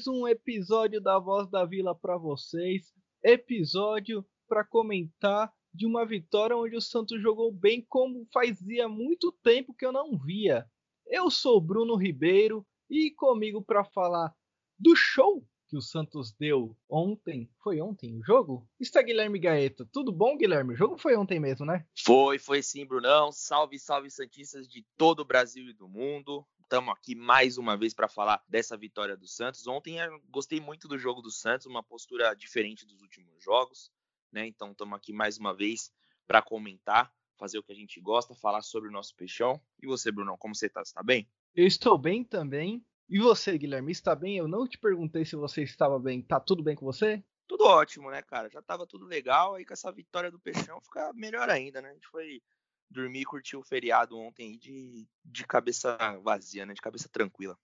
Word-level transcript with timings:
Mais 0.00 0.06
um 0.06 0.26
episódio 0.26 0.98
da 0.98 1.18
Voz 1.18 1.50
da 1.50 1.62
Vila 1.66 1.94
para 1.94 2.16
vocês. 2.16 2.90
Episódio 3.22 4.24
para 4.48 4.64
comentar 4.64 5.52
de 5.74 5.84
uma 5.84 6.06
vitória 6.06 6.56
onde 6.56 6.74
o 6.74 6.80
Santos 6.80 7.20
jogou 7.20 7.52
bem 7.52 7.84
como 7.86 8.26
fazia 8.32 8.88
muito 8.88 9.30
tempo 9.42 9.74
que 9.74 9.84
eu 9.84 9.92
não 9.92 10.16
via. 10.16 10.64
Eu 11.06 11.30
sou 11.30 11.60
Bruno 11.60 11.96
Ribeiro 11.96 12.66
e 12.88 13.10
comigo 13.10 13.62
para 13.62 13.84
falar 13.84 14.34
do 14.78 14.96
show 14.96 15.46
que 15.70 15.76
o 15.76 15.80
Santos 15.80 16.32
deu 16.32 16.76
ontem. 16.88 17.48
Foi 17.62 17.80
ontem 17.80 18.18
o 18.18 18.24
jogo? 18.24 18.68
Está 18.80 19.00
Guilherme 19.00 19.38
Gaeta. 19.38 19.88
Tudo 19.92 20.10
bom, 20.10 20.36
Guilherme? 20.36 20.74
O 20.74 20.76
jogo 20.76 20.98
foi 20.98 21.16
ontem 21.16 21.38
mesmo, 21.38 21.64
né? 21.64 21.86
Foi, 22.04 22.40
foi 22.40 22.60
sim, 22.60 22.84
Brunão. 22.84 23.30
Salve, 23.30 23.78
salve 23.78 24.10
Santistas 24.10 24.66
de 24.66 24.84
todo 24.96 25.20
o 25.20 25.24
Brasil 25.24 25.68
e 25.68 25.72
do 25.72 25.88
mundo. 25.88 26.44
Estamos 26.62 26.92
aqui 26.92 27.14
mais 27.14 27.56
uma 27.56 27.76
vez 27.76 27.94
para 27.94 28.08
falar 28.08 28.42
dessa 28.48 28.76
vitória 28.76 29.16
do 29.16 29.28
Santos. 29.28 29.64
Ontem 29.68 29.98
eu 29.98 30.20
gostei 30.28 30.60
muito 30.60 30.88
do 30.88 30.98
jogo 30.98 31.22
do 31.22 31.30
Santos, 31.30 31.66
uma 31.66 31.84
postura 31.84 32.34
diferente 32.34 32.84
dos 32.84 33.00
últimos 33.00 33.40
jogos, 33.40 33.92
né? 34.32 34.48
Então 34.48 34.72
estamos 34.72 34.96
aqui 34.96 35.12
mais 35.12 35.38
uma 35.38 35.54
vez 35.54 35.92
para 36.26 36.42
comentar, 36.42 37.14
fazer 37.38 37.58
o 37.58 37.62
que 37.62 37.70
a 37.70 37.76
gente 37.76 38.00
gosta, 38.00 38.34
falar 38.34 38.62
sobre 38.62 38.88
o 38.88 38.92
nosso 38.92 39.14
peixão. 39.14 39.60
E 39.80 39.86
você, 39.86 40.10
Brunão, 40.10 40.36
como 40.36 40.52
você 40.52 40.66
está? 40.66 40.82
Está 40.82 41.00
bem? 41.00 41.30
Eu 41.54 41.66
estou 41.66 41.96
bem 41.96 42.24
também. 42.24 42.84
E 43.10 43.18
você, 43.18 43.58
Guilherme, 43.58 43.90
está 43.90 44.14
bem? 44.14 44.36
Eu 44.36 44.46
não 44.46 44.68
te 44.68 44.78
perguntei 44.78 45.24
se 45.24 45.34
você 45.34 45.64
estava 45.64 45.98
bem. 45.98 46.22
Tá 46.22 46.38
tudo 46.38 46.62
bem 46.62 46.76
com 46.76 46.86
você? 46.86 47.20
Tudo 47.48 47.64
ótimo, 47.64 48.08
né, 48.08 48.22
cara? 48.22 48.48
Já 48.48 48.62
tava 48.62 48.86
tudo 48.86 49.04
legal, 49.04 49.56
aí 49.56 49.64
com 49.66 49.72
essa 49.72 49.90
vitória 49.90 50.30
do 50.30 50.38
Peixão 50.38 50.80
fica 50.80 51.12
melhor 51.12 51.50
ainda, 51.50 51.82
né? 51.82 51.90
A 51.90 51.92
gente 51.92 52.06
foi 52.06 52.40
dormir 52.88 53.22
e 53.22 53.24
curtir 53.24 53.56
o 53.56 53.64
feriado 53.64 54.16
ontem 54.16 54.56
de, 54.56 55.08
de 55.24 55.44
cabeça 55.44 55.98
vazia, 56.22 56.64
né? 56.64 56.72
De 56.72 56.80
cabeça 56.80 57.08
tranquila. 57.08 57.58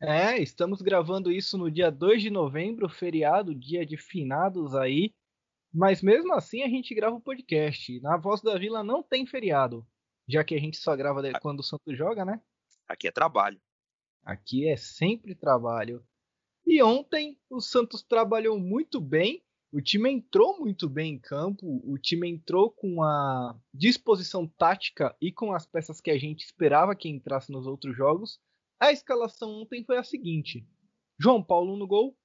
É, 0.00 0.38
estamos 0.38 0.80
gravando 0.80 1.30
isso 1.30 1.58
no 1.58 1.70
dia 1.70 1.90
2 1.90 2.22
de 2.22 2.30
novembro, 2.30 2.88
feriado, 2.88 3.54
dia 3.54 3.84
de 3.84 3.98
finados 3.98 4.74
aí. 4.74 5.12
Mas 5.70 6.00
mesmo 6.00 6.32
assim 6.32 6.62
a 6.62 6.68
gente 6.70 6.94
grava 6.94 7.16
o 7.16 7.20
podcast. 7.20 8.00
Na 8.00 8.16
Voz 8.16 8.40
da 8.40 8.56
Vila 8.56 8.82
não 8.82 9.02
tem 9.02 9.26
feriado, 9.26 9.86
já 10.26 10.42
que 10.42 10.54
a 10.54 10.58
gente 10.58 10.78
só 10.78 10.96
grava 10.96 11.20
quando 11.42 11.60
o 11.60 11.62
Santos 11.62 11.98
joga, 11.98 12.24
né? 12.24 12.40
Aqui 12.88 13.08
é 13.08 13.12
trabalho. 13.12 13.60
Aqui 14.24 14.66
é 14.66 14.76
sempre 14.76 15.34
trabalho. 15.34 16.02
E 16.66 16.82
ontem 16.82 17.38
o 17.50 17.60
Santos 17.60 18.02
trabalhou 18.02 18.58
muito 18.58 19.00
bem, 19.00 19.44
o 19.70 19.82
time 19.82 20.10
entrou 20.10 20.58
muito 20.58 20.88
bem 20.88 21.14
em 21.14 21.18
campo, 21.18 21.82
o 21.84 21.98
time 21.98 22.30
entrou 22.30 22.70
com 22.70 23.02
a 23.02 23.54
disposição 23.72 24.46
tática 24.46 25.14
e 25.20 25.30
com 25.30 25.52
as 25.52 25.66
peças 25.66 26.00
que 26.00 26.10
a 26.10 26.16
gente 26.16 26.44
esperava 26.44 26.94
que 26.94 27.08
entrasse 27.08 27.52
nos 27.52 27.66
outros 27.66 27.94
jogos. 27.94 28.40
A 28.80 28.92
escalação 28.92 29.50
ontem 29.50 29.84
foi 29.84 29.98
a 29.98 30.04
seguinte: 30.04 30.66
João 31.18 31.42
Paulo 31.42 31.76
no 31.76 31.86
gol, 31.86 32.16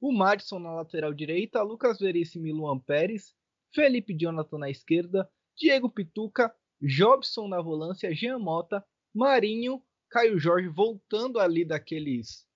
o 0.00 0.12
Madison 0.12 0.60
na 0.60 0.72
lateral 0.72 1.12
direita, 1.12 1.62
Lucas 1.62 1.98
Veríssimo 1.98 2.46
e 2.46 2.52
Luan 2.52 2.78
Pérez, 2.78 3.34
Felipe 3.74 4.14
Jonathan 4.14 4.58
na 4.58 4.70
esquerda, 4.70 5.28
Diego 5.56 5.90
Pituca, 5.90 6.54
Jobson 6.80 7.48
na 7.48 7.60
volância, 7.60 8.14
Jean 8.14 8.38
Mota, 8.38 8.84
Marinho 9.12 9.82
Caio 10.10 10.38
Jorge 10.38 10.68
voltando 10.68 11.38
ali 11.38 11.64
daqueles 11.64 12.46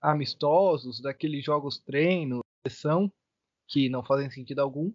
amistosos, 0.00 1.00
daqueles 1.00 1.44
jogos 1.44 1.78
treino, 1.78 2.40
sessão, 2.66 3.12
que 3.68 3.88
não 3.88 4.02
fazem 4.02 4.30
sentido 4.30 4.60
algum. 4.60 4.92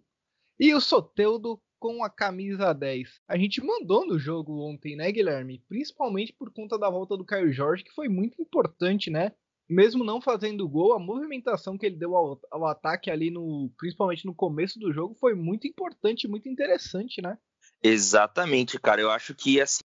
E 0.58 0.74
o 0.74 0.80
Soteudo 0.80 1.60
com 1.78 2.02
a 2.02 2.10
camisa 2.10 2.72
10. 2.72 3.20
A 3.28 3.36
gente 3.36 3.62
mandou 3.62 4.06
no 4.06 4.18
jogo 4.18 4.60
ontem, 4.60 4.96
né, 4.96 5.10
Guilherme? 5.12 5.62
Principalmente 5.68 6.32
por 6.32 6.52
conta 6.52 6.78
da 6.78 6.88
volta 6.88 7.16
do 7.16 7.24
Caio 7.24 7.52
Jorge, 7.52 7.84
que 7.84 7.92
foi 7.92 8.08
muito 8.08 8.40
importante, 8.40 9.10
né? 9.10 9.32
Mesmo 9.68 10.04
não 10.04 10.20
fazendo 10.20 10.68
gol, 10.68 10.94
a 10.94 10.98
movimentação 10.98 11.76
que 11.76 11.86
ele 11.86 11.96
deu 11.96 12.16
ao, 12.16 12.40
ao 12.50 12.66
ataque 12.66 13.10
ali, 13.10 13.30
no, 13.30 13.70
principalmente 13.76 14.24
no 14.24 14.34
começo 14.34 14.78
do 14.78 14.92
jogo, 14.92 15.14
foi 15.14 15.34
muito 15.34 15.66
importante, 15.66 16.28
muito 16.28 16.48
interessante, 16.48 17.20
né? 17.20 17.36
Exatamente, 17.82 18.78
cara. 18.78 19.00
Eu 19.00 19.10
acho 19.10 19.34
que 19.34 19.60
assim, 19.60 19.82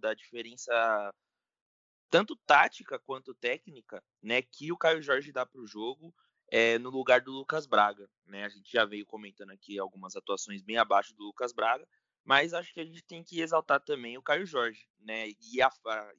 da 0.00 0.14
diferença 0.14 1.12
tanto 2.10 2.36
tática 2.44 2.98
quanto 2.98 3.34
técnica, 3.34 4.02
né, 4.20 4.42
que 4.42 4.72
o 4.72 4.76
Caio 4.76 5.00
Jorge 5.00 5.32
dá 5.32 5.46
para 5.46 5.60
o 5.60 5.66
jogo 5.66 6.12
é, 6.50 6.78
no 6.78 6.90
lugar 6.90 7.20
do 7.20 7.30
Lucas 7.30 7.64
Braga, 7.64 8.10
né? 8.26 8.44
A 8.44 8.48
gente 8.48 8.70
já 8.72 8.84
veio 8.84 9.06
comentando 9.06 9.50
aqui 9.50 9.78
algumas 9.78 10.16
atuações 10.16 10.62
bem 10.62 10.76
abaixo 10.76 11.14
do 11.14 11.24
Lucas 11.24 11.52
Braga, 11.52 11.86
mas 12.24 12.52
acho 12.52 12.74
que 12.74 12.80
a 12.80 12.84
gente 12.84 13.02
tem 13.04 13.22
que 13.22 13.40
exaltar 13.40 13.80
também 13.80 14.18
o 14.18 14.22
Caio 14.22 14.44
Jorge, 14.44 14.88
né? 14.98 15.28
E 15.28 15.62
a, 15.62 15.70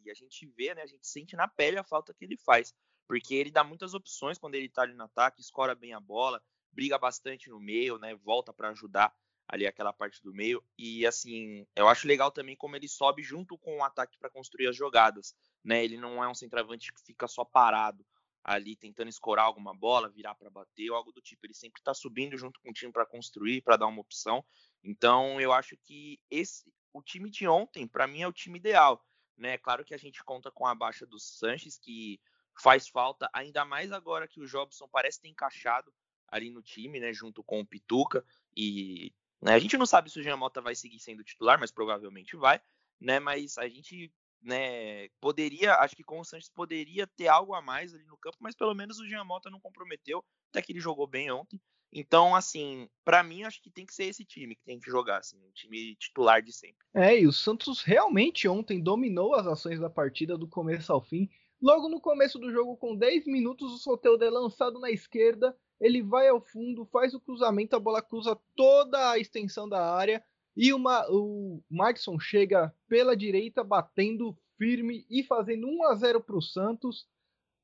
e 0.05 0.09
a 0.09 0.13
gente 0.13 0.47
vê, 0.47 0.73
né? 0.73 0.83
A 0.83 0.87
gente 0.87 1.05
sente 1.05 1.35
na 1.35 1.49
pele 1.49 1.77
a 1.77 1.83
falta 1.83 2.13
que 2.13 2.23
ele 2.23 2.37
faz, 2.37 2.73
porque 3.07 3.35
ele 3.35 3.51
dá 3.51 3.63
muitas 3.63 3.93
opções 3.93 4.37
quando 4.37 4.55
ele 4.55 4.67
está 4.67 4.83
ali 4.83 4.93
no 4.93 5.03
ataque, 5.03 5.41
escora 5.41 5.75
bem 5.75 5.93
a 5.93 5.99
bola, 5.99 6.41
briga 6.71 6.97
bastante 6.97 7.49
no 7.49 7.59
meio, 7.59 7.97
né? 7.97 8.15
Volta 8.15 8.53
para 8.53 8.69
ajudar 8.69 9.13
ali 9.51 9.67
aquela 9.67 9.91
parte 9.91 10.23
do 10.23 10.33
meio. 10.33 10.63
E 10.77 11.05
assim, 11.05 11.67
eu 11.75 11.89
acho 11.89 12.07
legal 12.07 12.31
também 12.31 12.55
como 12.55 12.75
ele 12.77 12.87
sobe 12.87 13.21
junto 13.21 13.57
com 13.57 13.77
o 13.77 13.83
ataque 13.83 14.17
para 14.17 14.29
construir 14.29 14.67
as 14.67 14.75
jogadas. 14.75 15.35
Né? 15.63 15.83
Ele 15.83 15.97
não 15.97 16.23
é 16.23 16.29
um 16.29 16.33
centroavante 16.33 16.91
que 16.93 17.01
fica 17.01 17.27
só 17.27 17.43
parado 17.43 18.05
ali 18.43 18.75
tentando 18.75 19.09
escorar 19.09 19.45
alguma 19.45 19.75
bola, 19.75 20.09
virar 20.09 20.33
para 20.35 20.49
bater 20.49 20.89
ou 20.89 20.95
algo 20.95 21.11
do 21.11 21.21
tipo. 21.21 21.45
Ele 21.45 21.53
sempre 21.53 21.81
está 21.81 21.93
subindo 21.93 22.37
junto 22.37 22.59
com 22.61 22.69
o 22.69 22.73
time 22.73 22.93
para 22.93 23.05
construir, 23.05 23.61
para 23.61 23.75
dar 23.75 23.87
uma 23.87 24.01
opção. 24.01 24.43
Então, 24.81 25.39
eu 25.39 25.51
acho 25.51 25.77
que 25.83 26.17
esse 26.31 26.73
o 26.93 27.01
time 27.01 27.29
de 27.29 27.47
ontem, 27.47 27.87
para 27.87 28.07
mim, 28.07 28.21
é 28.21 28.27
o 28.27 28.33
time 28.33 28.57
ideal. 28.57 29.05
Né? 29.37 29.57
Claro 29.57 29.83
que 29.83 29.93
a 29.93 29.97
gente 29.97 30.23
conta 30.23 30.49
com 30.49 30.65
a 30.65 30.73
baixa 30.73 31.05
do 31.05 31.19
Sanches, 31.19 31.77
que 31.77 32.19
faz 32.59 32.87
falta, 32.87 33.29
ainda 33.33 33.63
mais 33.63 33.91
agora 33.91 34.27
que 34.27 34.41
o 34.41 34.47
Jobson 34.47 34.87
parece 34.89 35.21
ter 35.21 35.29
encaixado 35.29 35.93
ali 36.27 36.49
no 36.49 36.61
time, 36.61 36.99
né, 36.99 37.11
junto 37.11 37.43
com 37.43 37.59
o 37.59 37.65
Pituca, 37.65 38.25
e 38.55 39.13
né? 39.41 39.53
A 39.53 39.59
gente 39.59 39.77
não 39.77 39.85
sabe 39.85 40.09
se 40.09 40.19
o 40.19 40.23
Jean 40.23 40.37
Mota 40.37 40.61
vai 40.61 40.75
seguir 40.75 40.99
sendo 40.99 41.23
titular, 41.23 41.59
mas 41.59 41.71
provavelmente 41.71 42.35
vai, 42.35 42.61
né? 42.99 43.19
Mas 43.19 43.57
a 43.57 43.67
gente 43.67 44.11
né, 44.41 45.07
poderia, 45.19 45.75
acho 45.75 45.95
que 45.95 46.03
com 46.03 46.19
o 46.19 46.25
Sanches 46.25 46.49
poderia 46.49 47.07
ter 47.07 47.27
algo 47.27 47.53
a 47.53 47.61
mais 47.61 47.93
ali 47.93 48.05
no 48.05 48.17
campo, 48.17 48.37
mas 48.39 48.55
pelo 48.55 48.73
menos 48.73 48.99
o 48.99 49.07
Jean 49.07 49.23
Mota 49.23 49.49
não 49.49 49.59
comprometeu, 49.59 50.23
até 50.49 50.61
que 50.61 50.71
ele 50.71 50.79
jogou 50.79 51.07
bem 51.07 51.31
ontem. 51.31 51.59
Então, 51.93 52.33
assim, 52.33 52.87
para 53.03 53.21
mim 53.21 53.43
acho 53.43 53.61
que 53.61 53.69
tem 53.69 53.85
que 53.85 53.93
ser 53.93 54.05
esse 54.05 54.23
time 54.23 54.55
que 54.55 54.63
tem 54.63 54.79
que 54.79 54.89
jogar, 54.89 55.17
assim, 55.17 55.37
o 55.45 55.51
time 55.51 55.95
titular 55.97 56.41
de 56.41 56.53
sempre. 56.53 56.85
É, 56.93 57.19
e 57.19 57.27
o 57.27 57.33
Santos 57.33 57.81
realmente 57.81 58.47
ontem 58.47 58.81
dominou 58.81 59.35
as 59.35 59.45
ações 59.45 59.79
da 59.79 59.89
partida 59.89 60.37
do 60.37 60.47
começo 60.47 60.91
ao 60.93 61.01
fim. 61.01 61.29
Logo 61.61 61.89
no 61.89 61.99
começo 61.99 62.39
do 62.39 62.51
jogo, 62.51 62.77
com 62.77 62.95
10 62.95 63.27
minutos, 63.27 63.71
o 63.73 63.77
Soteldo 63.77 64.23
é 64.23 64.29
lançado 64.29 64.79
na 64.79 64.89
esquerda 64.89 65.55
ele 65.81 66.03
vai 66.03 66.29
ao 66.29 66.39
fundo, 66.39 66.85
faz 66.85 67.13
o 67.15 67.19
cruzamento, 67.19 67.75
a 67.75 67.79
bola 67.79 68.03
cruza 68.03 68.39
toda 68.55 69.11
a 69.11 69.17
extensão 69.17 69.67
da 69.67 69.93
área 69.93 70.23
e 70.55 70.71
uma, 70.71 71.05
o 71.09 71.61
Madison 71.69 72.19
chega 72.19 72.73
pela 72.87 73.17
direita 73.17 73.63
batendo 73.63 74.37
firme 74.57 75.05
e 75.09 75.23
fazendo 75.23 75.67
1 75.67 75.85
a 75.85 75.95
0 75.95 76.21
para 76.21 76.37
o 76.37 76.41
Santos. 76.41 77.07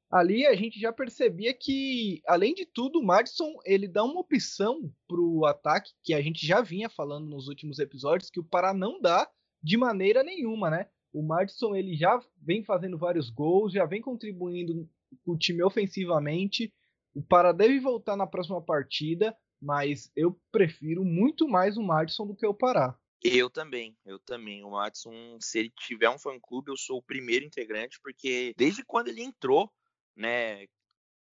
Ali 0.10 0.48
a 0.48 0.56
gente 0.56 0.80
já 0.80 0.92
percebia 0.92 1.54
que, 1.54 2.22
além 2.26 2.56
de 2.56 2.66
tudo, 2.66 3.00
o 3.00 3.06
Madison 3.06 3.54
ele 3.66 3.88
dá 3.88 4.04
uma 4.04 4.22
opção 4.22 4.92
para 5.08 5.20
o 5.20 5.46
ataque 5.46 5.92
que 6.04 6.14
a 6.14 6.22
gente 6.22 6.48
já 6.48 6.62
vinha 6.62 6.90
falando 6.90 7.28
nos 7.28 7.48
últimos 7.48 7.78
episódios 7.78 8.32
que 8.32 8.40
o 8.40 8.44
Pará 8.44 8.74
não 8.74 9.00
dá 9.00 9.30
de 9.62 9.78
maneira 9.78 10.24
nenhuma, 10.24 10.70
né? 10.72 10.88
O 11.14 11.22
Madison 11.22 11.76
ele 11.76 11.96
já 11.96 12.20
vem 12.42 12.64
fazendo 12.64 12.98
vários 12.98 13.30
gols, 13.30 13.74
já 13.74 13.86
vem 13.86 14.02
contribuindo 14.02 14.90
o 15.26 15.38
time 15.38 15.62
ofensivamente 15.62 16.74
o 17.18 17.24
Pará 17.24 17.52
deve 17.52 17.80
voltar 17.80 18.16
na 18.16 18.28
próxima 18.28 18.62
partida, 18.62 19.36
mas 19.60 20.12
eu 20.16 20.40
prefiro 20.52 21.04
muito 21.04 21.48
mais 21.48 21.76
o 21.76 21.82
Madison 21.82 22.28
do 22.28 22.36
que 22.36 22.46
o 22.46 22.54
Pará. 22.54 22.96
Eu 23.24 23.50
também, 23.50 23.98
eu 24.06 24.20
também. 24.20 24.64
O 24.64 24.70
Madison, 24.70 25.40
se 25.42 25.58
ele 25.58 25.74
tiver 25.80 26.12
um 26.12 26.20
fã-clube, 26.20 26.70
eu 26.70 26.78
sou 26.78 27.00
o 27.00 27.02
primeiro 27.02 27.44
integrante, 27.44 28.00
porque 28.04 28.54
desde 28.56 28.86
quando 28.86 29.08
ele 29.08 29.24
entrou, 29.24 29.74
né, 30.16 30.68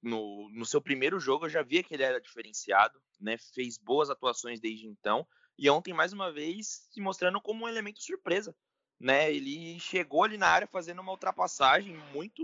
no, 0.03 0.49
no 0.55 0.65
seu 0.65 0.81
primeiro 0.81 1.21
jogo, 1.21 1.45
eu 1.45 1.51
já 1.51 1.63
via 1.63 1.83
que 1.83 1.93
ele 1.93 2.03
era 2.03 2.19
diferenciado, 2.19 2.99
né, 3.21 3.37
fez 3.53 3.77
boas 3.77 4.09
atuações 4.09 4.61
desde 4.61 4.87
então, 4.87 5.27
e 5.59 5.69
ontem, 5.69 5.93
mais 5.93 6.15
uma 6.15 6.33
vez, 6.33 6.89
se 6.91 6.99
mostrando 6.99 7.43
como 7.43 7.67
um 7.67 7.69
elemento 7.69 8.03
surpresa, 8.03 8.57
né, 8.99 9.31
ele 9.31 9.79
chegou 9.79 10.25
ali 10.25 10.39
na 10.39 10.49
área 10.49 10.67
fazendo 10.67 11.03
uma 11.03 11.13
ultrapassagem 11.13 11.95
muito 12.11 12.43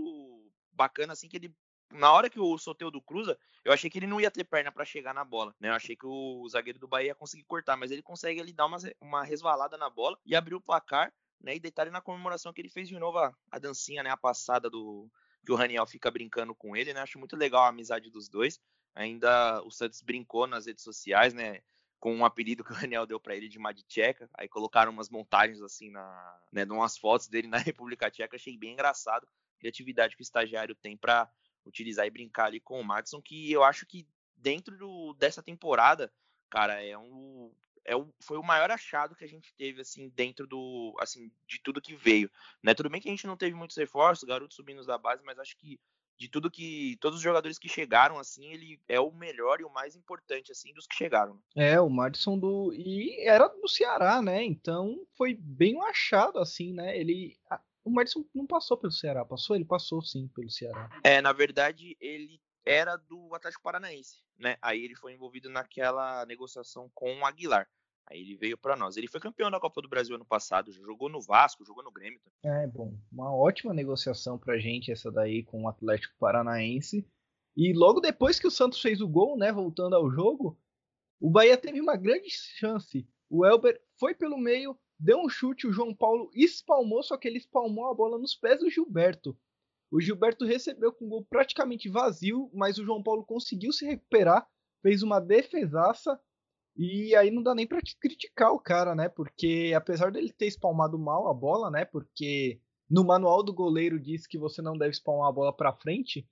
bacana, 0.71 1.13
assim, 1.13 1.27
que 1.27 1.37
ele 1.37 1.55
na 1.91 2.11
hora 2.11 2.29
que 2.29 2.39
o 2.39 2.57
Soteudo 2.57 3.01
cruza, 3.01 3.37
eu 3.63 3.71
achei 3.71 3.89
que 3.89 3.99
ele 3.99 4.07
não 4.07 4.19
ia 4.19 4.31
ter 4.31 4.43
perna 4.43 4.71
para 4.71 4.85
chegar 4.85 5.13
na 5.13 5.23
bola, 5.23 5.55
né? 5.59 5.69
Eu 5.69 5.73
achei 5.73 5.95
que 5.95 6.05
o 6.05 6.47
zagueiro 6.49 6.79
do 6.79 6.87
Bahia 6.87 7.07
ia 7.07 7.15
conseguir 7.15 7.43
cortar, 7.43 7.77
mas 7.77 7.91
ele 7.91 8.01
consegue 8.01 8.39
ali 8.39 8.53
dar 8.53 8.65
uma, 8.65 8.77
uma 8.99 9.23
resvalada 9.23 9.77
na 9.77 9.89
bola 9.89 10.17
e 10.25 10.35
abrir 10.35 10.55
o 10.55 10.61
placar, 10.61 11.13
né? 11.39 11.55
E 11.55 11.59
detalhe 11.59 11.91
na 11.91 12.01
comemoração 12.01 12.53
que 12.53 12.61
ele 12.61 12.69
fez 12.69 12.87
de 12.87 12.97
novo 12.97 13.17
a, 13.17 13.33
a 13.51 13.59
dancinha, 13.59 14.03
né? 14.03 14.09
A 14.09 14.17
passada 14.17 14.69
do 14.69 15.09
que 15.45 15.51
o 15.51 15.55
Raniel 15.55 15.87
fica 15.87 16.11
brincando 16.11 16.53
com 16.53 16.75
ele, 16.75 16.93
né? 16.93 17.01
Acho 17.01 17.19
muito 17.19 17.35
legal 17.35 17.63
a 17.63 17.69
amizade 17.69 18.09
dos 18.09 18.29
dois. 18.29 18.59
Ainda 18.93 19.61
o 19.63 19.71
Santos 19.71 20.01
brincou 20.01 20.47
nas 20.47 20.65
redes 20.65 20.83
sociais, 20.83 21.33
né? 21.33 21.61
com 22.01 22.15
um 22.15 22.25
apelido 22.25 22.63
que 22.63 22.73
o 22.73 22.75
Daniel 22.75 23.05
deu 23.05 23.19
para 23.19 23.35
ele 23.35 23.47
de 23.47 23.59
Madcheca. 23.59 24.27
Aí 24.33 24.49
colocaram 24.49 24.91
umas 24.91 25.07
montagens 25.07 25.61
assim 25.61 25.91
na, 25.91 26.39
né, 26.51 26.65
umas 26.65 26.97
fotos 26.97 27.27
dele 27.27 27.47
na 27.47 27.57
República 27.61 28.09
Tcheca, 28.09 28.35
achei 28.35 28.57
bem 28.57 28.73
engraçado 28.73 29.23
a 29.23 29.59
criatividade 29.59 30.15
que 30.15 30.21
o 30.21 30.23
estagiário 30.23 30.73
tem 30.73 30.97
para 30.97 31.29
utilizar 31.65 32.05
e 32.05 32.11
brincar 32.11 32.45
ali 32.45 32.59
com 32.59 32.79
o 32.79 32.83
Madison, 32.83 33.21
que 33.21 33.51
eu 33.51 33.63
acho 33.63 33.85
que 33.85 34.07
dentro 34.35 34.77
do, 34.77 35.13
dessa 35.13 35.43
temporada, 35.43 36.11
cara, 36.49 36.83
é 36.83 36.97
um 36.97 37.51
é 37.83 37.95
o, 37.95 38.07
foi 38.19 38.37
o 38.37 38.43
maior 38.43 38.69
achado 38.69 39.15
que 39.15 39.23
a 39.23 39.27
gente 39.27 39.53
teve 39.55 39.81
assim 39.81 40.09
dentro 40.09 40.45
do 40.45 40.95
assim 40.99 41.31
de 41.47 41.59
tudo 41.59 41.81
que 41.81 41.95
veio, 41.95 42.29
né? 42.61 42.73
Tudo 42.73 42.89
bem 42.89 43.01
que 43.01 43.07
a 43.07 43.11
gente 43.11 43.25
não 43.25 43.35
teve 43.35 43.55
muitos 43.55 43.75
reforços, 43.75 44.27
garotos 44.27 44.55
subindo 44.55 44.85
da 44.85 44.97
base, 44.97 45.23
mas 45.23 45.39
acho 45.39 45.57
que 45.57 45.79
de 46.17 46.29
tudo 46.29 46.51
que 46.51 46.97
todos 47.01 47.17
os 47.17 47.23
jogadores 47.23 47.57
que 47.57 47.67
chegaram 47.67 48.19
assim, 48.19 48.51
ele 48.51 48.79
é 48.87 48.99
o 48.99 49.11
melhor 49.11 49.59
e 49.59 49.63
o 49.63 49.73
mais 49.73 49.95
importante 49.95 50.51
assim 50.51 50.71
dos 50.73 50.85
que 50.85 50.95
chegaram. 50.95 51.41
É, 51.55 51.81
o 51.81 51.89
Madison 51.89 52.37
do 52.37 52.71
e 52.73 53.19
era 53.21 53.47
do 53.47 53.67
Ceará, 53.67 54.21
né? 54.21 54.43
Então 54.43 55.03
foi 55.17 55.33
bem 55.33 55.75
um 55.75 55.83
achado 55.83 56.37
assim, 56.37 56.73
né? 56.73 56.95
Ele 56.95 57.35
o 57.83 57.91
Madison 57.91 58.25
não 58.33 58.45
passou 58.45 58.77
pelo 58.77 58.91
Ceará, 58.91 59.25
passou? 59.25 59.55
Ele 59.55 59.65
passou 59.65 60.01
sim 60.01 60.27
pelo 60.29 60.49
Ceará. 60.49 60.89
É, 61.03 61.21
na 61.21 61.33
verdade, 61.33 61.97
ele 61.99 62.39
era 62.65 62.95
do 62.95 63.33
Atlético 63.33 63.63
Paranaense, 63.63 64.23
né? 64.37 64.57
Aí 64.61 64.83
ele 64.83 64.95
foi 64.95 65.13
envolvido 65.13 65.49
naquela 65.49 66.25
negociação 66.25 66.89
com 66.93 67.19
o 67.19 67.25
Aguilar. 67.25 67.67
Aí 68.09 68.19
ele 68.19 68.35
veio 68.35 68.57
para 68.57 68.75
nós. 68.75 68.97
Ele 68.97 69.07
foi 69.07 69.19
campeão 69.19 69.49
da 69.49 69.59
Copa 69.59 69.81
do 69.81 69.87
Brasil 69.87 70.15
ano 70.15 70.25
passado, 70.25 70.71
jogou 70.71 71.09
no 71.09 71.21
Vasco, 71.21 71.65
jogou 71.65 71.83
no 71.83 71.91
Grêmio. 71.91 72.19
É, 72.43 72.67
bom, 72.67 72.93
uma 73.11 73.33
ótima 73.33 73.73
negociação 73.73 74.37
pra 74.37 74.59
gente 74.59 74.91
essa 74.91 75.11
daí 75.11 75.43
com 75.43 75.63
o 75.63 75.67
Atlético 75.67 76.13
Paranaense. 76.19 77.07
E 77.55 77.73
logo 77.73 77.99
depois 77.99 78.39
que 78.39 78.47
o 78.47 78.51
Santos 78.51 78.81
fez 78.81 79.01
o 79.01 79.07
gol, 79.07 79.37
né, 79.37 79.51
voltando 79.51 79.95
ao 79.95 80.09
jogo, 80.09 80.59
o 81.19 81.29
Bahia 81.29 81.57
teve 81.57 81.79
uma 81.79 81.95
grande 81.95 82.29
chance. 82.29 83.07
O 83.29 83.45
Elber 83.45 83.81
foi 83.97 84.13
pelo 84.13 84.37
meio, 84.37 84.77
deu 85.01 85.19
um 85.19 85.27
chute, 85.27 85.65
o 85.65 85.73
João 85.73 85.93
Paulo 85.95 86.29
espalmou, 86.33 87.01
só 87.01 87.17
que 87.17 87.27
ele 87.27 87.39
espalmou 87.39 87.89
a 87.89 87.93
bola 87.93 88.19
nos 88.19 88.35
pés 88.35 88.59
do 88.59 88.69
Gilberto. 88.69 89.35
O 89.91 89.99
Gilberto 89.99 90.45
recebeu 90.45 90.93
com 90.93 91.05
o 91.05 91.09
gol 91.09 91.25
praticamente 91.25 91.89
vazio, 91.89 92.49
mas 92.53 92.77
o 92.77 92.85
João 92.85 93.01
Paulo 93.01 93.25
conseguiu 93.25 93.73
se 93.73 93.85
recuperar, 93.85 94.47
fez 94.81 95.01
uma 95.01 95.19
defesaça 95.19 96.19
e 96.77 97.15
aí 97.15 97.31
não 97.31 97.43
dá 97.43 97.53
nem 97.53 97.67
para 97.67 97.81
criticar 97.99 98.53
o 98.53 98.59
cara, 98.59 98.95
né? 98.95 99.09
Porque 99.09 99.73
apesar 99.75 100.11
dele 100.11 100.31
ter 100.31 100.45
espalmado 100.45 100.97
mal 100.97 101.27
a 101.27 101.33
bola, 101.33 101.69
né? 101.69 101.83
Porque 101.83 102.61
no 102.89 103.03
manual 103.03 103.43
do 103.43 103.53
goleiro 103.53 103.99
diz 103.99 104.25
que 104.27 104.37
você 104.37 104.61
não 104.61 104.77
deve 104.77 104.91
espalmar 104.91 105.29
a 105.29 105.33
bola 105.33 105.55
para 105.55 105.73
frente, 105.73 106.27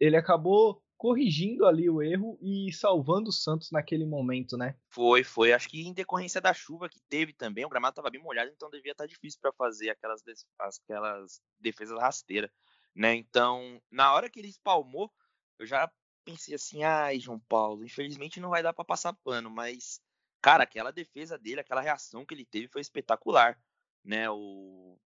ele 0.00 0.16
acabou 0.16 0.82
corrigindo 1.02 1.66
ali 1.66 1.90
o 1.90 2.00
erro 2.00 2.38
e 2.40 2.72
salvando 2.72 3.30
o 3.30 3.32
Santos 3.32 3.72
naquele 3.72 4.06
momento, 4.06 4.56
né? 4.56 4.76
Foi, 4.88 5.24
foi. 5.24 5.52
Acho 5.52 5.68
que 5.68 5.82
em 5.82 5.92
decorrência 5.92 6.40
da 6.40 6.54
chuva 6.54 6.88
que 6.88 7.00
teve 7.08 7.32
também, 7.32 7.64
o 7.64 7.68
gramado 7.68 7.90
estava 7.90 8.08
bem 8.08 8.22
molhado, 8.22 8.52
então 8.54 8.70
devia 8.70 8.92
estar 8.92 9.02
tá 9.02 9.08
difícil 9.08 9.40
para 9.42 9.52
fazer 9.52 9.90
aquelas, 9.90 10.22
aquelas 10.56 11.42
defesas 11.58 11.98
rasteiras 11.98 12.52
né? 12.94 13.16
Então, 13.16 13.82
na 13.90 14.12
hora 14.14 14.30
que 14.30 14.38
ele 14.38 14.46
espalmou, 14.46 15.12
eu 15.58 15.66
já 15.66 15.90
pensei 16.24 16.54
assim, 16.54 16.84
ai, 16.84 17.18
João 17.18 17.40
Paulo, 17.48 17.84
infelizmente 17.84 18.38
não 18.38 18.50
vai 18.50 18.62
dar 18.62 18.72
para 18.72 18.84
passar 18.84 19.12
pano, 19.24 19.50
mas 19.50 20.00
cara, 20.40 20.62
aquela 20.62 20.92
defesa 20.92 21.36
dele, 21.36 21.62
aquela 21.62 21.80
reação 21.80 22.24
que 22.24 22.32
ele 22.32 22.44
teve 22.44 22.68
foi 22.68 22.80
espetacular, 22.80 23.58
né? 24.04 24.30
O, 24.30 24.96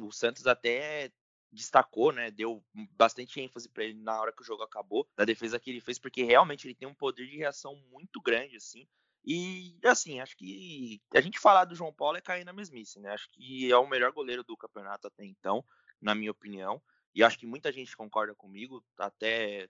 o 0.00 0.12
Santos 0.12 0.46
até 0.46 1.12
destacou, 1.52 2.12
né? 2.12 2.30
Deu 2.30 2.64
bastante 2.96 3.40
ênfase 3.40 3.68
para 3.68 3.84
ele 3.84 4.00
na 4.00 4.20
hora 4.20 4.32
que 4.32 4.42
o 4.42 4.44
jogo 4.44 4.62
acabou, 4.62 5.06
da 5.16 5.24
defesa 5.24 5.60
que 5.60 5.70
ele 5.70 5.80
fez, 5.80 5.98
porque 5.98 6.22
realmente 6.22 6.66
ele 6.66 6.74
tem 6.74 6.88
um 6.88 6.94
poder 6.94 7.26
de 7.26 7.36
reação 7.36 7.76
muito 7.90 8.20
grande, 8.20 8.56
assim. 8.56 8.86
E 9.24 9.78
assim, 9.84 10.20
acho 10.20 10.36
que 10.36 11.00
a 11.14 11.20
gente 11.20 11.38
falar 11.38 11.64
do 11.64 11.76
João 11.76 11.92
Paulo 11.92 12.16
é 12.16 12.20
cair 12.20 12.44
na 12.44 12.52
mesmice, 12.52 12.98
né? 12.98 13.10
Acho 13.12 13.30
que 13.30 13.70
é 13.70 13.76
o 13.76 13.86
melhor 13.86 14.10
goleiro 14.12 14.42
do 14.42 14.56
campeonato 14.56 15.06
até 15.06 15.24
então, 15.24 15.64
na 16.00 16.14
minha 16.14 16.32
opinião 16.32 16.82
e 17.14 17.22
acho 17.22 17.38
que 17.38 17.46
muita 17.46 17.70
gente 17.70 17.96
concorda 17.96 18.34
comigo, 18.34 18.84
até 18.98 19.68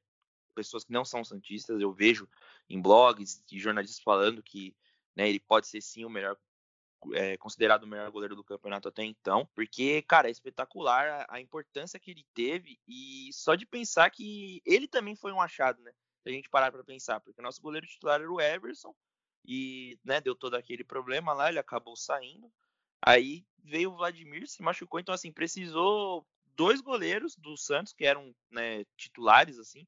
pessoas 0.55 0.85
que 0.85 0.93
não 0.93 1.05
são 1.05 1.25
santistas, 1.25 1.81
eu 1.81 1.93
vejo 1.93 2.29
em 2.69 2.81
blogs 2.81 3.43
e 3.51 3.59
jornalistas 3.59 4.01
falando 4.03 4.43
que 4.43 4.77
né, 5.17 5.29
ele 5.29 5.41
pode 5.41 5.67
ser 5.67 5.81
sim 5.81 6.05
o 6.05 6.11
melhor, 6.11 6.37
é, 7.15 7.37
considerado 7.37 7.85
o 7.85 7.87
melhor 7.87 8.11
goleiro 8.11 8.37
do 8.37 8.45
campeonato 8.45 8.89
até 8.89 9.05
então, 9.05 9.49
porque, 9.55 10.03
cara, 10.03 10.29
é 10.29 10.31
espetacular 10.31 11.09
a, 11.09 11.37
a, 11.37 11.41
importância 11.41 11.99
que 11.99 12.11
ele 12.11 12.25
teve 12.35 12.79
e 12.87 13.31
só 13.33 13.55
de 13.55 13.67
pensar 13.67 14.11
que 14.11 14.63
ele 14.65 14.87
também 14.87 15.17
foi 15.17 15.33
um 15.33 15.41
achado, 15.41 15.83
né? 15.83 15.93
Se 16.23 16.29
a 16.29 16.33
gente 16.33 16.49
parar 16.49 16.71
para 16.71 16.85
pensar, 16.85 17.21
porque 17.21 17.43
nosso 17.43 17.61
goleiro 17.61 17.87
titular 17.87 18.21
era 18.21 18.31
o 18.31 18.41
Everson 18.41 18.95
e, 19.45 19.99
né, 20.05 20.21
deu 20.21 20.35
todo 20.35 20.55
aquele 20.55 20.85
problema 20.85 21.33
lá, 21.33 21.49
ele 21.49 21.59
acabou 21.59 21.97
saindo. 21.97 22.51
Aí 23.05 23.45
veio 23.59 23.91
o 23.91 23.97
Vladimir, 23.97 24.47
se 24.47 24.63
machucou, 24.63 25.01
então 25.01 25.15
assim, 25.15 25.33
precisou 25.33 26.27
dois 26.55 26.81
goleiros 26.81 27.35
do 27.35 27.57
Santos, 27.57 27.93
que 27.93 28.05
eram 28.05 28.35
né, 28.51 28.85
titulares, 28.97 29.59
assim, 29.59 29.87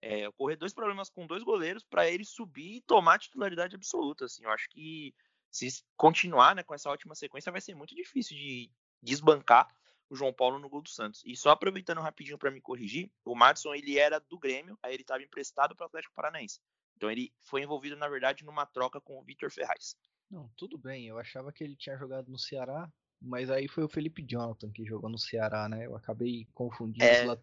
é, 0.00 0.28
ocorrer 0.28 0.56
dois 0.56 0.72
problemas 0.72 1.08
com 1.08 1.26
dois 1.26 1.42
goleiros 1.42 1.84
para 1.84 2.08
ele 2.08 2.24
subir 2.24 2.76
e 2.76 2.80
tomar 2.82 3.18
titularidade 3.18 3.74
absoluta. 3.74 4.24
Assim, 4.24 4.44
eu 4.44 4.50
acho 4.50 4.68
que 4.68 5.14
se 5.52 5.84
continuar 5.96 6.56
né, 6.56 6.62
com 6.62 6.74
essa 6.74 6.90
ótima 6.90 7.14
sequência, 7.14 7.52
vai 7.52 7.60
ser 7.60 7.74
muito 7.74 7.94
difícil 7.94 8.36
de 8.36 8.70
desbancar 9.02 9.68
o 10.08 10.16
João 10.16 10.32
Paulo 10.32 10.58
no 10.58 10.68
gol 10.68 10.82
do 10.82 10.88
Santos. 10.88 11.22
E 11.24 11.36
só 11.36 11.50
aproveitando 11.50 12.00
rapidinho 12.00 12.38
para 12.38 12.50
me 12.50 12.60
corrigir, 12.60 13.10
o 13.24 13.34
Madison 13.34 13.74
ele 13.74 13.98
era 13.98 14.18
do 14.18 14.38
Grêmio, 14.38 14.78
aí 14.82 14.94
ele 14.94 15.02
estava 15.02 15.22
emprestado 15.22 15.76
para 15.76 15.84
o 15.84 15.86
Atlético 15.86 16.14
Paranaense. 16.14 16.60
Então 16.96 17.10
ele 17.10 17.32
foi 17.42 17.62
envolvido, 17.62 17.96
na 17.96 18.08
verdade, 18.08 18.44
numa 18.44 18.66
troca 18.66 19.00
com 19.00 19.18
o 19.18 19.24
Vitor 19.24 19.50
Ferraz. 19.50 19.94
Não, 20.30 20.50
tudo 20.56 20.78
bem. 20.78 21.06
Eu 21.06 21.18
achava 21.18 21.52
que 21.52 21.62
ele 21.62 21.76
tinha 21.76 21.96
jogado 21.96 22.30
no 22.30 22.38
Ceará, 22.38 22.90
mas 23.20 23.50
aí 23.50 23.68
foi 23.68 23.84
o 23.84 23.88
Felipe 23.88 24.22
Jonathan 24.22 24.70
que 24.70 24.84
jogou 24.84 25.10
no 25.10 25.18
Ceará, 25.18 25.68
né? 25.68 25.86
Eu 25.86 25.94
acabei 25.94 26.46
confundindo. 26.54 27.04
É... 27.04 27.38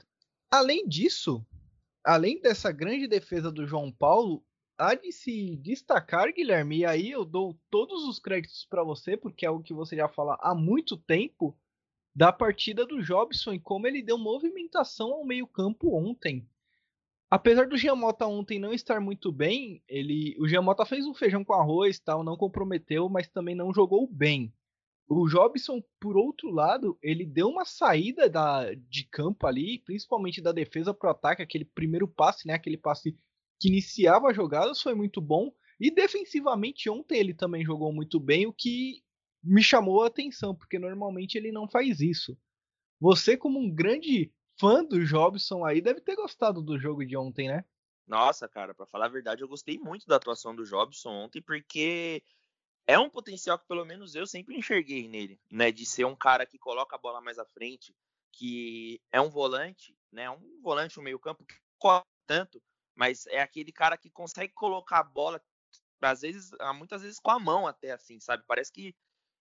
Além 0.51 0.87
disso, 0.87 1.45
além 2.03 2.41
dessa 2.41 2.71
grande 2.71 3.07
defesa 3.07 3.51
do 3.51 3.67
João 3.67 3.91
Paulo, 3.91 4.43
há 4.79 4.95
de 4.95 5.11
se 5.11 5.57
destacar, 5.57 6.33
Guilherme, 6.33 6.79
e 6.79 6.85
aí 6.85 7.11
eu 7.11 7.25
dou 7.25 7.59
todos 7.69 8.07
os 8.07 8.17
créditos 8.17 8.65
para 8.65 8.83
você, 8.83 9.17
porque 9.17 9.45
é 9.45 9.49
o 9.49 9.61
que 9.61 9.73
você 9.73 9.95
já 9.95 10.07
fala 10.07 10.37
há 10.41 10.55
muito 10.55 10.97
tempo, 10.97 11.55
da 12.15 12.33
partida 12.33 12.85
do 12.85 13.01
Jobson 13.01 13.53
e 13.53 13.59
como 13.59 13.87
ele 13.87 14.01
deu 14.01 14.17
movimentação 14.17 15.13
ao 15.13 15.25
meio-campo 15.25 15.95
ontem. 15.95 16.47
Apesar 17.29 17.67
do 17.67 17.77
Giamota 17.77 18.25
ontem 18.25 18.59
não 18.59 18.73
estar 18.73 18.99
muito 18.99 19.31
bem, 19.31 19.83
ele, 19.87 20.35
o 20.39 20.47
Giamota 20.47 20.85
fez 20.85 21.05
um 21.05 21.13
feijão 21.13 21.45
com 21.45 21.53
arroz, 21.53 21.99
tal, 21.99 22.23
não 22.23 22.35
comprometeu, 22.35 23.07
mas 23.07 23.27
também 23.27 23.53
não 23.53 23.73
jogou 23.73 24.07
bem. 24.07 24.51
O 25.07 25.27
Jobson, 25.27 25.83
por 25.99 26.17
outro 26.17 26.49
lado, 26.49 26.97
ele 27.01 27.25
deu 27.25 27.47
uma 27.47 27.65
saída 27.65 28.29
da, 28.29 28.73
de 28.73 29.03
campo 29.05 29.45
ali, 29.45 29.79
principalmente 29.79 30.41
da 30.41 30.51
defesa 30.51 30.93
para 30.93 31.09
o 31.09 31.11
ataque, 31.11 31.41
aquele 31.41 31.65
primeiro 31.65 32.07
passe, 32.07 32.47
né, 32.47 32.53
aquele 32.53 32.77
passe 32.77 33.17
que 33.59 33.67
iniciava 33.67 34.27
a 34.27 34.33
jogada, 34.33 34.73
foi 34.73 34.95
muito 34.95 35.19
bom. 35.19 35.53
E 35.79 35.91
defensivamente 35.91 36.89
ontem 36.89 37.19
ele 37.19 37.33
também 37.33 37.63
jogou 37.63 37.93
muito 37.93 38.19
bem, 38.19 38.47
o 38.47 38.53
que 38.53 39.03
me 39.43 39.63
chamou 39.63 40.03
a 40.03 40.07
atenção, 40.07 40.53
porque 40.53 40.77
normalmente 40.77 41.37
ele 41.37 41.51
não 41.51 41.67
faz 41.67 42.01
isso. 42.01 42.37
Você, 42.99 43.37
como 43.37 43.59
um 43.59 43.73
grande 43.73 44.33
fã 44.59 44.83
do 44.83 45.05
Jobson 45.05 45.65
aí, 45.65 45.81
deve 45.81 46.01
ter 46.01 46.15
gostado 46.15 46.61
do 46.61 46.77
jogo 46.77 47.05
de 47.05 47.15
ontem, 47.15 47.47
né? 47.47 47.63
Nossa, 48.05 48.47
cara, 48.47 48.73
para 48.73 48.85
falar 48.85 49.05
a 49.05 49.09
verdade, 49.09 49.41
eu 49.41 49.47
gostei 49.47 49.77
muito 49.77 50.05
da 50.07 50.17
atuação 50.17 50.53
do 50.53 50.65
Jobson 50.65 51.09
ontem, 51.11 51.41
porque 51.41 52.23
é 52.87 52.97
um 52.99 53.09
potencial 53.09 53.57
que 53.57 53.67
pelo 53.67 53.85
menos 53.85 54.15
eu 54.15 54.25
sempre 54.25 54.57
enxerguei 54.57 55.07
nele, 55.07 55.39
né? 55.49 55.71
De 55.71 55.85
ser 55.85 56.05
um 56.05 56.15
cara 56.15 56.45
que 56.45 56.57
coloca 56.57 56.95
a 56.95 56.99
bola 56.99 57.21
mais 57.21 57.37
à 57.39 57.45
frente, 57.45 57.95
que 58.33 58.99
é 59.11 59.21
um 59.21 59.29
volante, 59.29 59.95
né? 60.11 60.29
Um 60.29 60.59
volante, 60.61 60.99
um 60.99 61.03
meio 61.03 61.19
campo 61.19 61.45
que 61.45 61.55
corre 61.77 62.03
tanto, 62.27 62.61
mas 62.99 63.25
é 63.27 63.39
aquele 63.39 63.71
cara 63.71 63.97
que 63.97 64.09
consegue 64.09 64.51
colocar 64.53 64.99
a 64.99 65.03
bola, 65.03 65.41
às 66.01 66.19
vezes, 66.19 66.51
muitas 66.75 67.01
vezes 67.01 67.17
com 67.17 67.31
a 67.31 67.39
mão 67.39 67.65
até, 67.65 67.91
assim, 67.91 68.19
sabe? 68.19 68.43
Parece 68.45 68.73
que 68.73 68.93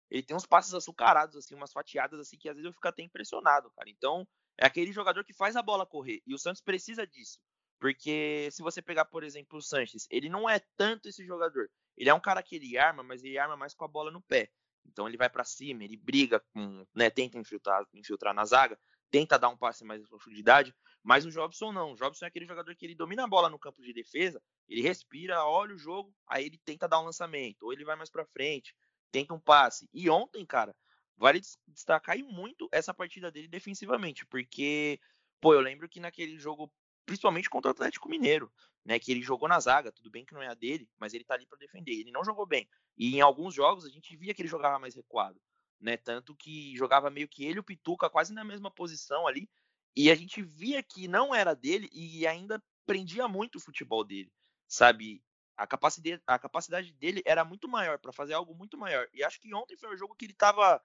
ele 0.09 0.23
tem 0.23 0.37
uns 0.37 0.47
passos 0.47 0.73
açucarados, 0.75 1.35
assim, 1.35 1.57
umas 1.57 1.73
fatiadas, 1.73 2.21
assim, 2.21 2.39
que 2.39 2.49
às 2.49 2.55
vezes 2.55 2.67
eu 2.67 2.73
fico 2.73 2.87
até 2.87 3.03
impressionado, 3.03 3.69
cara. 3.73 3.91
Então, 3.91 4.25
é 4.57 4.65
aquele 4.65 4.93
jogador 4.93 5.25
que 5.25 5.33
faz 5.35 5.57
a 5.57 5.63
bola 5.63 5.85
correr, 5.85 6.23
e 6.25 6.33
o 6.33 6.39
Santos 6.39 6.63
precisa 6.63 7.05
disso. 7.05 7.41
Porque 7.81 8.49
se 8.53 8.63
você 8.63 8.81
pegar, 8.81 9.07
por 9.07 9.25
exemplo, 9.25 9.59
o 9.59 9.63
Sanches, 9.63 10.07
ele 10.09 10.29
não 10.29 10.49
é 10.49 10.61
tanto 10.77 11.09
esse 11.09 11.27
jogador. 11.27 11.69
Ele 11.97 12.09
é 12.09 12.15
um 12.15 12.21
cara 12.21 12.45
que 12.45 12.55
ele 12.55 12.79
arma, 12.79 13.03
mas 13.03 13.25
ele 13.25 13.39
arma 13.39 13.57
mais 13.57 13.75
com 13.75 13.85
a 13.85 13.89
bola 13.89 14.13
no 14.13 14.23
pé. 14.23 14.49
Então 14.87 15.09
ele 15.09 15.17
vai 15.17 15.29
para 15.29 15.45
cima, 15.45 15.83
ele 15.83 15.97
briga 15.97 16.39
com, 16.53 16.87
né, 16.95 17.11
tenta 17.11 17.39
infiltrar, 17.39 17.85
infiltrar 17.93 18.33
na 18.33 18.45
zaga, 18.45 18.79
tenta 19.11 19.39
dar 19.39 19.49
um 19.49 19.57
passe 19.57 19.85
mais 19.85 20.03
de 20.03 20.09
profundidade, 20.09 20.75
mas 21.03 21.25
o 21.25 21.31
Jobson 21.31 21.73
não. 21.73 21.93
O 21.93 21.97
Jobson 21.97 22.25
é 22.25 22.29
aquele 22.29 22.45
jogador 22.45 22.75
que 22.75 22.85
ele 22.85 22.95
domina 22.95 23.25
a 23.25 23.29
bola 23.29 23.49
no 23.49 23.59
campo 23.59 23.83
de 23.83 23.93
defesa, 23.93 24.43
ele 24.69 24.83
respira, 24.83 25.45
olha 25.45 25.75
o 25.75 25.79
jogo, 25.79 26.15
aí 26.27 26.45
ele 26.47 26.59
tenta 26.65 26.89
dar 26.89 27.01
um 27.01 27.05
lançamento, 27.05 27.63
ou 27.63 27.73
ele 27.73 27.85
vai 27.85 27.97
mais 27.97 28.11
para 28.11 28.27
frente, 28.27 28.75
tenta 29.11 29.35
um 29.35 29.41
passe. 29.41 29.89
E 29.93 30.09
ontem, 30.11 30.45
cara, 30.45 30.75
vale 31.17 31.41
destacar 31.67 32.19
muito 32.19 32.69
essa 32.73 32.93
partida 32.93 33.31
dele 33.31 33.49
defensivamente, 33.49 34.27
porque, 34.27 35.01
pô, 35.41 35.55
eu 35.55 35.61
lembro 35.61 35.89
que 35.89 36.01
naquele 36.01 36.39
jogo 36.39 36.73
principalmente 37.09 37.49
contra 37.49 37.71
o 37.71 37.73
Atlético 37.73 38.09
Mineiro, 38.09 38.53
né? 38.85 38.99
Que 38.99 39.11
ele 39.11 39.23
jogou 39.23 39.49
na 39.49 39.59
zaga, 39.59 39.91
tudo 39.91 40.11
bem 40.11 40.27
que 40.27 40.35
não 40.35 40.43
é 40.43 40.49
a 40.49 40.55
dele, 40.55 40.87
mas 40.99 41.15
ele 41.15 41.25
tá 41.25 41.35
ali 41.35 41.47
para 41.47 41.59
defender. 41.59 41.93
Ele 41.93 42.13
não 42.13 42.23
jogou 42.23 42.47
bem. 42.47 42.69
E 42.97 43.17
em 43.17 43.21
alguns 43.23 43.55
jogos 43.55 43.87
a 43.87 43.89
gente 43.89 44.15
via 44.15 44.35
que 44.35 44.43
ele 44.43 44.49
jogava 44.49 44.79
mais 44.79 44.95
recuado, 44.95 45.41
né? 45.81 45.97
Tanto 45.97 46.35
que 46.35 46.77
jogava 46.77 47.11
meio 47.11 47.29
que 47.29 47.45
ele 47.45 47.57
e 47.57 47.61
o 47.61 47.65
Pituca 47.65 48.11
quase 48.11 48.33
na 48.33 48.45
mesma 48.45 48.71
posição 48.71 49.27
ali, 49.27 49.49
e 49.97 50.11
a 50.11 50.15
gente 50.15 50.43
via 50.43 50.83
que 50.83 51.09
não 51.09 51.35
era 51.35 51.55
dele 51.55 51.89
e 51.93 52.27
ainda 52.27 52.63
prendia 52.87 53.27
muito 53.29 53.57
o 53.57 53.61
futebol 53.61 54.05
dele, 54.05 54.33
sabe? 54.67 55.23
A 55.57 55.67
capacidade, 55.67 56.23
a 56.27 56.39
capacidade 56.39 56.93
dele 56.93 57.23
era 57.27 57.45
muito 57.45 57.69
maior 57.69 57.99
para 57.99 58.13
fazer 58.13 58.35
algo 58.35 58.55
muito 58.55 58.79
maior. 58.79 59.09
E 59.13 59.25
acho 59.25 59.41
que 59.41 59.53
ontem 59.53 59.77
foi 59.77 59.93
um 59.93 59.97
jogo 59.97 60.15
que 60.15 60.27
ele 60.27 60.35
tava 60.35 60.81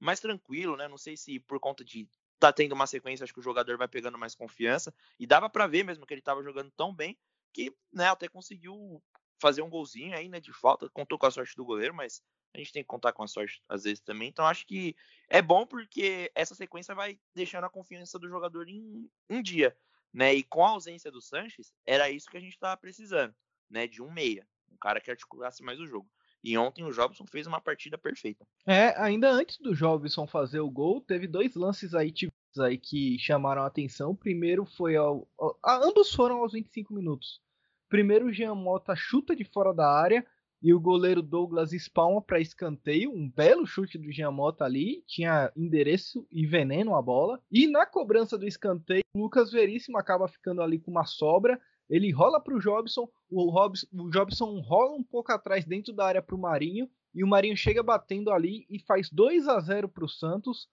mais 0.00 0.18
tranquilo, 0.18 0.76
né? 0.76 0.88
Não 0.88 0.98
sei 0.98 1.16
se 1.16 1.38
por 1.40 1.60
conta 1.60 1.84
de 1.84 2.08
tá 2.38 2.52
tendo 2.52 2.72
uma 2.72 2.86
sequência, 2.86 3.24
acho 3.24 3.32
que 3.32 3.40
o 3.40 3.42
jogador 3.42 3.76
vai 3.76 3.88
pegando 3.88 4.18
mais 4.18 4.34
confiança. 4.34 4.94
E 5.18 5.26
dava 5.26 5.48
para 5.48 5.66
ver 5.66 5.84
mesmo 5.84 6.06
que 6.06 6.14
ele 6.14 6.22
tava 6.22 6.42
jogando 6.42 6.70
tão 6.70 6.94
bem 6.94 7.18
que, 7.52 7.74
né, 7.92 8.08
até 8.08 8.28
conseguiu 8.28 9.02
fazer 9.40 9.62
um 9.62 9.70
golzinho 9.70 10.16
aí, 10.16 10.28
né, 10.28 10.40
de 10.40 10.52
falta. 10.52 10.88
Contou 10.90 11.18
com 11.18 11.26
a 11.26 11.30
sorte 11.30 11.54
do 11.56 11.64
goleiro, 11.64 11.94
mas 11.94 12.22
a 12.54 12.58
gente 12.58 12.72
tem 12.72 12.82
que 12.82 12.88
contar 12.88 13.12
com 13.12 13.22
a 13.22 13.26
sorte 13.26 13.62
às 13.68 13.82
vezes 13.82 14.00
também. 14.00 14.28
Então 14.28 14.46
acho 14.46 14.66
que 14.66 14.94
é 15.28 15.42
bom 15.42 15.66
porque 15.66 16.30
essa 16.34 16.54
sequência 16.54 16.94
vai 16.94 17.18
deixando 17.34 17.64
a 17.64 17.70
confiança 17.70 18.18
do 18.18 18.28
jogador 18.28 18.68
em 18.68 19.10
um 19.28 19.42
dia, 19.42 19.76
né? 20.12 20.32
E 20.32 20.44
com 20.44 20.64
a 20.64 20.70
ausência 20.70 21.10
do 21.10 21.20
Sanches, 21.20 21.72
era 21.84 22.08
isso 22.08 22.30
que 22.30 22.36
a 22.36 22.40
gente 22.40 22.58
tava 22.58 22.76
precisando, 22.76 23.34
né? 23.68 23.88
De 23.88 24.00
um 24.00 24.10
meia, 24.10 24.46
um 24.70 24.76
cara 24.76 25.00
que 25.00 25.10
articulasse 25.10 25.62
mais 25.62 25.80
o 25.80 25.86
jogo. 25.86 26.08
E 26.44 26.56
ontem 26.56 26.84
o 26.84 26.92
Jobson 26.92 27.24
fez 27.26 27.46
uma 27.46 27.60
partida 27.60 27.98
perfeita. 27.98 28.46
É, 28.66 28.94
ainda 29.00 29.30
antes 29.30 29.58
do 29.58 29.74
Jobson 29.74 30.26
fazer 30.26 30.60
o 30.60 30.70
gol, 30.70 31.00
teve 31.00 31.26
dois 31.26 31.54
lances 31.54 31.94
aí, 31.94 32.12
aí 32.60 32.78
que 32.78 33.18
chamaram 33.18 33.62
a 33.62 33.66
atenção. 33.66 34.10
O 34.10 34.16
primeiro 34.16 34.64
foi 34.64 34.94
ao, 34.94 35.26
ao, 35.38 35.58
ambos 35.64 36.14
foram 36.14 36.36
aos 36.36 36.52
25 36.52 36.92
minutos. 36.92 37.40
Primeiro 37.88 38.26
o 38.26 38.32
Jean 38.32 38.54
Mota 38.54 38.94
chuta 38.94 39.34
de 39.34 39.44
fora 39.44 39.72
da 39.72 39.90
área 39.90 40.24
e 40.64 40.72
o 40.72 40.80
goleiro 40.80 41.22
Douglas 41.22 41.74
espalma 41.74 42.22
para 42.22 42.40
escanteio, 42.40 43.12
um 43.12 43.30
belo 43.30 43.66
chute 43.66 43.98
do 43.98 44.10
Jean 44.10 44.30
Mota 44.30 44.64
ali, 44.64 45.04
tinha 45.06 45.52
endereço 45.54 46.26
e 46.32 46.46
veneno 46.46 46.96
a 46.96 47.02
bola. 47.02 47.38
E 47.52 47.66
na 47.66 47.84
cobrança 47.84 48.38
do 48.38 48.48
escanteio, 48.48 49.04
o 49.14 49.20
Lucas 49.20 49.52
Veríssimo 49.52 49.98
acaba 49.98 50.26
ficando 50.26 50.62
ali 50.62 50.78
com 50.78 50.90
uma 50.90 51.04
sobra 51.04 51.60
ele 51.88 52.10
rola 52.10 52.40
para 52.40 52.54
o 52.54 52.58
Jobson, 52.58 53.08
o 53.30 54.10
Jobson 54.10 54.60
rola 54.60 54.96
um 54.96 55.02
pouco 55.02 55.32
atrás 55.32 55.64
dentro 55.64 55.92
da 55.92 56.06
área 56.06 56.22
para 56.22 56.34
o 56.34 56.38
Marinho, 56.38 56.88
e 57.14 57.22
o 57.22 57.26
Marinho 57.26 57.56
chega 57.56 57.82
batendo 57.82 58.30
ali 58.30 58.66
e 58.68 58.78
faz 58.80 59.10
2 59.10 59.46
a 59.48 59.60
0 59.60 59.88
para 59.88 60.04
o 60.04 60.08
Santos. 60.08 60.68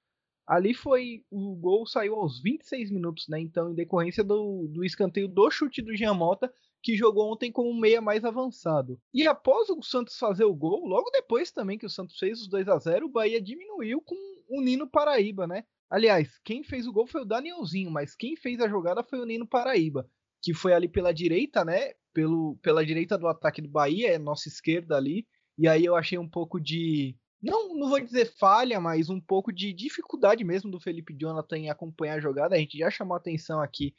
Ali 0.52 0.74
foi. 0.74 1.24
O 1.30 1.56
gol 1.56 1.86
saiu 1.86 2.16
aos 2.16 2.42
26 2.42 2.92
minutos, 2.92 3.28
né? 3.30 3.40
Então, 3.40 3.72
em 3.72 3.76
decorrência 3.76 4.24
do, 4.24 4.68
do 4.68 4.84
escanteio 4.84 5.28
do 5.28 5.50
chute 5.50 5.82
do 5.82 5.96
Giamota, 5.96 6.52
que 6.84 6.98
jogou 6.98 7.32
ontem 7.32 7.52
como 7.52 7.74
meia 7.74 8.02
mais 8.02 8.26
avançado. 8.26 9.00
E 9.14 9.26
após 9.26 9.70
o 9.70 9.82
Santos 9.82 10.18
fazer 10.18 10.44
o 10.44 10.54
gol, 10.54 10.86
logo 10.86 11.10
depois 11.12 11.52
também 11.52 11.78
que 11.78 11.86
o 11.86 11.90
Santos 11.90 12.18
fez 12.18 12.42
os 12.42 12.50
2 12.50 12.68
a 12.68 12.78
0 12.78 13.06
o 13.06 13.10
Bahia 13.10 13.42
diminuiu 13.42 14.02
com 14.02 14.16
o 14.50 14.62
Nino 14.62 14.90
Paraíba, 14.90 15.48
né? 15.48 15.64
Aliás, 15.90 16.38
quem 16.44 16.64
fez 16.64 16.88
o 16.88 16.92
gol 16.92 17.08
foi 17.08 17.22
o 17.22 17.26
Danielzinho, 17.26 17.92
mas 17.92 18.16
quem 18.16 18.36
fez 18.36 18.60
a 18.60 18.68
jogada 18.68 19.04
foi 19.04 19.20
o 19.20 19.26
Nino 19.26 19.48
Paraíba 19.48 20.10
que 20.42 20.54
foi 20.54 20.74
ali 20.74 20.88
pela 20.88 21.14
direita, 21.14 21.64
né? 21.64 21.94
Pelo, 22.14 22.58
pela 22.62 22.86
direita 22.86 23.18
do 23.18 23.28
ataque 23.28 23.62
do 23.62 23.70
Bahia, 23.70 24.10
é 24.10 24.18
nossa 24.18 24.50
esquerda 24.50 24.98
ali. 24.98 25.26
E 25.58 25.68
aí 25.68 25.86
eu 25.86 25.96
achei 25.96 26.18
um 26.18 26.28
pouco 26.28 26.60
de. 26.60 27.16
Não, 27.42 27.74
não 27.76 27.90
vou 27.90 28.00
dizer 28.00 28.32
falha, 28.38 28.80
mas 28.80 29.10
um 29.10 29.20
pouco 29.20 29.52
de 29.52 29.74
dificuldade 29.74 30.44
mesmo 30.44 30.70
do 30.70 30.80
Felipe 30.80 31.16
Jonathan 31.20 31.58
em 31.58 31.70
acompanhar 31.70 32.18
a 32.18 32.22
jogada. 32.22 32.56
A 32.56 32.60
gente 32.60 32.78
já 32.78 32.92
chamou 32.92 33.18
atenção 33.18 33.60
aqui 33.60 33.96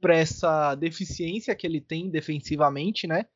para 0.00 0.16
essa 0.16 0.74
deficiência 0.74 1.54
que 1.54 1.66
ele 1.66 1.80
tem 1.80 2.10
defensivamente, 2.10 3.06
né? 3.06 3.26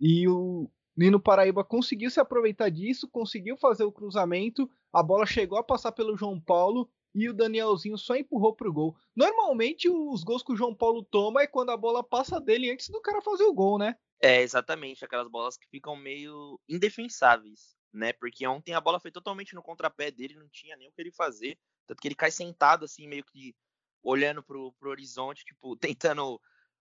E 0.00 0.28
o 0.28 0.70
Nino 0.96 1.20
Paraíba 1.20 1.64
conseguiu 1.64 2.10
se 2.10 2.20
aproveitar 2.20 2.68
disso, 2.68 3.08
conseguiu 3.08 3.56
fazer 3.56 3.84
o 3.84 3.92
cruzamento, 3.92 4.68
a 4.92 5.02
bola 5.02 5.24
chegou 5.24 5.56
a 5.56 5.62
passar 5.62 5.92
pelo 5.92 6.16
João 6.16 6.40
Paulo 6.40 6.90
e 7.14 7.28
o 7.28 7.32
Danielzinho 7.34 7.96
só 7.96 8.16
empurrou 8.16 8.54
pro 8.54 8.72
gol. 8.72 8.96
Normalmente 9.14 9.88
os 9.88 10.24
gols 10.24 10.42
que 10.42 10.52
o 10.52 10.56
João 10.56 10.74
Paulo 10.74 11.04
toma 11.04 11.42
é 11.42 11.46
quando 11.46 11.70
a 11.70 11.76
bola 11.76 12.02
passa 12.02 12.40
dele 12.40 12.70
antes 12.70 12.88
do 12.88 13.00
cara 13.00 13.22
fazer 13.22 13.44
o 13.44 13.54
gol, 13.54 13.78
né? 13.78 13.96
É, 14.20 14.42
exatamente, 14.42 15.04
aquelas 15.04 15.28
bolas 15.28 15.56
que 15.56 15.68
ficam 15.68 15.94
meio 15.94 16.58
indefensáveis, 16.68 17.77
né? 17.92 18.12
Porque 18.12 18.46
ontem 18.46 18.74
a 18.74 18.80
bola 18.80 19.00
foi 19.00 19.10
totalmente 19.10 19.54
no 19.54 19.62
contrapé 19.62 20.10
dele, 20.10 20.34
não 20.34 20.48
tinha 20.48 20.76
nem 20.76 20.88
o 20.88 20.92
que 20.92 21.00
ele 21.00 21.12
fazer. 21.12 21.58
Tanto 21.86 22.00
que 22.00 22.08
ele 22.08 22.14
cai 22.14 22.30
sentado, 22.30 22.84
assim, 22.84 23.06
meio 23.06 23.24
que 23.24 23.54
olhando 24.02 24.42
pro, 24.42 24.72
pro 24.74 24.90
horizonte, 24.90 25.44
tipo, 25.44 25.76
tentando 25.96 26.40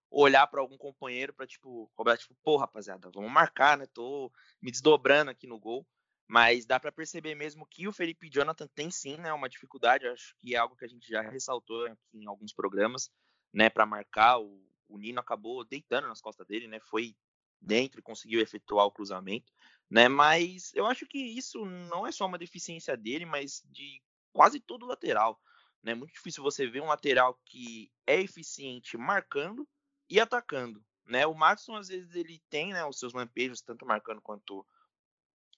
olhar 0.09 0.47
para 0.47 0.61
algum 0.61 0.77
companheiro 0.77 1.33
para 1.33 1.45
tipo, 1.45 1.91
cobrar, 1.95 2.17
tipo, 2.17 2.35
pô, 2.43 2.57
rapaziada, 2.57 3.09
vamos 3.13 3.31
marcar, 3.31 3.77
né? 3.77 3.85
Tô 3.93 4.31
me 4.61 4.71
desdobrando 4.71 5.31
aqui 5.31 5.47
no 5.47 5.59
gol. 5.59 5.85
Mas 6.27 6.65
dá 6.65 6.77
para 6.77 6.91
perceber 6.91 7.35
mesmo 7.35 7.65
que 7.65 7.87
o 7.87 7.93
Felipe 7.93 8.29
Jonathan 8.29 8.67
tem 8.75 8.91
sim, 8.91 9.15
né, 9.15 9.31
uma 9.31 9.47
dificuldade, 9.47 10.05
acho 10.07 10.35
que 10.39 10.55
é 10.55 10.57
algo 10.57 10.75
que 10.75 10.83
a 10.83 10.87
gente 10.87 11.07
já 11.07 11.21
ressaltou 11.21 11.87
em 12.13 12.25
alguns 12.27 12.53
programas, 12.53 13.09
né, 13.53 13.69
para 13.69 13.85
marcar, 13.85 14.37
o, 14.37 14.61
o, 14.89 14.97
Nino 14.97 15.21
acabou 15.21 15.63
deitando 15.63 16.05
nas 16.05 16.19
costas 16.19 16.45
dele, 16.45 16.67
né, 16.67 16.81
foi 16.81 17.15
dentro 17.61 17.99
e 17.99 18.03
conseguiu 18.03 18.39
efetuar 18.39 18.85
o 18.85 18.91
cruzamento, 18.91 19.51
né, 19.89 20.07
mas 20.07 20.71
eu 20.73 20.85
acho 20.85 21.05
que 21.07 21.17
isso 21.17 21.65
não 21.65 22.05
é 22.05 22.11
só 22.11 22.25
uma 22.25 22.37
deficiência 22.37 22.95
dele, 22.97 23.25
mas 23.25 23.63
de 23.65 24.01
quase 24.33 24.59
todo 24.59 24.85
lateral, 24.85 25.41
né, 25.81 25.93
muito 25.93 26.13
difícil 26.13 26.43
você 26.43 26.67
ver 26.67 26.81
um 26.81 26.87
lateral 26.87 27.39
que 27.45 27.91
é 28.05 28.19
eficiente 28.21 28.97
marcando 28.97 29.67
e 30.09 30.19
atacando, 30.19 30.83
né, 31.05 31.25
o 31.25 31.33
Maxson 31.33 31.75
às 31.75 31.87
vezes 31.87 32.13
ele 32.15 32.41
tem, 32.49 32.73
né, 32.73 32.85
os 32.85 32.99
seus 32.99 33.13
lampejos, 33.13 33.61
tanto 33.61 33.85
marcando 33.85 34.21
quanto 34.21 34.65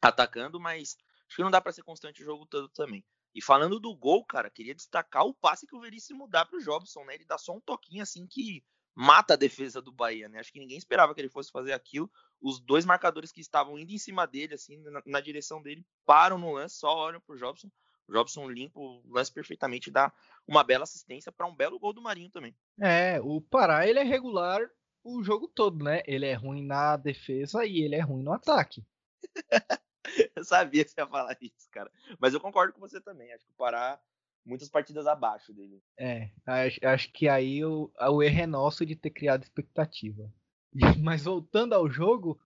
atacando, 0.02 0.60
mas 0.60 0.96
acho 1.28 1.36
que 1.36 1.44
não 1.44 1.52
dá 1.52 1.60
para 1.60 1.72
ser 1.72 1.84
constante 1.84 2.22
o 2.22 2.26
jogo 2.26 2.46
todo 2.46 2.70
também. 2.70 3.04
E 3.34 3.42
falando 3.42 3.80
do 3.80 3.96
gol, 3.96 4.26
cara, 4.26 4.50
queria 4.50 4.74
destacar 4.74 5.24
o 5.24 5.34
passe 5.34 5.68
que 5.68 5.76
o 5.76 5.80
Veríssimo 5.80 6.28
dá 6.28 6.46
pro 6.46 6.62
Jobson, 6.62 7.06
né? 7.06 7.16
Ele 7.16 7.26
dá 7.26 7.38
só 7.38 7.54
um 7.54 7.60
toquinho 7.62 8.02
assim 8.02 8.26
que 8.26 8.64
mata 9.00 9.36
a 9.36 9.38
defesa 9.38 9.82
do 9.82 9.94
Bahia, 9.94 10.28
né? 10.28 10.40
Acho 10.40 10.52
que 10.52 10.60
ninguém 10.60 10.78
esperava 10.78 11.16
que 11.16 11.22
ele 11.22 11.30
fosse 11.30 11.50
fazer 11.50 11.72
aquilo. 11.72 12.12
Os 12.42 12.60
dois 12.60 12.84
marcadores 12.84 13.32
que 13.32 13.40
estavam 13.40 13.80
indo 13.80 13.94
em 13.94 13.98
cima 13.98 14.28
dele, 14.28 14.56
assim, 14.56 14.78
na, 14.82 15.02
na 15.06 15.22
direção 15.22 15.62
dele, 15.62 15.86
param 16.06 16.38
no 16.38 16.52
lance, 16.52 16.76
só 16.76 16.94
olham 16.98 17.22
pro 17.22 17.38
Jobson. 17.38 17.72
O 18.10 18.12
Jobson 18.12 18.50
limpa 18.50 18.78
o 18.78 19.02
lance 19.10 19.32
perfeitamente, 19.32 19.90
dá 19.90 20.12
uma 20.46 20.66
bela 20.66 20.84
assistência 20.84 21.32
para 21.32 21.48
um 21.48 21.56
belo 21.56 21.80
gol 21.80 21.94
do 21.94 22.02
Marinho 22.02 22.30
também. 22.30 22.54
É, 22.78 23.22
o 23.22 23.40
Pará 23.40 23.88
ele 23.88 24.00
é 24.00 24.04
regular 24.04 24.70
o 25.02 25.24
jogo 25.24 25.48
todo, 25.48 25.82
né? 25.82 26.02
Ele 26.06 26.26
é 26.26 26.34
ruim 26.34 26.66
na 26.66 26.98
defesa 26.98 27.66
e 27.66 27.80
ele 27.80 27.96
é 27.96 28.02
ruim 28.02 28.22
no 28.22 28.34
ataque. 28.34 28.86
eu 30.36 30.44
sabia 30.44 30.84
que 30.84 30.92
você 30.92 31.00
ia 31.00 31.08
falar 31.08 31.38
isso, 31.40 31.70
cara. 31.72 31.90
Mas 32.20 32.34
eu 32.34 32.42
concordo 32.42 32.74
com 32.74 32.82
você 32.82 33.00
também. 33.00 33.32
Acho 33.32 33.46
que 33.46 33.52
o 33.52 33.56
Pará, 33.56 33.98
muitas 34.46 34.70
partidas 34.70 35.08
abaixo 35.08 35.54
dele. 35.54 35.82
É, 35.98 36.30
acho, 36.46 36.80
acho 36.86 37.12
que 37.12 37.28
aí 37.28 37.64
o, 37.64 37.92
o 38.00 38.24
erro 38.24 38.42
é 38.42 38.48
nosso 38.48 38.86
de 38.86 38.96
ter 38.96 39.10
criado 39.10 39.44
expectativa. 39.44 40.32
Mas 41.02 41.24
voltando 41.24 41.74
ao 41.74 41.90
jogo, 41.90 42.40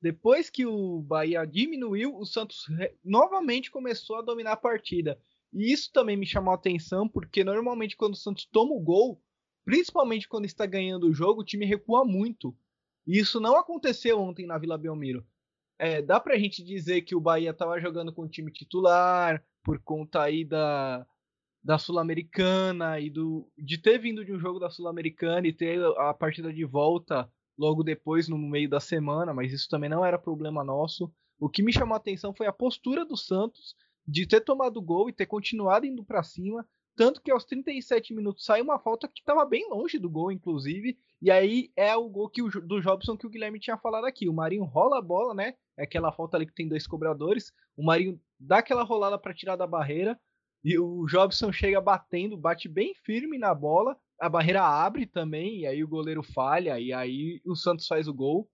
depois 0.00 0.50
que 0.50 0.66
o 0.66 1.00
Bahia 1.02 1.44
diminuiu, 1.44 2.16
o 2.16 2.24
Santos 2.24 2.66
novamente 3.04 3.70
começou 3.70 4.16
a 4.16 4.22
dominar 4.22 4.52
a 4.52 4.56
partida. 4.56 5.20
E 5.52 5.72
isso 5.72 5.92
também 5.92 6.16
me 6.16 6.26
chamou 6.26 6.52
a 6.52 6.56
atenção, 6.56 7.08
porque 7.08 7.44
normalmente 7.44 7.96
quando 7.96 8.14
o 8.14 8.18
Santos 8.18 8.44
toma 8.44 8.72
o 8.72 8.80
gol, 8.80 9.22
principalmente 9.64 10.28
quando 10.28 10.44
está 10.44 10.66
ganhando 10.66 11.08
o 11.08 11.14
jogo, 11.14 11.42
o 11.42 11.44
time 11.44 11.64
recua 11.64 12.04
muito. 12.04 12.56
E 13.06 13.18
isso 13.18 13.38
não 13.38 13.56
aconteceu 13.56 14.20
ontem 14.20 14.46
na 14.46 14.58
Vila 14.58 14.76
Belmiro 14.76 15.24
é, 15.78 16.00
dá 16.00 16.20
pra 16.20 16.38
gente 16.38 16.62
dizer 16.62 17.02
que 17.02 17.14
o 17.14 17.20
Bahia 17.20 17.50
estava 17.50 17.80
jogando 17.80 18.12
com 18.12 18.22
o 18.22 18.28
time 18.28 18.50
titular 18.50 19.44
por 19.62 19.78
conta 19.80 20.22
aí 20.22 20.44
da, 20.44 21.06
da 21.64 21.78
Sul-Americana 21.78 23.00
e 23.00 23.08
do 23.08 23.50
de 23.56 23.78
ter 23.78 23.98
vindo 23.98 24.24
de 24.24 24.32
um 24.32 24.38
jogo 24.38 24.58
da 24.58 24.68
Sul-Americana 24.68 25.46
e 25.48 25.52
ter 25.52 25.82
a 25.98 26.12
partida 26.12 26.52
de 26.52 26.64
volta 26.64 27.28
logo 27.56 27.82
depois 27.82 28.28
no 28.28 28.36
meio 28.36 28.68
da 28.68 28.80
semana, 28.80 29.32
mas 29.32 29.52
isso 29.52 29.68
também 29.68 29.88
não 29.88 30.04
era 30.04 30.18
problema 30.18 30.62
nosso. 30.62 31.10
O 31.38 31.48
que 31.48 31.62
me 31.62 31.72
chamou 31.72 31.94
a 31.94 31.98
atenção 31.98 32.34
foi 32.34 32.46
a 32.46 32.52
postura 32.52 33.04
do 33.04 33.16
Santos 33.16 33.74
de 34.06 34.26
ter 34.26 34.42
tomado 34.42 34.82
gol 34.82 35.08
e 35.08 35.12
ter 35.12 35.26
continuado 35.26 35.86
indo 35.86 36.04
para 36.04 36.22
cima, 36.22 36.66
tanto 36.94 37.22
que 37.22 37.30
aos 37.30 37.44
37 37.44 38.14
minutos 38.14 38.44
sai 38.44 38.60
uma 38.60 38.78
falta 38.78 39.08
que 39.08 39.20
estava 39.20 39.44
bem 39.44 39.68
longe 39.68 39.98
do 39.98 40.10
gol, 40.10 40.30
inclusive. 40.30 40.98
E 41.20 41.30
aí 41.30 41.72
é 41.74 41.96
o 41.96 42.08
gol 42.08 42.28
que 42.28 42.42
o, 42.42 42.48
do 42.48 42.80
Jobson 42.80 43.16
que 43.16 43.26
o 43.26 43.30
Guilherme 43.30 43.58
tinha 43.58 43.78
falado 43.78 44.04
aqui. 44.04 44.28
O 44.28 44.32
Marinho 44.32 44.64
rola 44.64 44.98
a 44.98 45.02
bola, 45.02 45.34
né? 45.34 45.54
É 45.76 45.84
aquela 45.84 46.12
falta 46.12 46.36
ali 46.36 46.46
que 46.46 46.54
tem 46.54 46.68
dois 46.68 46.86
cobradores. 46.86 47.52
O 47.76 47.84
Marinho 47.84 48.20
dá 48.38 48.58
aquela 48.58 48.84
rolada 48.84 49.18
para 49.18 49.34
tirar 49.34 49.56
da 49.56 49.66
barreira. 49.66 50.20
E 50.64 50.78
o 50.78 51.04
Jobson 51.06 51.52
chega 51.52 51.80
batendo, 51.80 52.38
bate 52.38 52.68
bem 52.68 52.94
firme 52.94 53.36
na 53.38 53.54
bola. 53.54 53.96
A 54.18 54.30
barreira 54.30 54.62
abre 54.62 55.06
também, 55.06 55.60
e 55.60 55.66
aí 55.66 55.84
o 55.84 55.88
goleiro 55.88 56.22
falha, 56.22 56.80
e 56.80 56.92
aí 56.92 57.42
o 57.44 57.54
Santos 57.54 57.86
faz 57.86 58.08
o 58.08 58.14
gol. 58.14 58.48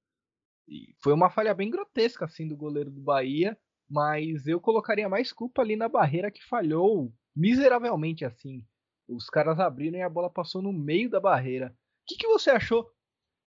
E 0.66 0.92
foi 1.02 1.12
uma 1.12 1.30
falha 1.30 1.54
bem 1.54 1.70
grotesca, 1.70 2.24
assim, 2.24 2.48
do 2.48 2.56
goleiro 2.56 2.90
do 2.90 3.00
Bahia. 3.00 3.56
Mas 3.88 4.46
eu 4.46 4.60
colocaria 4.60 5.08
mais 5.08 5.32
culpa 5.32 5.62
ali 5.62 5.76
na 5.76 5.88
barreira 5.88 6.30
que 6.30 6.44
falhou 6.44 7.12
miseravelmente 7.34 8.24
assim. 8.24 8.64
Os 9.08 9.28
caras 9.28 9.58
abriram 9.58 9.98
e 9.98 10.02
a 10.02 10.08
bola 10.08 10.30
passou 10.30 10.62
no 10.62 10.72
meio 10.72 11.10
da 11.10 11.20
barreira. 11.20 11.76
que, 12.06 12.16
que 12.16 12.26
você 12.28 12.50
achou, 12.50 12.88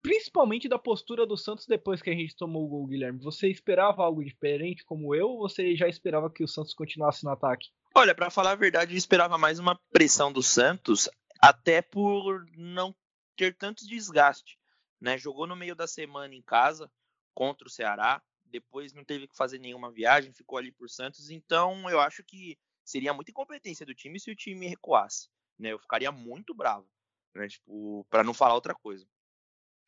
principalmente 0.01 0.69
da 0.69 0.79
postura 0.79 1.25
do 1.25 1.35
Santos 1.35 1.65
depois 1.65 2.01
que 2.01 2.09
a 2.09 2.15
gente 2.15 2.35
tomou 2.35 2.65
o 2.65 2.69
gol, 2.69 2.87
Guilherme? 2.87 3.19
Você 3.19 3.49
esperava 3.49 4.03
algo 4.03 4.23
diferente 4.23 4.85
como 4.85 5.13
eu 5.13 5.29
ou 5.29 5.39
você 5.39 5.75
já 5.75 5.87
esperava 5.87 6.31
que 6.31 6.43
o 6.43 6.47
Santos 6.47 6.73
continuasse 6.73 7.25
no 7.25 7.31
ataque? 7.31 7.67
Olha, 7.95 8.15
para 8.15 8.29
falar 8.29 8.51
a 8.51 8.55
verdade, 8.55 8.93
eu 8.93 8.97
esperava 8.97 9.37
mais 9.37 9.59
uma 9.59 9.75
pressão 9.91 10.31
do 10.31 10.43
Santos, 10.43 11.09
até 11.41 11.81
por 11.81 12.45
não 12.55 12.95
ter 13.35 13.55
tanto 13.55 13.85
desgaste. 13.87 14.59
Né? 15.01 15.17
Jogou 15.17 15.47
no 15.47 15.55
meio 15.55 15.75
da 15.75 15.87
semana 15.87 16.35
em 16.35 16.41
casa 16.41 16.91
contra 17.33 17.67
o 17.67 17.71
Ceará, 17.71 18.21
depois 18.45 18.93
não 18.93 19.03
teve 19.03 19.27
que 19.27 19.35
fazer 19.35 19.59
nenhuma 19.59 19.91
viagem, 19.91 20.33
ficou 20.33 20.57
ali 20.57 20.71
por 20.71 20.89
Santos. 20.89 21.29
Então 21.29 21.89
eu 21.89 21.99
acho 21.99 22.23
que 22.23 22.57
seria 22.85 23.13
muita 23.13 23.31
incompetência 23.31 23.85
do 23.85 23.95
time 23.95 24.19
se 24.19 24.31
o 24.31 24.35
time 24.35 24.67
recuasse. 24.67 25.29
Né? 25.57 25.71
Eu 25.71 25.79
ficaria 25.79 26.11
muito 26.11 26.53
bravo, 26.53 26.87
né? 27.35 27.47
tipo, 27.47 28.05
para 28.09 28.23
não 28.23 28.33
falar 28.33 28.55
outra 28.55 28.75
coisa. 28.75 29.07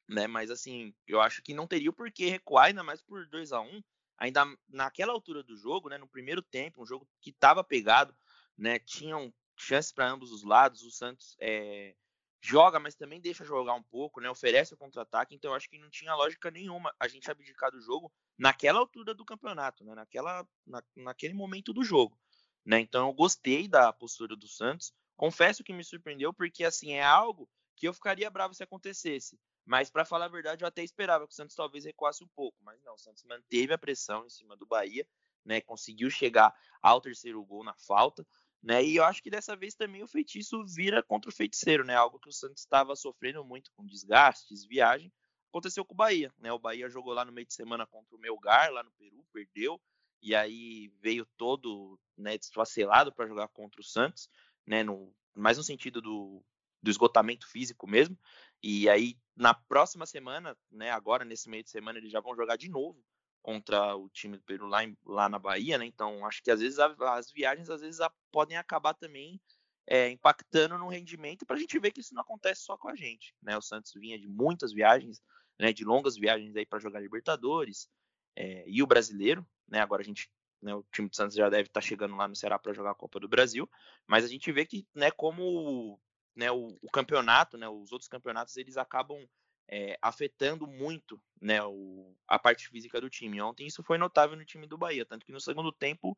Né? 0.08 0.27
Mas 0.27 0.50
assim, 0.50 0.93
eu 1.08 1.22
acho 1.22 1.41
que 1.41 1.53
não 1.53 1.67
teria 1.67 1.89
o 1.89 1.93
porquê 1.93 2.29
recuar, 2.29 2.65
ainda 2.65 2.84
mais 2.84 3.01
por 3.01 3.27
2 3.27 3.51
a 3.51 3.62
1 3.62 3.65
um, 3.65 3.84
ainda 4.21 4.45
naquela 4.69 5.11
altura 5.11 5.41
do 5.41 5.57
jogo, 5.57 5.89
né, 5.89 5.97
no 5.97 6.07
primeiro 6.07 6.43
tempo, 6.43 6.83
um 6.83 6.85
jogo 6.85 7.09
que 7.19 7.31
estava 7.31 7.63
pegado, 7.63 8.15
né, 8.55 8.77
tinham 8.77 9.33
chances 9.57 9.91
para 9.91 10.07
ambos 10.07 10.31
os 10.31 10.43
lados. 10.43 10.83
O 10.83 10.91
Santos 10.91 11.35
é, 11.41 11.95
joga, 12.39 12.79
mas 12.79 12.93
também 12.93 13.19
deixa 13.19 13.43
jogar 13.43 13.73
um 13.73 13.81
pouco, 13.81 14.21
né? 14.21 14.29
Oferece 14.29 14.75
o 14.75 14.77
contra-ataque, 14.77 15.33
então 15.33 15.51
eu 15.51 15.55
acho 15.55 15.67
que 15.67 15.79
não 15.79 15.89
tinha 15.89 16.13
lógica 16.13 16.51
nenhuma 16.51 16.93
a 16.99 17.07
gente 17.07 17.31
abdicar 17.31 17.71
do 17.71 17.81
jogo 17.81 18.11
naquela 18.37 18.77
altura 18.77 19.15
do 19.15 19.25
campeonato, 19.25 19.83
né? 19.83 19.95
Naquela, 19.95 20.47
na, 20.67 20.83
naquele 20.95 21.33
momento 21.33 21.73
do 21.73 21.83
jogo, 21.83 22.15
né? 22.63 22.79
Então 22.79 23.07
eu 23.07 23.13
gostei 23.13 23.67
da 23.67 23.91
postura 23.91 24.35
do 24.35 24.47
Santos. 24.47 24.93
Confesso 25.17 25.63
que 25.63 25.73
me 25.73 25.83
surpreendeu 25.83 26.31
porque 26.31 26.63
assim 26.63 26.91
é 26.91 27.03
algo 27.03 27.49
que 27.75 27.87
eu 27.87 27.93
ficaria 27.93 28.29
bravo 28.29 28.53
se 28.53 28.61
acontecesse. 28.61 29.39
Mas 29.65 29.89
para 29.89 30.06
falar 30.06 30.25
a 30.25 30.30
verdade, 30.30 30.63
eu 30.63 30.68
até 30.68 30.84
esperava 30.84 31.27
que 31.27 31.34
o 31.34 31.36
Santos 31.36 31.56
talvez 31.56 31.86
recuasse 31.86 32.24
um 32.24 32.27
pouco, 32.30 32.58
mas 32.63 32.82
não, 32.84 32.96
o 32.96 32.98
Santos 32.98 33.24
manteve 33.24 33.74
a 33.74 33.77
pressão 33.77 34.25
em 34.25 34.30
cima 34.30 34.56
do 34.58 34.65
Bahia, 34.65 35.08
né? 35.46 35.62
Conseguiu 35.62 36.10
chegar 36.10 36.53
ao 36.82 37.01
terceiro 37.01 37.44
gol 37.46 37.63
na 37.63 37.75
falta. 37.75 38.25
Né? 38.63 38.84
E 38.84 38.96
eu 38.98 39.03
acho 39.03 39.24
que 39.24 39.30
dessa 39.30 39.56
vez 39.56 39.74
também 39.74 40.03
o 40.03 40.08
feitiço 40.08 40.63
vira 40.65 41.01
contra 41.01 41.30
o 41.30 41.34
feiticeiro, 41.34 41.84
né? 41.84 41.96
Algo 41.96 42.20
que 42.20 42.30
o 42.30 42.34
Santos 42.34 42.62
estava 42.62 42.96
sofrendo 42.96 43.44
muito 43.44 43.72
com 43.75 43.86
desgastes, 43.86 44.65
viagem. 44.65 45.12
Aconteceu 45.50 45.84
com 45.84 45.94
o 45.94 45.98
Bahia, 45.98 46.32
né? 46.38 46.51
O 46.51 46.60
Bahia 46.60 46.89
jogou 46.89 47.13
lá 47.13 47.25
no 47.25 47.32
meio 47.32 47.48
de 47.48 47.53
semana 47.53 47.88
contra 47.88 48.15
o 48.15 48.20
Melgar, 48.20 48.72
lá 48.72 48.84
no 48.84 48.91
Peru, 48.91 49.25
perdeu. 49.34 49.82
E 50.22 50.36
aí 50.36 50.89
veio 51.01 51.25
todo 51.38 52.00
né, 52.15 52.38
desfacelado 52.38 53.12
para 53.12 53.27
jogar 53.27 53.48
contra 53.48 53.82
o 53.82 53.84
Santos, 53.84 54.30
né? 54.65 54.84
No, 54.84 55.13
mais 55.34 55.58
no 55.58 55.63
sentido 55.63 56.00
do, 56.00 56.44
do 56.82 56.91
esgotamento 56.91 57.48
físico 57.50 57.88
mesmo. 57.88 58.18
E 58.63 58.89
aí, 58.89 59.18
na 59.36 59.53
próxima 59.53 60.06
semana, 60.06 60.56
né? 60.72 60.91
Agora, 60.91 61.25
nesse 61.25 61.50
meio 61.50 61.63
de 61.63 61.70
semana, 61.70 61.98
eles 61.98 62.12
já 62.12 62.20
vão 62.20 62.36
jogar 62.36 62.58
de 62.58 62.70
novo 62.70 63.03
contra 63.41 63.96
o 63.96 64.08
time 64.10 64.38
do 64.38 64.44
Peru 64.44 64.68
lá, 64.68 64.84
em, 64.84 64.96
lá 65.06 65.27
na 65.27 65.39
Bahia, 65.39 65.77
né? 65.77 65.86
Então 65.86 66.25
acho 66.25 66.44
que 66.44 66.51
às 66.51 66.60
vezes 66.60 66.77
a, 66.80 66.94
as 67.15 67.32
viagens 67.32 67.70
às 67.70 67.82
vezes 67.82 68.00
a, 68.00 68.12
podem 68.32 68.58
acabar 68.58 68.94
também 68.94 69.41
é, 69.88 70.10
impactando 70.10 70.77
no 70.77 70.88
rendimento 70.88 71.46
para 71.46 71.56
a 71.56 71.60
gente 71.60 71.80
ver 71.80 71.91
que 71.91 72.01
isso 72.01 72.13
não 72.13 72.22
acontece 72.22 72.62
só 72.62 72.77
com 72.77 72.88
a 72.88 72.96
gente, 72.96 73.34
né? 73.41 73.58
O 73.58 73.62
Santos 73.62 73.94
vinha 73.96 74.20
de 74.20 74.27
muitas 74.27 74.71
viagens, 74.71 75.21
né? 75.60 75.74
De 75.74 75.84
longas 75.84 76.15
viagens 76.15 76.56
aí 76.56 76.65
para 76.65 76.80
jogar 76.80 77.00
Libertadores 77.00 77.89
é, 78.36 78.63
e 78.67 78.84
o 78.84 78.88
Brasileiro, 78.88 79.45
né? 79.67 79.80
Agora 79.80 80.02
a 80.02 80.06
gente 80.06 80.30
né, 80.62 80.76
o 80.76 80.86
time 80.91 81.10
do 81.10 81.15
Santos 81.15 81.36
já 81.36 81.50
deve 81.50 81.63
estar 81.63 81.82
tá 81.82 81.88
chegando 81.88 82.15
lá 82.15 82.28
no 82.28 82.36
Ceará 82.36 82.60
para 82.60 82.74
jogar 82.74 82.91
a 82.91 82.95
Copa 82.95 83.19
do 83.19 83.28
Brasil, 83.28 83.67
mas 84.06 84.24
a 84.24 84.28
gente 84.28 84.52
vê 84.52 84.63
que, 84.63 84.88
né, 84.93 85.10
como 85.10 86.00
né, 86.36 86.52
o, 86.52 86.78
o 86.82 86.89
campeonato, 86.91 87.58
né, 87.58 87.67
os 87.67 87.91
outros 87.91 88.08
campeonatos, 88.08 88.56
eles 88.58 88.78
acabam 88.78 89.28
é, 89.67 89.98
afetando 90.02 90.67
muito 90.67 91.22
né, 91.39 91.63
o, 91.63 92.15
a 92.28 92.38
parte 92.38 92.67
física 92.67 93.00
do 93.00 93.10
time. 93.10 93.41
Ontem 93.41 93.65
isso 93.65 93.84
foi 93.84 93.98
notável 93.98 94.36
no 94.36 94.46
time 94.46 94.67
do 94.67 94.78
Bahia, 94.78 95.06
tanto 95.06 95.26
que 95.26 95.32
no 95.32 95.39
segundo 95.39 95.72
tempo 95.72 96.17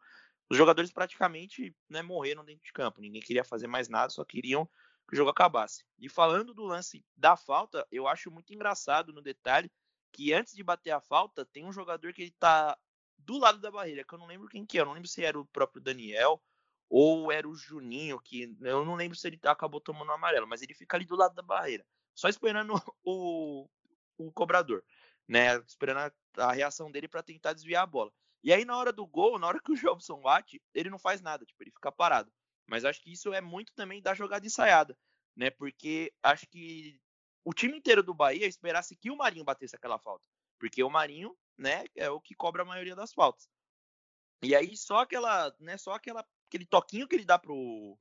os 0.49 0.58
jogadores 0.58 0.91
praticamente 0.91 1.76
né, 1.89 2.02
morreram 2.02 2.43
dentro 2.43 2.63
de 2.63 2.73
campo. 2.73 3.02
Ninguém 3.02 3.21
queria 3.21 3.43
fazer 3.43 3.67
mais 3.67 3.88
nada, 3.88 4.10
só 4.10 4.23
queriam 4.26 4.65
que 5.08 5.13
o 5.13 5.15
jogo 5.15 5.30
acabasse. 5.30 5.86
E 5.99 6.10
falando 6.10 6.54
do 6.54 6.63
lance 6.63 7.06
da 7.15 7.36
falta, 7.36 7.86
eu 7.91 8.08
acho 8.08 8.32
muito 8.32 8.54
engraçado 8.54 9.13
no 9.13 9.21
detalhe 9.21 9.71
que 10.12 10.34
antes 10.34 10.54
de 10.54 10.63
bater 10.63 10.91
a 10.91 11.02
falta, 11.02 11.45
tem 11.45 11.65
um 11.65 11.73
jogador 11.73 12.13
que 12.13 12.21
ele 12.21 12.36
tá 12.39 12.78
do 13.17 13.38
lado 13.38 13.60
da 13.60 13.71
barreira, 13.71 14.04
que 14.04 14.13
eu 14.13 14.19
não 14.19 14.28
lembro 14.28 14.47
quem 14.47 14.65
que 14.65 14.78
é, 14.78 14.82
eu 14.82 14.86
não 14.86 14.93
lembro 14.93 15.08
se 15.08 15.23
era 15.23 15.39
o 15.39 15.45
próprio 15.45 15.82
Daniel 15.82 16.41
ou 16.95 17.32
era 17.32 17.49
o 17.49 17.56
Juninho, 17.56 18.21
que 18.21 18.56
eu 18.62 18.86
não 18.86 18.93
lembro 18.93 19.17
se 19.17 19.27
ele 19.27 19.39
acabou 19.45 19.82
tomando 19.82 20.10
o 20.10 20.13
amarelo, 20.13 20.47
mas 20.47 20.62
ele 20.62 20.75
fica 20.75 20.95
ali 20.95 21.06
do 21.06 21.15
lado 21.15 21.34
da 21.34 21.41
barreira 21.41 21.84
só 22.13 22.29
esperando 22.29 22.73
o, 23.03 23.67
o 24.17 24.32
cobrador, 24.32 24.84
né? 25.27 25.58
Esperando 25.67 25.99
a, 26.38 26.47
a 26.49 26.51
reação 26.51 26.91
dele 26.91 27.08
para 27.08 27.23
tentar 27.23 27.53
desviar 27.53 27.84
a 27.84 27.88
bola. 27.88 28.12
E 28.43 28.53
aí, 28.53 28.65
na 28.65 28.77
hora 28.77 28.91
do 28.91 29.08
gol, 29.08 29.39
na 29.39 29.47
hora 29.47 29.60
que 29.60 29.71
o 29.71 29.75
Jobson 29.75 30.21
bate, 30.21 30.62
ele 30.73 30.89
não 30.89 30.99
faz 30.99 31.21
nada, 31.21 31.45
tipo, 31.45 31.63
ele 31.63 31.71
fica 31.71 31.91
parado. 31.91 32.32
Mas 32.67 32.86
acho 32.86 33.01
que 33.01 33.12
isso 33.12 33.34
é 33.34 33.41
muito 33.41 33.73
também 33.73 34.01
da 34.01 34.13
jogada 34.13 34.45
ensaiada, 34.45 34.97
né? 35.36 35.49
Porque 35.49 36.13
acho 36.21 36.47
que 36.47 36.99
o 37.43 37.53
time 37.53 37.77
inteiro 37.77 38.03
do 38.03 38.13
Bahia 38.13 38.47
esperasse 38.47 38.95
que 38.95 39.12
o 39.12 39.17
Marinho 39.17 39.43
batesse 39.45 39.75
aquela 39.75 39.99
falta. 39.99 40.23
Porque 40.60 40.84
o 40.84 40.89
Marinho, 40.89 41.36
né, 41.58 41.86
é 41.95 42.10
o 42.10 42.21
que 42.21 42.36
cobra 42.36 42.62
a 42.62 42.65
maioria 42.65 42.95
das 42.95 43.13
faltas. 43.13 43.49
E 44.41 44.56
aí 44.56 44.75
só 44.77 44.99
aquela, 44.99 45.53
né, 45.60 45.77
só 45.77 45.93
aquela 45.93 46.25
aquele 46.53 46.65
toquinho 46.65 47.07
que 47.07 47.15
ele 47.15 47.25
dá 47.25 47.39
pro 47.39 47.97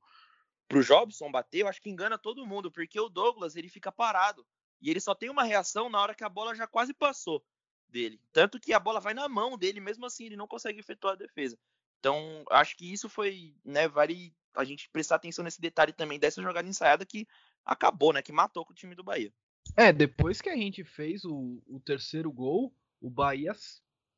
pro 0.67 0.83
Jobson 0.83 1.29
bater, 1.29 1.59
eu 1.59 1.67
acho 1.67 1.81
que 1.81 1.89
engana 1.89 2.17
todo 2.17 2.47
mundo, 2.47 2.71
porque 2.71 2.99
o 2.99 3.09
Douglas 3.09 3.55
ele 3.55 3.69
fica 3.69 3.91
parado 3.91 4.45
e 4.81 4.89
ele 4.89 4.99
só 4.99 5.13
tem 5.13 5.29
uma 5.29 5.43
reação 5.43 5.89
na 5.89 6.01
hora 6.01 6.15
que 6.15 6.23
a 6.23 6.29
bola 6.29 6.55
já 6.55 6.65
quase 6.65 6.93
passou 6.93 7.43
dele. 7.89 8.19
Tanto 8.31 8.59
que 8.59 8.73
a 8.73 8.79
bola 8.79 8.99
vai 8.99 9.13
na 9.13 9.27
mão 9.27 9.57
dele, 9.57 9.79
mesmo 9.79 10.05
assim 10.05 10.25
ele 10.25 10.37
não 10.37 10.47
consegue 10.47 10.79
efetuar 10.79 11.13
a 11.13 11.17
defesa. 11.17 11.59
Então, 11.99 12.43
acho 12.49 12.75
que 12.75 12.91
isso 12.91 13.07
foi, 13.07 13.55
né, 13.63 13.87
vale 13.87 14.33
a 14.55 14.63
gente 14.63 14.89
prestar 14.89 15.15
atenção 15.15 15.43
nesse 15.43 15.61
detalhe 15.61 15.93
também 15.93 16.19
dessa 16.19 16.41
jogada 16.41 16.67
ensaiada 16.67 17.05
que 17.05 17.27
acabou, 17.63 18.13
né, 18.13 18.21
que 18.21 18.31
matou 18.31 18.65
com 18.65 18.71
o 18.71 18.75
time 18.75 18.95
do 18.95 19.03
Bahia. 19.03 19.33
É, 19.77 19.93
depois 19.93 20.41
que 20.41 20.49
a 20.49 20.55
gente 20.55 20.83
fez 20.83 21.23
o, 21.23 21.61
o 21.67 21.79
terceiro 21.79 22.31
gol, 22.31 22.73
o 22.99 23.09
Bahia 23.09 23.53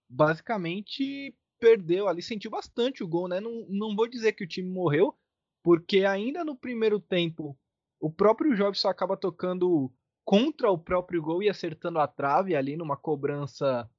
basicamente 0.08 1.36
perdeu 1.66 2.08
ali, 2.08 2.22
sentiu 2.22 2.52
bastante 2.52 3.04
o 3.04 3.08
gol, 3.08 3.28
né? 3.28 3.40
Não, 3.40 3.66
não 3.68 3.96
vou 3.96 4.08
dizer 4.08 4.34
que 4.34 4.44
o 4.44 4.48
time 4.48 4.70
morreu, 4.70 5.16
porque 5.64 6.06
ainda 6.06 6.46
no 6.46 6.56
primeiro 6.56 7.00
tempo 7.00 7.58
o 8.00 8.12
próprio 8.12 8.56
Jobson 8.56 8.88
acaba 8.88 9.18
tocando 9.18 9.92
contra 10.24 10.70
o 10.70 10.78
próprio 10.78 11.20
gol 11.24 11.42
e 11.42 11.50
acertando 11.50 11.98
a 11.98 12.08
trave 12.08 12.56
ali 12.56 12.78
numa 12.78 12.96
cobrança 12.96 13.90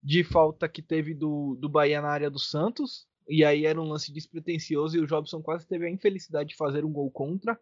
de 0.00 0.22
falta 0.22 0.68
que 0.68 0.80
teve 0.80 1.12
do, 1.12 1.56
do 1.56 1.68
Bahia 1.68 2.00
na 2.00 2.08
área 2.08 2.30
do 2.30 2.38
Santos. 2.38 3.04
E 3.28 3.44
aí 3.44 3.66
era 3.66 3.80
um 3.80 3.88
lance 3.88 4.12
despretensioso 4.12 4.96
e 4.96 5.00
o 5.00 5.06
Jobson 5.06 5.42
quase 5.42 5.66
teve 5.66 5.86
a 5.86 5.90
infelicidade 5.90 6.50
de 6.50 6.56
fazer 6.56 6.84
um 6.84 6.92
gol 6.92 7.10
contra. 7.10 7.58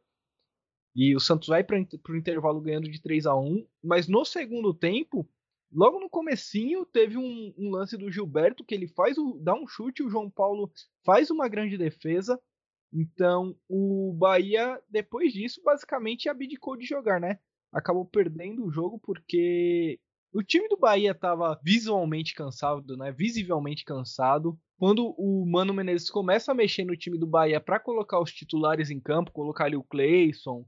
E 0.95 1.17
o 1.17 1.21
Santos 1.21 1.49
vai 1.49 1.65
para 1.65 1.79
o 1.79 2.17
intervalo 2.17 2.61
ganhando 2.61 2.91
de 2.91 3.01
3 3.01 3.25
a 3.25 3.35
1 3.35 3.67
Mas 3.83 4.07
no 4.07 4.23
segundo 4.23 4.75
tempo, 4.75 5.27
logo 5.73 6.01
no 6.01 6.09
comecinho, 6.09 6.85
teve 6.87 7.17
um, 7.17 7.55
um 7.57 7.71
lance 7.71 7.97
do 7.97 8.11
Gilberto 8.11 8.65
que 8.65 8.75
ele 8.75 8.89
faz 8.89 9.19
o, 9.19 9.39
dá 9.41 9.55
um 9.55 9.67
chute, 9.67 10.03
o 10.03 10.11
João 10.11 10.31
Paulo 10.31 10.71
faz 11.05 11.31
uma 11.31 11.49
grande 11.49 11.77
defesa. 11.77 12.41
Então, 12.93 13.55
o 13.69 14.15
Bahia, 14.15 14.81
depois 14.89 15.33
disso, 15.33 15.61
basicamente 15.63 16.29
abdicou 16.29 16.77
de 16.77 16.87
jogar, 16.87 17.21
né? 17.21 17.39
Acabou 17.73 18.07
perdendo 18.07 18.65
o 18.65 18.71
jogo 18.71 18.99
porque 18.99 20.01
o 20.33 20.43
time 20.43 20.69
do 20.69 20.77
Bahia 20.77 21.11
estava 21.13 21.59
visualmente 21.63 22.35
cansado, 22.35 22.97
né? 22.97 23.13
Visivelmente 23.13 23.85
cansado. 23.85 24.59
Quando 24.79 25.15
o 25.19 25.47
Mano 25.47 25.75
Menezes 25.75 26.11
começa 26.11 26.53
a 26.53 26.55
mexer 26.55 26.85
no 26.85 26.97
time 26.97 27.19
do 27.19 27.27
Bahia 27.27 27.61
para 27.61 27.81
colocar 27.81 28.21
os 28.21 28.33
titulares 28.33 28.91
em 28.91 29.01
campo, 29.01 29.33
colocar 29.33 29.65
ali 29.65 29.77
o 29.77 29.83
Cleison 29.83 30.65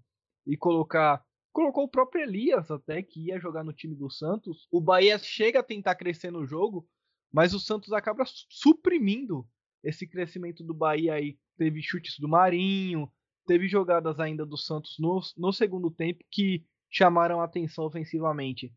e 0.47 0.57
colocar 0.57 1.23
colocou 1.59 1.83
o 1.83 1.88
próprio 1.88 2.23
Elias 2.23 2.71
até 2.71 3.03
que 3.03 3.27
ia 3.27 3.40
jogar 3.40 3.64
no 3.64 3.73
time 3.73 3.92
do 3.92 4.09
Santos. 4.09 4.68
O 4.71 4.81
Bahia 4.81 5.18
chega 5.18 5.59
a 5.59 5.62
tentar 5.62 5.97
crescer 5.97 6.31
no 6.31 6.47
jogo, 6.47 6.87
mas 7.33 7.53
o 7.53 7.59
Santos 7.59 7.92
acaba 7.92 8.23
suprimindo 8.49 9.44
esse 9.83 10.07
crescimento 10.07 10.62
do 10.62 10.73
Bahia 10.73 11.14
aí 11.14 11.37
teve 11.57 11.83
chutes 11.83 12.16
do 12.21 12.29
Marinho, 12.29 13.11
teve 13.44 13.66
jogadas 13.66 14.21
ainda 14.21 14.47
do 14.47 14.57
Santos 14.57 14.94
no, 15.01 15.21
no 15.37 15.53
segundo 15.53 15.90
tempo 15.90 16.25
que 16.31 16.64
chamaram 16.88 17.40
a 17.40 17.44
atenção 17.44 17.87
ofensivamente. 17.87 18.73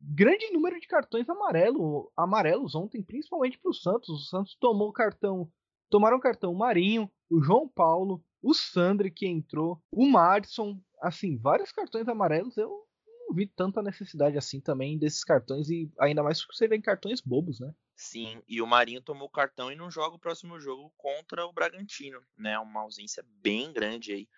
Grande 0.00 0.50
número 0.52 0.80
de 0.80 0.86
cartões 0.86 1.28
amarelo, 1.28 2.10
amarelos 2.16 2.74
ontem, 2.74 3.02
principalmente 3.02 3.58
para 3.58 3.70
o 3.70 3.74
Santos. 3.74 4.08
O 4.08 4.24
Santos 4.24 4.56
tomou 4.58 4.90
cartão, 4.90 5.50
tomaram 5.90 6.18
cartão 6.18 6.50
o 6.50 6.58
Marinho, 6.58 7.10
o 7.28 7.42
João 7.42 7.68
Paulo, 7.68 8.24
o 8.42 8.52
Sandri 8.52 9.10
que 9.10 9.26
entrou, 9.26 9.80
o 9.90 10.06
Madison, 10.06 10.80
assim, 11.00 11.36
vários 11.36 11.70
cartões 11.70 12.08
amarelos. 12.08 12.56
Eu 12.56 12.84
não 13.28 13.34
vi 13.34 13.46
tanta 13.46 13.80
necessidade 13.80 14.36
assim 14.36 14.60
também 14.60 14.98
desses 14.98 15.24
cartões 15.24 15.70
e 15.70 15.90
ainda 15.98 16.22
mais 16.22 16.40
porque 16.40 16.56
você 16.56 16.68
vê 16.68 16.76
em 16.76 16.82
cartões 16.82 17.20
bobos, 17.20 17.60
né? 17.60 17.72
Sim, 17.94 18.42
e 18.48 18.60
o 18.60 18.66
Marinho 18.66 19.00
tomou 19.00 19.28
cartão 19.28 19.70
e 19.70 19.76
não 19.76 19.90
joga 19.90 20.16
o 20.16 20.18
próximo 20.18 20.58
jogo 20.58 20.92
contra 20.96 21.46
o 21.46 21.52
Bragantino, 21.52 22.20
né? 22.36 22.58
Uma 22.58 22.80
ausência 22.80 23.24
bem 23.40 23.72
grande 23.72 24.12
aí 24.12 24.28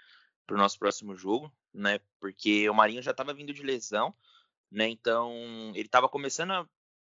para 0.47 0.55
o 0.55 0.59
nosso 0.59 0.79
próximo 0.79 1.17
jogo, 1.17 1.51
né? 1.73 1.99
Porque 2.21 2.69
o 2.69 2.75
Marinho 2.75 3.03
já 3.03 3.13
estava 3.13 3.33
vindo 3.33 3.55
de 3.55 3.63
lesão, 3.63 4.15
né? 4.71 4.87
Então 4.89 5.33
ele 5.75 5.87
estava 5.87 6.09
começando 6.09 6.51
a 6.51 6.69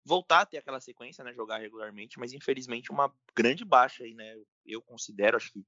voltar 0.05 0.41
a 0.41 0.47
ter 0.47 0.59
aquela 0.59 0.81
sequência, 0.81 1.23
né? 1.23 1.33
Jogar 1.33 1.59
regularmente, 1.59 2.19
mas 2.19 2.33
infelizmente 2.33 2.91
uma 2.91 3.15
grande 3.37 3.65
baixa 3.65 4.03
aí, 4.03 4.15
né? 4.15 4.37
Eu 4.67 4.83
considero, 4.83 5.37
acho 5.37 5.53
que 5.53 5.65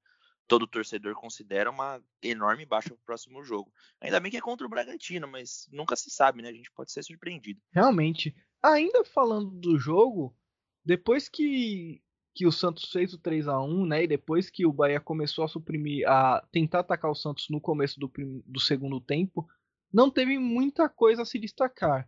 todo 0.52 0.66
torcedor 0.66 1.14
considera 1.14 1.70
uma 1.70 1.98
enorme 2.22 2.66
baixa 2.66 2.90
para 2.90 2.96
o 2.96 3.06
próximo 3.06 3.42
jogo. 3.42 3.72
Ainda 4.02 4.20
bem 4.20 4.30
que 4.30 4.36
é 4.36 4.40
contra 4.42 4.66
o 4.66 4.68
Bragantino, 4.68 5.26
mas 5.26 5.66
nunca 5.72 5.96
se 5.96 6.10
sabe, 6.10 6.42
né? 6.42 6.50
A 6.50 6.52
gente 6.52 6.70
pode 6.72 6.92
ser 6.92 7.02
surpreendido. 7.02 7.58
Realmente. 7.72 8.36
Ainda 8.62 9.02
falando 9.02 9.50
do 9.50 9.78
jogo, 9.78 10.36
depois 10.84 11.26
que, 11.26 12.02
que 12.34 12.46
o 12.46 12.52
Santos 12.52 12.90
fez 12.92 13.14
o 13.14 13.18
3 13.18 13.48
a 13.48 13.62
1 13.62 13.86
né? 13.86 14.04
E 14.04 14.06
depois 14.06 14.50
que 14.50 14.66
o 14.66 14.72
Bahia 14.74 15.00
começou 15.00 15.42
a 15.42 15.48
suprimir, 15.48 16.06
a 16.06 16.46
tentar 16.52 16.80
atacar 16.80 17.10
o 17.10 17.14
Santos 17.14 17.48
no 17.48 17.58
começo 17.58 17.98
do, 17.98 18.12
do 18.44 18.60
segundo 18.60 19.00
tempo, 19.00 19.48
não 19.90 20.10
teve 20.10 20.38
muita 20.38 20.86
coisa 20.86 21.22
a 21.22 21.24
se 21.24 21.38
destacar. 21.38 22.06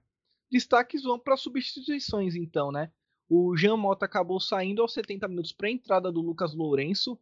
Destaques 0.51 1.05
vão 1.05 1.19
para 1.19 1.39
substituições, 1.39 2.35
então, 2.35 2.71
né? 2.71 2.93
O 3.27 3.57
Jean 3.57 3.79
Mota 3.79 4.05
acabou 4.05 4.39
saindo 4.39 4.83
aos 4.83 4.93
70 4.93 5.29
minutos 5.29 5.51
para 5.51 5.67
a 5.67 5.73
entrada 5.73 6.13
do 6.13 6.21
Lucas 6.21 6.55
Lourenço. 6.55 7.19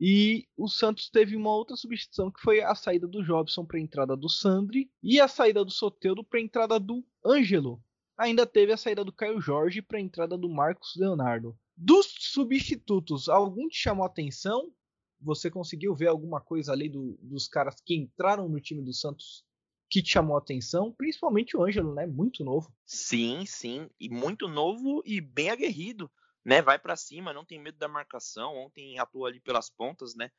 E 0.00 0.46
o 0.56 0.68
Santos 0.68 1.10
teve 1.10 1.34
uma 1.34 1.52
outra 1.52 1.76
substituição 1.76 2.30
que 2.30 2.40
foi 2.40 2.60
a 2.60 2.74
saída 2.74 3.06
do 3.06 3.24
Jobson 3.24 3.64
para 3.64 3.78
a 3.78 3.82
entrada 3.82 4.16
do 4.16 4.28
Sandri 4.28 4.90
e 5.02 5.20
a 5.20 5.26
saída 5.26 5.64
do 5.64 5.70
Soteudo 5.70 6.22
para 6.22 6.38
a 6.38 6.42
entrada 6.42 6.78
do 6.78 7.04
Ângelo. 7.24 7.82
Ainda 8.16 8.46
teve 8.46 8.72
a 8.72 8.76
saída 8.76 9.04
do 9.04 9.12
Caio 9.12 9.40
Jorge 9.40 9.82
para 9.82 9.98
a 9.98 10.00
entrada 10.00 10.38
do 10.38 10.48
Marcos 10.48 10.94
Leonardo. 10.96 11.56
Dos 11.76 12.14
substitutos, 12.18 13.28
algum 13.28 13.68
te 13.68 13.78
chamou 13.78 14.04
a 14.04 14.08
atenção? 14.08 14.72
Você 15.20 15.50
conseguiu 15.50 15.94
ver 15.94 16.08
alguma 16.08 16.40
coisa 16.40 16.72
ali 16.72 16.88
do, 16.88 17.18
dos 17.20 17.48
caras 17.48 17.80
que 17.80 17.94
entraram 17.94 18.48
no 18.48 18.60
time 18.60 18.82
do 18.82 18.92
Santos 18.92 19.44
que 19.90 20.02
te 20.02 20.12
chamou 20.12 20.36
a 20.36 20.38
atenção, 20.38 20.92
principalmente 20.92 21.56
o 21.56 21.64
Ângelo, 21.64 21.94
né? 21.94 22.06
Muito 22.06 22.44
novo. 22.44 22.72
Sim, 22.84 23.44
sim, 23.46 23.88
e 23.98 24.08
muito 24.08 24.46
novo 24.46 25.02
e 25.04 25.20
bem 25.20 25.50
aguerrido, 25.50 26.10
né? 26.48 26.62
Vai 26.62 26.78
para 26.78 26.96
cima, 26.96 27.30
não 27.30 27.44
tem 27.44 27.60
medo 27.60 27.76
da 27.76 27.88
marcação. 27.88 28.56
Ontem 28.56 28.98
atuou 28.98 29.26
ali 29.26 29.38
pelas 29.38 29.68
pontas, 29.68 30.14
né? 30.14 30.30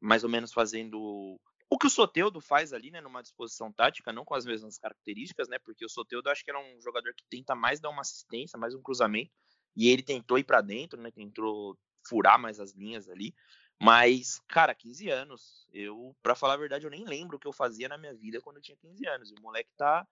Mais 0.00 0.24
ou 0.24 0.28
menos 0.28 0.52
fazendo 0.52 1.38
o 1.70 1.78
que 1.78 1.86
o 1.86 1.90
Soteudo 1.90 2.40
faz 2.40 2.72
ali, 2.72 2.90
né, 2.90 3.00
numa 3.00 3.22
disposição 3.22 3.72
tática, 3.72 4.12
não 4.12 4.24
com 4.24 4.34
as 4.34 4.44
mesmas 4.44 4.76
características, 4.76 5.48
né? 5.48 5.60
Porque 5.60 5.84
o 5.84 5.88
Soteudo 5.88 6.28
acho 6.28 6.44
que 6.44 6.50
era 6.50 6.58
um 6.58 6.80
jogador 6.82 7.14
que 7.14 7.24
tenta 7.30 7.54
mais 7.54 7.78
dar 7.78 7.90
uma 7.90 8.02
assistência, 8.02 8.58
mais 8.58 8.74
um 8.74 8.82
cruzamento, 8.82 9.30
e 9.76 9.88
ele 9.88 10.02
tentou 10.02 10.36
ir 10.36 10.42
para 10.42 10.60
dentro, 10.60 11.00
né? 11.00 11.12
Tentou 11.12 11.78
furar 12.08 12.40
mais 12.40 12.58
as 12.58 12.72
linhas 12.72 13.08
ali. 13.08 13.32
Mas, 13.80 14.40
cara, 14.48 14.74
15 14.74 15.08
anos. 15.10 15.64
Eu, 15.72 16.14
para 16.22 16.34
falar 16.34 16.54
a 16.54 16.58
verdade, 16.58 16.84
eu 16.84 16.90
nem 16.90 17.04
lembro 17.04 17.36
o 17.36 17.40
que 17.40 17.46
eu 17.46 17.52
fazia 17.52 17.88
na 17.88 17.96
minha 17.96 18.12
vida 18.12 18.40
quando 18.40 18.56
eu 18.56 18.62
tinha 18.62 18.76
15 18.76 19.06
anos. 19.06 19.30
E 19.30 19.34
o 19.34 19.40
moleque 19.40 19.70
tá 19.76 20.06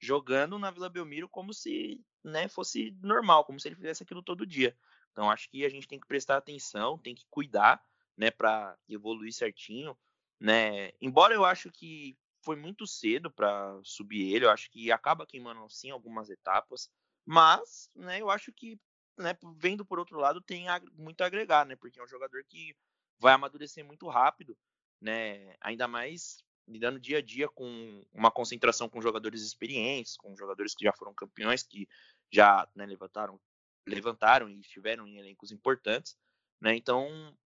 jogando 0.00 0.58
na 0.58 0.70
Vila 0.72 0.90
Belmiro 0.90 1.28
como 1.28 1.54
se, 1.54 2.04
né, 2.24 2.48
fosse 2.48 2.90
normal, 3.00 3.44
como 3.44 3.58
se 3.60 3.68
ele 3.68 3.76
fizesse 3.76 4.02
aquilo 4.02 4.22
todo 4.22 4.44
dia. 4.44 4.76
Então, 5.16 5.30
acho 5.30 5.48
que 5.48 5.64
a 5.64 5.70
gente 5.70 5.88
tem 5.88 5.98
que 5.98 6.06
prestar 6.06 6.36
atenção, 6.36 6.98
tem 6.98 7.14
que 7.14 7.24
cuidar, 7.30 7.82
né, 8.14 8.30
para 8.30 8.76
evoluir 8.86 9.32
certinho, 9.32 9.96
né? 10.38 10.90
Embora 11.00 11.32
eu 11.32 11.42
acho 11.42 11.72
que 11.72 12.14
foi 12.44 12.54
muito 12.54 12.86
cedo 12.86 13.30
para 13.30 13.80
subir 13.82 14.30
ele, 14.34 14.44
eu 14.44 14.50
acho 14.50 14.70
que 14.70 14.92
acaba 14.92 15.26
queimando 15.26 15.66
sim 15.70 15.90
algumas 15.90 16.28
etapas, 16.28 16.90
mas, 17.24 17.88
né, 17.94 18.20
eu 18.20 18.28
acho 18.28 18.52
que, 18.52 18.78
né, 19.18 19.34
vendo 19.56 19.86
por 19.86 19.98
outro 19.98 20.18
lado, 20.18 20.42
tem 20.42 20.66
muito 20.92 21.22
a 21.22 21.26
agregar, 21.26 21.64
né? 21.64 21.76
Porque 21.76 21.98
é 21.98 22.04
um 22.04 22.08
jogador 22.08 22.44
que 22.44 22.76
vai 23.18 23.32
amadurecer 23.32 23.82
muito 23.82 24.06
rápido, 24.08 24.54
né? 25.00 25.56
Ainda 25.62 25.88
mais 25.88 26.44
lidando 26.68 27.00
dia 27.00 27.18
a 27.18 27.22
dia 27.22 27.48
com 27.48 28.04
uma 28.12 28.30
concentração 28.30 28.86
com 28.86 29.00
jogadores 29.00 29.40
experientes, 29.40 30.14
com 30.14 30.36
jogadores 30.36 30.74
que 30.74 30.84
já 30.84 30.92
foram 30.92 31.14
campeões, 31.14 31.62
que 31.62 31.88
já 32.30 32.68
né, 32.74 32.84
levantaram, 32.84 33.40
levantaram 33.86 34.48
e 34.48 34.60
estiveram 34.60 35.06
em 35.06 35.18
elencos 35.18 35.52
importantes, 35.52 36.16
né? 36.60 36.74
Então, 36.74 37.36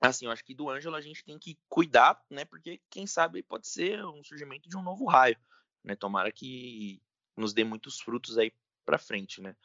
assim, 0.00 0.26
eu 0.26 0.30
acho 0.30 0.44
que 0.44 0.54
do 0.54 0.68
Ângelo 0.68 0.96
a 0.96 1.00
gente 1.00 1.24
tem 1.24 1.38
que 1.38 1.58
cuidar, 1.68 2.22
né? 2.30 2.44
Porque 2.44 2.80
quem 2.90 3.06
sabe 3.06 3.42
pode 3.42 3.68
ser 3.68 4.04
um 4.04 4.22
surgimento 4.24 4.68
de 4.68 4.76
um 4.76 4.82
novo 4.82 5.06
raio, 5.06 5.36
né? 5.84 5.94
Tomara 5.94 6.32
que 6.32 7.00
nos 7.36 7.52
dê 7.52 7.64
muitos 7.64 8.00
frutos 8.00 8.36
aí 8.36 8.52
para 8.84 8.98
frente, 8.98 9.40
né? 9.40 9.56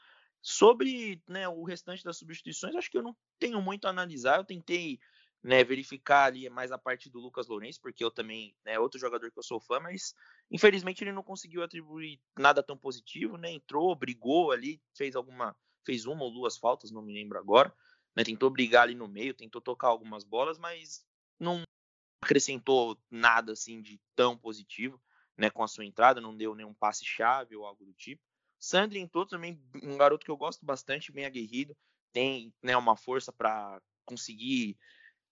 Sobre 0.42 1.22
né, 1.28 1.48
o 1.48 1.64
restante 1.64 2.04
das 2.04 2.18
substituições, 2.18 2.76
acho 2.76 2.92
que 2.92 2.98
eu 2.98 3.04
não 3.04 3.16
tenho 3.40 3.62
muito 3.62 3.86
a 3.86 3.90
analisar. 3.90 4.38
Eu 4.38 4.44
tentei 4.44 5.00
né, 5.44 5.64
verificar 5.64 6.26
ali 6.26 6.50
mais 6.50 6.72
a 6.72 6.78
parte 6.78 7.10
do 7.10 7.20
Lucas 7.20 7.48
Lourenço, 7.48 7.82
porque 7.82 8.04
eu 8.04 8.10
também 8.10 8.56
é 8.66 8.72
né, 8.72 8.80
outro 8.80 9.00
jogador 9.00 9.30
que 9.30 9.38
eu 9.38 9.44
sou 9.44 9.60
fã, 9.60 9.80
mas 9.80 10.16
infelizmente 10.50 11.04
ele 11.04 11.12
não 11.12 11.22
conseguiu 11.22 11.62
atribuir 11.64 12.20
nada 12.38 12.64
tão 12.64 12.78
positivo, 12.78 13.38
né? 13.38 13.52
Entrou, 13.52 13.94
brigou 13.96 14.52
ali, 14.52 14.82
fez 14.96 15.16
alguma, 15.16 15.56
fez 15.86 16.06
uma 16.06 16.24
ou 16.24 16.32
duas 16.32 16.58
faltas, 16.58 16.92
não 16.92 17.02
me 17.02 17.14
lembro 17.14 17.38
agora, 17.38 17.74
né? 18.16 18.24
Tentou 18.24 18.50
brigar 18.50 18.84
ali 18.84 18.96
no 18.96 19.08
meio, 19.08 19.34
tentou 19.34 19.62
tocar 19.62 19.88
algumas 19.88 20.24
bolas, 20.24 20.58
mas 20.58 21.06
não 21.40 21.64
acrescentou 22.22 22.98
nada 23.12 23.54
assim 23.54 23.82
de 23.82 24.00
tão 24.16 24.38
positivo, 24.38 25.02
né? 25.38 25.50
Com 25.50 25.64
a 25.64 25.68
sua 25.68 25.86
entrada, 25.86 26.22
não 26.22 26.36
deu 26.36 26.56
nenhum 26.56 26.74
passe 26.74 27.06
chave 27.06 27.56
ou 27.56 27.66
algo 27.66 27.86
do 27.86 27.94
tipo. 27.94 28.22
Sandri 28.60 29.00
entrou 29.00 29.26
também, 29.26 29.62
um 29.84 29.98
garoto 29.98 30.24
que 30.24 30.32
eu 30.32 30.38
gosto 30.38 30.66
bastante, 30.66 31.12
bem 31.12 31.26
aguerrido, 31.26 31.76
tem 32.14 32.54
né, 32.62 32.78
uma 32.78 32.96
força 32.96 33.30
para 33.30 33.82
conseguir 34.06 34.78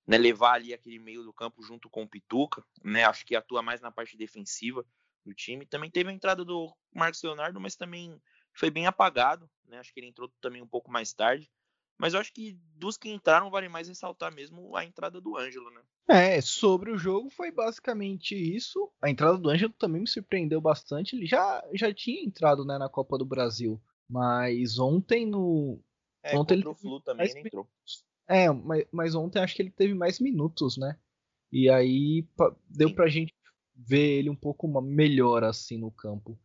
né, 0.05 0.17
levar 0.17 0.55
ali 0.55 0.73
aquele 0.73 0.99
meio 0.99 1.23
do 1.23 1.31
campo 1.31 1.63
junto 1.63 1.89
com 1.89 2.03
o 2.03 2.09
Pituca, 2.09 2.61
né, 2.83 3.05
acho 3.05 3.25
que 3.25 3.33
atua 3.33 3.61
mais 3.61 3.79
na 3.79 3.89
parte 3.89 4.17
defensiva 4.17 4.85
do 5.25 5.33
time. 5.33 5.65
Também 5.65 5.89
teve 5.89 6.09
a 6.09 6.13
entrada 6.13 6.43
do 6.43 6.75
Marcos 6.93 7.23
Leonardo, 7.23 7.61
mas 7.61 7.75
também 7.75 8.21
foi 8.53 8.69
bem 8.69 8.85
apagado, 8.87 9.49
né, 9.65 9.79
acho 9.79 9.93
que 9.93 9.99
ele 9.99 10.07
entrou 10.07 10.29
também 10.41 10.61
um 10.61 10.67
pouco 10.67 10.91
mais 10.91 11.13
tarde. 11.13 11.49
Mas 12.01 12.15
eu 12.15 12.19
acho 12.19 12.33
que 12.33 12.57
dos 12.75 12.97
que 12.97 13.09
entraram, 13.09 13.51
vale 13.51 13.69
mais 13.69 13.87
ressaltar 13.87 14.33
mesmo 14.33 14.75
a 14.75 14.83
entrada 14.83 15.21
do 15.21 15.37
Ângelo, 15.37 15.69
né? 15.69 15.81
É, 16.07 16.41
sobre 16.41 16.91
o 16.91 16.97
jogo 16.97 17.29
foi 17.29 17.51
basicamente 17.51 18.35
isso. 18.35 18.91
A 18.99 19.07
entrada 19.07 19.37
do 19.37 19.49
Ângelo 19.51 19.71
também 19.73 20.01
me 20.01 20.07
surpreendeu 20.07 20.59
bastante. 20.59 21.15
Ele 21.15 21.27
já, 21.27 21.63
já 21.73 21.93
tinha 21.93 22.23
entrado 22.23 22.65
né, 22.65 22.79
na 22.79 22.89
Copa 22.89 23.19
do 23.19 23.25
Brasil, 23.25 23.79
mas 24.09 24.79
ontem 24.79 25.27
no. 25.27 25.79
É, 26.23 26.35
ontem 26.35 26.55
ele... 26.55 26.67
o 26.67 26.73
Flu 26.73 26.99
também 27.01 27.29
ele 27.29 27.41
entrou. 27.41 27.69
É, 28.27 28.49
mas, 28.49 28.85
mas 28.91 29.13
ontem 29.13 29.39
acho 29.39 29.55
que 29.55 29.61
ele 29.61 29.69
teve 29.69 29.93
mais 29.93 30.19
minutos, 30.19 30.77
né? 30.77 30.97
E 31.51 31.69
aí 31.69 32.27
deu 32.67 32.89
Sim. 32.89 32.95
pra 32.95 33.07
gente 33.09 33.31
ver 33.75 34.19
ele 34.19 34.29
um 34.31 34.35
pouco 34.35 34.67
melhor 34.81 35.43
assim 35.43 35.77
no 35.77 35.91
campo. 35.91 36.35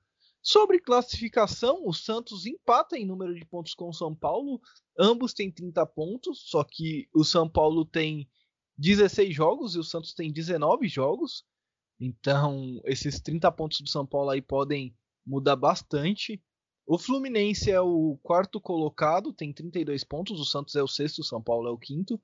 Sobre 0.49 0.79
classificação, 0.79 1.85
o 1.85 1.93
Santos 1.93 2.47
empata 2.47 2.97
em 2.97 3.05
número 3.05 3.35
de 3.35 3.45
pontos 3.45 3.75
com 3.75 3.89
o 3.89 3.93
São 3.93 4.15
Paulo. 4.15 4.61
Ambos 4.97 5.35
têm 5.35 5.51
30 5.51 5.85
pontos, 5.87 6.45
só 6.49 6.63
que 6.63 7.09
o 7.13 7.25
São 7.25 7.49
Paulo 7.49 7.85
tem 7.85 8.31
16 8.79 9.35
jogos 9.35 9.75
e 9.75 9.81
o 9.81 9.83
Santos 9.83 10.15
tem 10.15 10.33
19 10.33 10.87
jogos. 10.87 11.45
Então, 11.99 12.81
esses 12.85 13.21
30 13.21 13.51
pontos 13.51 13.81
do 13.81 13.89
São 13.89 14.07
Paulo 14.07 14.31
aí 14.31 14.41
podem 14.41 14.97
mudar 15.27 15.57
bastante. 15.57 16.41
O 16.87 16.97
Fluminense 16.97 17.73
é 17.73 17.81
o 17.81 18.17
quarto 18.23 18.61
colocado, 18.61 19.33
tem 19.33 19.53
32 19.53 20.05
pontos. 20.05 20.39
O 20.39 20.45
Santos 20.45 20.77
é 20.77 20.83
o 20.83 20.87
sexto, 20.87 21.23
o 21.23 21.25
São 21.25 21.43
Paulo 21.43 21.67
é 21.67 21.73
o 21.73 21.79
quinto. 21.79 22.23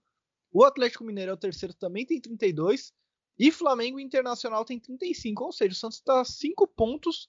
O 0.52 0.62
Atlético 0.62 1.02
Mineiro 1.02 1.32
é 1.32 1.34
o 1.34 1.36
terceiro, 1.36 1.74
também 1.74 2.06
tem 2.06 2.20
32. 2.20 2.92
E 3.36 3.50
Flamengo 3.50 3.98
Internacional 3.98 4.64
tem 4.64 4.78
35. 4.78 5.42
Ou 5.42 5.50
seja, 5.50 5.72
o 5.72 5.74
Santos 5.74 5.98
está 5.98 6.20
a 6.20 6.24
5 6.24 6.68
pontos 6.68 7.28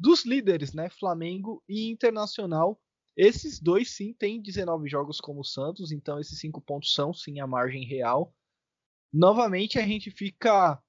dos 0.00 0.24
líderes, 0.24 0.72
né? 0.72 0.88
Flamengo 0.88 1.62
e 1.68 1.90
Internacional. 1.90 2.80
Esses 3.16 3.60
dois 3.60 3.90
sim 3.90 4.14
têm 4.14 4.40
19 4.40 4.88
jogos 4.88 5.20
como 5.20 5.40
o 5.40 5.44
Santos, 5.44 5.92
então 5.92 6.18
esses 6.18 6.38
5 6.40 6.60
pontos 6.62 6.94
são 6.94 7.12
sim 7.12 7.38
a 7.40 7.46
margem 7.46 7.84
real. 7.84 8.34
Novamente 9.12 9.78
a 9.78 9.86
gente 9.86 10.10
fica 10.10 10.80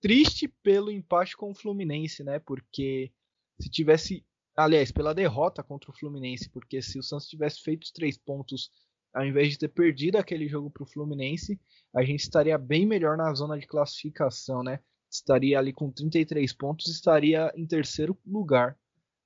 triste 0.00 0.46
pelo 0.62 0.90
empate 0.90 1.36
com 1.36 1.50
o 1.50 1.54
Fluminense, 1.54 2.22
né? 2.22 2.38
Porque 2.38 3.12
se 3.60 3.68
tivesse 3.68 4.24
Aliás, 4.56 4.92
pela 4.92 5.14
derrota 5.14 5.62
contra 5.62 5.90
o 5.90 5.94
Fluminense, 5.94 6.50
porque 6.50 6.82
se 6.82 6.98
o 6.98 7.02
Santos 7.02 7.28
tivesse 7.28 7.62
feito 7.62 7.84
os 7.84 7.92
três 7.92 8.18
pontos 8.18 8.70
ao 9.12 9.24
invés 9.24 9.50
de 9.50 9.58
ter 9.58 9.68
perdido 9.68 10.16
aquele 10.16 10.46
jogo 10.48 10.70
para 10.70 10.82
o 10.82 10.86
Fluminense, 10.86 11.58
a 11.94 12.02
gente 12.02 12.20
estaria 12.20 12.56
bem 12.58 12.86
melhor 12.86 13.16
na 13.16 13.32
zona 13.34 13.58
de 13.58 13.66
classificação, 13.66 14.62
né? 14.62 14.80
Estaria 15.10 15.58
ali 15.58 15.72
com 15.72 15.90
33 15.90 16.52
pontos, 16.52 16.86
estaria 16.86 17.52
em 17.56 17.66
terceiro 17.66 18.16
lugar. 18.24 18.78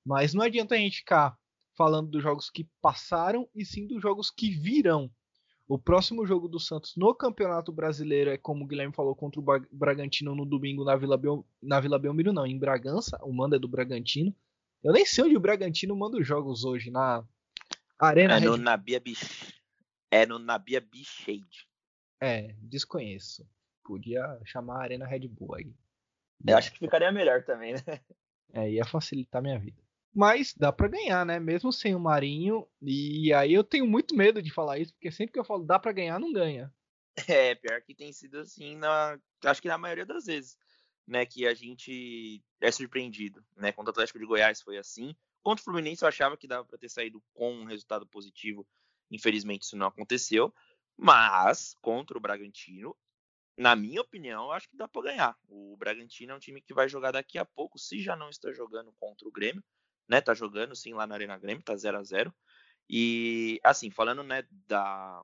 Mas 0.04 0.32
não 0.32 0.42
adianta 0.42 0.74
a 0.74 0.78
gente 0.78 0.98
ficar 0.98 1.36
falando 1.76 2.10
dos 2.10 2.22
jogos 2.22 2.50
que 2.50 2.68
passaram 2.80 3.48
e 3.54 3.64
sim 3.64 3.86
dos 3.86 4.00
jogos 4.00 4.30
que 4.30 4.50
virão. 4.50 5.10
O 5.66 5.78
próximo 5.78 6.26
jogo 6.26 6.46
do 6.46 6.60
Santos 6.60 6.94
no 6.96 7.14
Campeonato 7.14 7.72
Brasileiro 7.72 8.30
é, 8.30 8.36
como 8.36 8.64
o 8.64 8.66
Guilherme 8.66 8.94
falou, 8.94 9.14
contra 9.14 9.40
o 9.40 9.44
Bragantino 9.72 10.34
no 10.34 10.44
domingo 10.44 10.84
na 10.84 10.94
Vila, 10.94 11.16
Bel... 11.16 11.46
na 11.62 11.80
Vila 11.80 11.98
Belmiro, 11.98 12.32
não, 12.32 12.46
em 12.46 12.58
Bragança. 12.58 13.18
O 13.22 13.32
mando 13.32 13.56
é 13.56 13.58
do 13.58 13.68
Bragantino. 13.68 14.34
Eu 14.82 14.92
nem 14.92 15.06
sei 15.06 15.24
onde 15.24 15.36
o 15.36 15.40
Bragantino 15.40 15.96
manda 15.96 16.18
os 16.18 16.26
jogos 16.26 16.64
hoje, 16.64 16.90
na 16.90 17.24
Arena 17.98 18.36
É 18.36 18.40
no 18.40 18.56
Nabia 18.56 19.00
Bich... 19.00 19.54
É 20.10 20.26
no 20.26 20.38
Nabia 20.38 20.80
Bichade. 20.80 21.66
É, 22.20 22.54
desconheço. 22.60 23.44
Podia 23.84 24.40
chamar 24.44 24.78
a 24.78 24.82
Arena 24.82 25.06
Red 25.06 25.28
Bull 25.28 25.54
aí. 25.54 25.74
Eu 26.46 26.56
acho 26.56 26.72
que 26.72 26.78
ficaria 26.78 27.12
melhor 27.12 27.42
também, 27.44 27.74
né? 27.74 28.00
É, 28.52 28.70
ia 28.70 28.84
facilitar 28.84 29.42
minha 29.42 29.58
vida. 29.58 29.82
Mas 30.14 30.54
dá 30.54 30.72
para 30.72 30.88
ganhar, 30.88 31.26
né? 31.26 31.40
Mesmo 31.40 31.72
sem 31.72 31.94
o 31.94 32.00
Marinho. 32.00 32.68
E 32.80 33.32
aí 33.32 33.52
eu 33.52 33.64
tenho 33.64 33.86
muito 33.86 34.14
medo 34.14 34.40
de 34.40 34.52
falar 34.52 34.78
isso, 34.78 34.92
porque 34.94 35.10
sempre 35.10 35.32
que 35.32 35.38
eu 35.38 35.44
falo 35.44 35.64
dá 35.64 35.78
para 35.78 35.92
ganhar, 35.92 36.20
não 36.20 36.32
ganha. 36.32 36.72
É, 37.28 37.54
pior 37.54 37.80
que 37.82 37.94
tem 37.94 38.12
sido 38.12 38.40
assim, 38.40 38.76
na, 38.76 39.18
acho 39.44 39.62
que 39.62 39.68
na 39.68 39.78
maioria 39.78 40.04
das 40.04 40.26
vezes, 40.26 40.56
né? 41.06 41.26
Que 41.26 41.46
a 41.46 41.54
gente 41.54 42.42
é 42.60 42.70
surpreendido, 42.70 43.44
né? 43.56 43.72
Contra 43.72 43.90
o 43.90 43.92
Atlético 43.92 44.18
de 44.18 44.26
Goiás 44.26 44.60
foi 44.60 44.78
assim. 44.78 45.14
Contra 45.42 45.60
o 45.60 45.64
Fluminense 45.64 46.02
eu 46.02 46.08
achava 46.08 46.36
que 46.36 46.48
dava 46.48 46.64
para 46.64 46.78
ter 46.78 46.88
saído 46.88 47.22
com 47.32 47.52
um 47.52 47.64
resultado 47.64 48.06
positivo. 48.06 48.66
Infelizmente 49.10 49.62
isso 49.62 49.76
não 49.76 49.86
aconteceu. 49.86 50.54
Mas 50.96 51.74
contra 51.82 52.16
o 52.16 52.20
Bragantino, 52.20 52.96
na 53.56 53.76
minha 53.76 54.00
opinião, 54.00 54.44
eu 54.44 54.52
acho 54.52 54.68
que 54.68 54.76
dá 54.76 54.88
para 54.88 55.02
ganhar. 55.02 55.36
O 55.48 55.76
Bragantino 55.76 56.32
é 56.32 56.34
um 56.34 56.40
time 56.40 56.60
que 56.60 56.74
vai 56.74 56.88
jogar 56.88 57.12
daqui 57.12 57.38
a 57.38 57.44
pouco, 57.44 57.78
se 57.78 58.02
já 58.02 58.16
não 58.16 58.28
está 58.28 58.52
jogando 58.52 58.92
contra 58.98 59.28
o 59.28 59.32
Grêmio, 59.32 59.62
né? 60.08 60.20
Tá 60.20 60.34
jogando 60.34 60.74
sim 60.74 60.92
lá 60.92 61.06
na 61.06 61.14
Arena 61.14 61.38
Grêmio, 61.38 61.62
tá 61.62 61.76
0 61.76 61.98
a 61.98 62.02
0 62.02 62.34
E 62.88 63.60
assim, 63.62 63.90
falando, 63.90 64.22
né, 64.22 64.44
da 64.66 65.22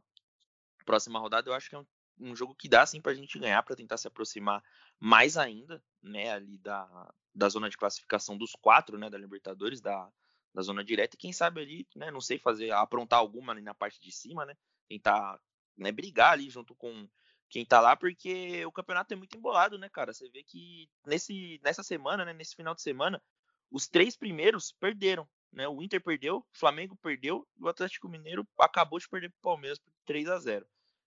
próxima 0.84 1.18
rodada, 1.18 1.48
eu 1.48 1.54
acho 1.54 1.68
que 1.68 1.74
é 1.74 1.78
um, 1.78 1.86
um 2.18 2.36
jogo 2.36 2.54
que 2.54 2.68
dá 2.68 2.86
sim 2.86 3.00
pra 3.00 3.14
gente 3.14 3.38
ganhar, 3.38 3.62
para 3.62 3.76
tentar 3.76 3.96
se 3.96 4.06
aproximar 4.06 4.62
mais 4.98 5.36
ainda, 5.36 5.82
né, 6.02 6.30
ali 6.30 6.58
da, 6.58 7.12
da 7.34 7.48
zona 7.48 7.68
de 7.68 7.76
classificação 7.76 8.36
dos 8.36 8.52
quatro, 8.52 8.98
né, 8.98 9.10
da 9.10 9.18
Libertadores, 9.18 9.80
da, 9.80 10.10
da 10.54 10.62
zona 10.62 10.84
direta, 10.84 11.16
e 11.16 11.18
quem 11.18 11.32
sabe 11.32 11.60
ali, 11.60 11.88
né, 11.96 12.10
não 12.10 12.20
sei 12.20 12.38
fazer, 12.38 12.70
aprontar 12.72 13.18
alguma 13.18 13.52
ali 13.52 13.62
na 13.62 13.74
parte 13.74 14.00
de 14.00 14.12
cima, 14.12 14.44
né, 14.44 14.56
tentar, 14.88 15.40
né, 15.76 15.90
brigar 15.90 16.32
ali 16.32 16.50
junto 16.50 16.74
com 16.74 17.08
quem 17.50 17.66
tá 17.66 17.80
lá, 17.80 17.96
porque 17.96 18.64
o 18.64 18.72
campeonato 18.72 19.12
é 19.12 19.16
muito 19.16 19.36
embolado, 19.36 19.76
né, 19.76 19.88
cara, 19.88 20.14
você 20.14 20.30
vê 20.30 20.42
que 20.42 20.88
nesse, 21.04 21.60
nessa 21.62 21.82
semana, 21.82 22.24
né, 22.24 22.32
nesse 22.32 22.54
final 22.54 22.74
de 22.74 22.80
semana, 22.80 23.22
os 23.70 23.88
três 23.88 24.16
primeiros 24.16 24.72
perderam, 24.72 25.28
né, 25.52 25.68
o 25.68 25.82
Inter 25.82 26.00
perdeu, 26.00 26.38
o 26.38 26.46
Flamengo 26.52 26.96
perdeu, 27.02 27.46
e 27.58 27.64
o 27.64 27.68
Atlético 27.68 28.08
Mineiro 28.08 28.46
acabou 28.58 28.98
de 28.98 29.08
perder 29.08 29.30
pro 29.30 29.40
Palmeiras 29.42 29.78
por 29.78 29.92
3 30.06 30.28
a 30.28 30.38
0 30.38 30.66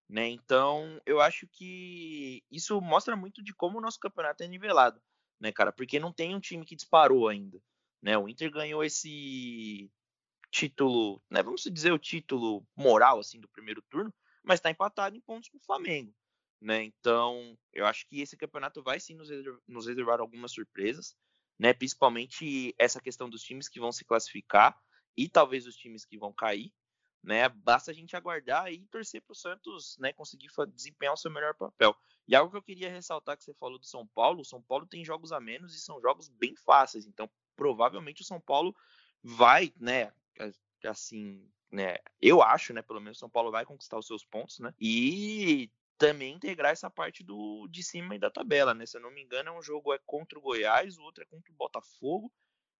né? 0.10 0.28
Então, 0.28 1.02
eu 1.06 1.22
acho 1.22 1.48
que 1.48 2.44
isso 2.52 2.80
mostra 2.82 3.16
muito 3.16 3.42
de 3.42 3.54
como 3.54 3.78
o 3.78 3.82
nosso 3.82 4.00
campeonato 4.00 4.44
é 4.44 4.48
nivelado, 4.48 5.02
né, 5.40 5.52
cara? 5.52 5.72
Porque 5.72 6.00
não 6.00 6.12
tem 6.12 6.36
um 6.36 6.40
time 6.40 6.66
que 6.66 6.76
disparou 6.76 7.28
ainda, 7.28 7.60
né? 8.02 8.18
O 8.18 8.28
Inter 8.28 8.52
ganhou 8.52 8.84
esse 8.84 9.90
título, 10.52 11.20
né, 11.32 11.42
vamos 11.42 11.64
dizer 11.64 11.92
o 11.92 11.98
título 11.98 12.64
moral 12.76 13.20
assim 13.20 13.40
do 13.40 13.50
primeiro 13.50 13.82
turno, 13.90 14.14
mas 14.44 14.60
está 14.60 14.70
empatado 14.70 15.16
em 15.16 15.22
pontos 15.22 15.50
com 15.50 15.58
o 15.58 15.64
Flamengo, 15.66 16.14
né? 16.64 16.84
Então, 16.84 17.58
eu 17.74 17.86
acho 17.86 18.08
que 18.08 18.22
esse 18.22 18.38
campeonato 18.38 18.82
vai 18.82 19.00
sim 19.00 19.16
nos 19.16 19.30
nos 19.68 19.86
reservar 19.86 20.20
algumas 20.22 20.52
surpresas, 20.52 21.16
né? 21.60 21.74
Principalmente 21.74 22.74
essa 22.80 23.02
questão 23.02 23.30
dos 23.30 23.44
times 23.44 23.68
que 23.68 23.80
vão 23.80 23.92
se 23.92 24.06
classificar 24.06 24.78
e 25.16 25.28
talvez 25.28 25.68
os 25.68 25.76
times 25.76 26.06
que 26.06 26.18
vão 26.18 26.34
cair, 26.34 26.72
né? 27.22 27.50
Basta 27.50 27.92
a 27.92 27.94
gente 27.94 28.16
aguardar 28.16 28.72
e 28.72 28.86
torcer 28.88 29.22
para 29.22 29.34
o 29.34 29.36
Santos 29.36 29.98
né, 30.00 30.12
conseguir 30.14 30.48
desempenhar 30.74 31.14
o 31.14 31.18
seu 31.18 31.30
melhor 31.30 31.54
papel. 31.54 31.96
E 32.28 32.36
algo 32.36 32.52
que 32.52 32.58
eu 32.58 32.64
queria 32.64 32.90
ressaltar 32.90 33.38
que 33.38 33.44
você 33.44 33.54
falou 33.54 33.78
do 33.78 33.86
São 33.86 34.08
Paulo, 34.08 34.42
o 34.42 34.46
São 34.46 34.62
Paulo 34.62 34.86
tem 34.86 35.04
jogos 35.04 35.32
a 35.32 35.40
menos 35.40 35.76
e 35.76 35.80
são 35.80 36.02
jogos 36.02 36.30
bem 36.30 36.56
fáceis. 36.56 37.06
Então, 37.06 37.30
provavelmente 37.56 38.22
o 38.22 38.26
São 38.26 38.40
Paulo 38.40 38.76
vai, 39.22 39.74
né, 39.78 40.12
assim, 40.86 41.50
né, 41.72 41.98
eu 42.22 42.42
acho, 42.42 42.74
né, 42.74 42.82
pelo 42.82 43.00
menos 43.00 43.18
o 43.18 43.20
São 43.20 43.30
Paulo 43.30 43.52
vai 43.52 43.66
conquistar 43.66 43.98
os 43.98 44.08
seus 44.08 44.26
pontos, 44.26 44.60
né? 44.60 44.74
E 44.80 45.70
também 45.98 46.36
integrar 46.36 46.72
essa 46.72 46.90
parte 46.90 47.24
do 47.24 47.68
de 47.70 47.84
cima 47.84 48.16
e 48.16 48.20
da 48.20 48.30
tabela, 48.30 48.74
né? 48.74 48.86
Se 48.86 48.98
eu 48.98 49.02
não 49.02 49.12
me 49.12 49.22
engano, 49.22 49.50
é 49.50 49.58
um 49.58 49.62
jogo 49.62 49.94
é 49.94 50.00
contra 50.06 50.38
o 50.38 50.42
Goiás, 50.42 50.98
o 50.98 51.04
outro 51.04 51.24
é 51.24 51.26
contra 51.26 51.52
o 51.52 51.56
Botafogo 51.56 52.32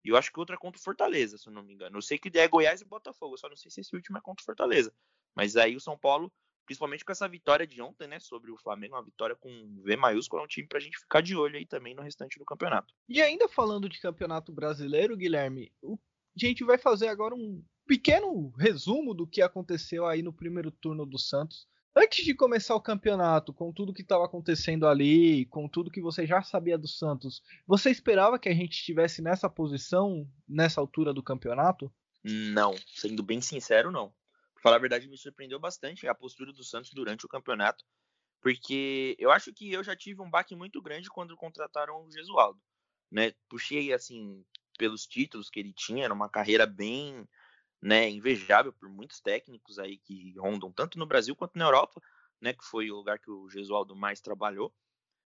e 0.04 0.10
eu 0.10 0.18
acho 0.18 0.32
que 0.32 0.40
outra 0.40 0.56
é 0.56 0.60
contra 0.60 0.80
o 0.80 0.84
Fortaleza, 0.84 1.38
se 1.38 1.48
eu 1.48 1.54
não 1.54 1.64
me 1.64 1.74
engano. 1.74 1.98
Eu 1.98 2.02
sei 2.02 2.18
que 2.18 2.38
é 2.38 2.48
Goiás 2.48 2.82
e 2.82 2.86
Botafogo, 2.86 3.38
só 3.38 3.48
não 3.48 3.56
sei 3.56 3.72
se 3.72 3.82
esse 3.82 3.96
último 3.96 4.18
é 4.18 4.22
contra 4.22 4.42
o 4.42 4.46
Fortaleza. 4.46 4.94
Mas 5.34 5.56
aí 5.56 5.76
o 5.76 5.80
São 5.80 5.98
Paulo, 5.98 6.32
principalmente 6.66 7.06
com 7.06 7.12
essa 7.12 7.28
vitória 7.28 7.66
de 7.66 7.82
ontem, 7.82 8.08
né, 8.08 8.20
sobre 8.20 8.52
o 8.52 8.58
Flamengo, 8.58 8.96
uma 8.96 9.04
vitória 9.04 9.36
com 9.36 9.82
V 9.82 9.96
maiúsculo, 9.96 10.42
é 10.42 10.46
um 10.46 10.48
time 10.48 10.68
pra 10.68 10.80
gente 10.80 11.00
ficar 11.00 11.22
de 11.22 11.36
olho 11.36 11.58
aí 11.58 11.66
também 11.66 11.96
no 11.96 12.02
restante 12.02 12.38
do 12.38 12.46
campeonato. 12.46 12.94
E 13.08 13.22
ainda 13.22 13.48
falando 13.48 13.88
de 13.88 14.00
campeonato 14.00 14.52
brasileiro, 14.52 15.16
Guilherme, 15.16 15.72
a 15.84 15.96
gente 16.36 16.66
vai 16.66 16.78
fazer 16.78 17.08
agora 17.08 17.34
um 17.34 17.64
pequeno 17.86 18.50
resumo 18.58 19.14
do 19.14 19.26
que 19.26 19.42
aconteceu 19.42 20.06
aí 20.06 20.22
no 20.22 20.34
primeiro 20.34 20.72
turno 20.72 21.06
do 21.06 21.18
Santos. 21.18 21.68
Antes 21.96 22.26
de 22.26 22.34
começar 22.34 22.74
o 22.74 22.82
campeonato, 22.82 23.54
com 23.54 23.72
tudo 23.72 23.94
que 23.94 24.02
estava 24.02 24.26
acontecendo 24.26 24.88
ali, 24.88 25.46
com 25.46 25.68
tudo 25.68 25.92
que 25.92 26.02
você 26.02 26.26
já 26.26 26.42
sabia 26.42 26.76
do 26.76 26.88
Santos, 26.88 27.44
você 27.68 27.92
esperava 27.92 28.40
que 28.40 28.50
a 28.50 28.54
gente 28.54 28.72
estivesse 28.72 29.22
nessa 29.22 29.48
posição, 29.48 30.28
nessa 30.48 30.82
altura 30.82 31.14
do 31.14 31.22
campeonato? 31.22 31.94
Não, 32.24 32.74
sendo 32.88 33.22
bem 33.22 33.42
sincero, 33.42 33.92
não. 33.92 34.10
Pra 34.56 34.64
falar 34.64 34.78
a 34.78 34.80
verdade, 34.80 35.08
me 35.08 35.18
surpreendeu 35.18 35.60
bastante 35.60 36.08
a 36.08 36.16
postura 36.16 36.52
do 36.52 36.64
Santos 36.64 36.92
durante 36.96 37.28
o 37.28 37.30
campeonato, 37.30 37.86
porque 38.42 39.16
eu 39.20 39.30
acho 39.30 39.54
que 39.54 39.72
eu 39.72 39.84
já 39.84 39.96
tive 39.96 40.20
um 40.20 40.30
baque 40.30 40.56
muito 40.56 40.82
grande 40.82 41.10
quando 41.10 41.38
contrataram 41.38 42.04
o 42.04 42.12
Gesualdo. 42.12 42.60
Né? 43.12 43.34
Puxei, 43.48 43.94
assim, 43.94 44.44
pelos 44.80 45.06
títulos 45.06 45.48
que 45.48 45.60
ele 45.60 45.72
tinha, 45.72 46.06
era 46.06 46.14
uma 46.14 46.28
carreira 46.28 46.66
bem 46.66 47.28
né, 47.84 48.10
invejável 48.10 48.72
por 48.72 48.88
muitos 48.88 49.20
técnicos 49.20 49.78
aí 49.78 49.98
que 49.98 50.34
rondam 50.38 50.72
tanto 50.72 50.98
no 50.98 51.06
Brasil 51.06 51.36
quanto 51.36 51.60
na 51.60 51.66
Europa, 51.66 52.02
né, 52.40 52.54
que 52.54 52.64
foi 52.64 52.90
o 52.90 52.96
lugar 52.96 53.20
que 53.20 53.30
o 53.30 53.50
Gesualdo 53.50 53.94
mais 53.94 54.22
trabalhou. 54.22 54.74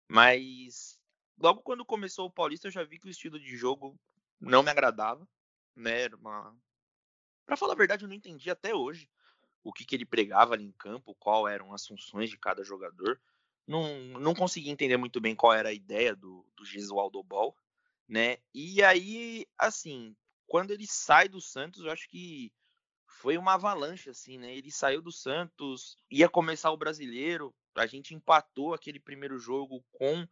Mas 0.08 0.98
logo 1.38 1.60
quando 1.60 1.84
começou 1.84 2.26
o 2.26 2.30
Paulista 2.30 2.68
eu 2.68 2.72
já 2.72 2.82
vi 2.82 2.98
que 2.98 3.08
o 3.08 3.10
estilo 3.10 3.38
de 3.38 3.56
jogo 3.58 3.94
não 4.40 4.62
me 4.62 4.70
agradava, 4.70 5.28
né, 5.74 6.04
era 6.04 6.16
uma 6.16 6.56
Para 7.44 7.58
falar 7.58 7.74
a 7.74 7.76
verdade, 7.76 8.04
eu 8.04 8.08
não 8.08 8.16
entendi 8.16 8.50
até 8.50 8.74
hoje 8.74 9.06
o 9.62 9.70
que, 9.70 9.84
que 9.84 9.94
ele 9.94 10.06
pregava 10.06 10.54
ali 10.54 10.64
em 10.64 10.72
campo, 10.72 11.14
qual 11.16 11.46
eram 11.46 11.74
as 11.74 11.86
funções 11.86 12.30
de 12.30 12.38
cada 12.38 12.64
jogador. 12.64 13.20
Não, 13.66 13.98
não 14.18 14.34
consegui 14.34 14.70
entender 14.70 14.96
muito 14.96 15.20
bem 15.20 15.34
qual 15.34 15.52
era 15.52 15.68
a 15.68 15.74
ideia 15.74 16.16
do, 16.16 16.46
do 16.56 16.64
Gesualdo 16.64 17.22
Ball, 17.22 17.54
né? 18.08 18.38
E 18.54 18.82
aí, 18.82 19.44
assim, 19.58 20.16
quando 20.46 20.70
ele 20.70 20.86
sai 20.86 21.28
do 21.28 21.40
Santos, 21.40 21.84
eu 21.84 21.90
acho 21.90 22.08
que 22.08 22.52
foi 23.06 23.38
uma 23.38 23.54
avalanche, 23.54 24.10
assim, 24.10 24.38
né? 24.38 24.54
Ele 24.54 24.70
saiu 24.70 25.02
do 25.02 25.10
Santos, 25.10 25.98
ia 26.10 26.28
começar 26.28 26.70
o 26.70 26.76
brasileiro, 26.76 27.54
a 27.74 27.86
gente 27.86 28.14
empatou 28.14 28.74
aquele 28.74 29.00
primeiro 29.00 29.38
jogo 29.38 29.84
com 29.92 30.26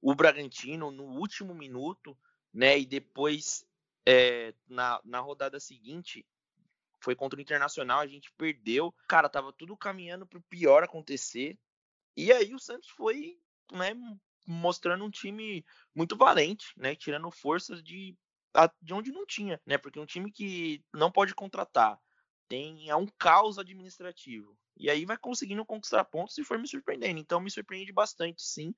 o 0.00 0.14
Bragantino 0.14 0.90
no 0.90 1.04
último 1.04 1.54
minuto, 1.54 2.16
né? 2.52 2.78
E 2.78 2.86
depois, 2.86 3.64
é, 4.06 4.54
na, 4.68 5.00
na 5.04 5.20
rodada 5.20 5.60
seguinte, 5.60 6.26
foi 7.00 7.14
contra 7.14 7.38
o 7.38 7.42
Internacional, 7.42 8.00
a 8.00 8.06
gente 8.06 8.32
perdeu. 8.32 8.94
Cara, 9.06 9.28
tava 9.28 9.52
tudo 9.52 9.76
caminhando 9.76 10.26
pro 10.26 10.42
pior 10.42 10.82
acontecer. 10.82 11.58
E 12.16 12.32
aí 12.32 12.54
o 12.54 12.58
Santos 12.58 12.88
foi, 12.90 13.38
né, 13.72 13.94
mostrando 14.46 15.04
um 15.04 15.10
time 15.10 15.64
muito 15.94 16.16
valente, 16.16 16.72
né? 16.76 16.94
Tirando 16.94 17.30
forças 17.30 17.82
de 17.82 18.16
de 18.82 18.94
onde 18.94 19.12
não 19.12 19.26
tinha, 19.26 19.60
né? 19.64 19.78
Porque 19.78 20.00
um 20.00 20.06
time 20.06 20.30
que 20.30 20.84
não 20.92 21.10
pode 21.10 21.34
contratar 21.34 22.00
tem 22.48 22.90
é 22.90 22.96
um 22.96 23.06
caos 23.06 23.58
administrativo. 23.58 24.56
E 24.76 24.90
aí 24.90 25.04
vai 25.04 25.16
conseguindo 25.16 25.64
conquistar 25.64 26.04
pontos 26.04 26.36
e 26.38 26.44
foi 26.44 26.58
me 26.58 26.66
surpreendendo. 26.66 27.20
Então 27.20 27.40
me 27.40 27.50
surpreende 27.50 27.92
bastante, 27.92 28.42
sim, 28.42 28.74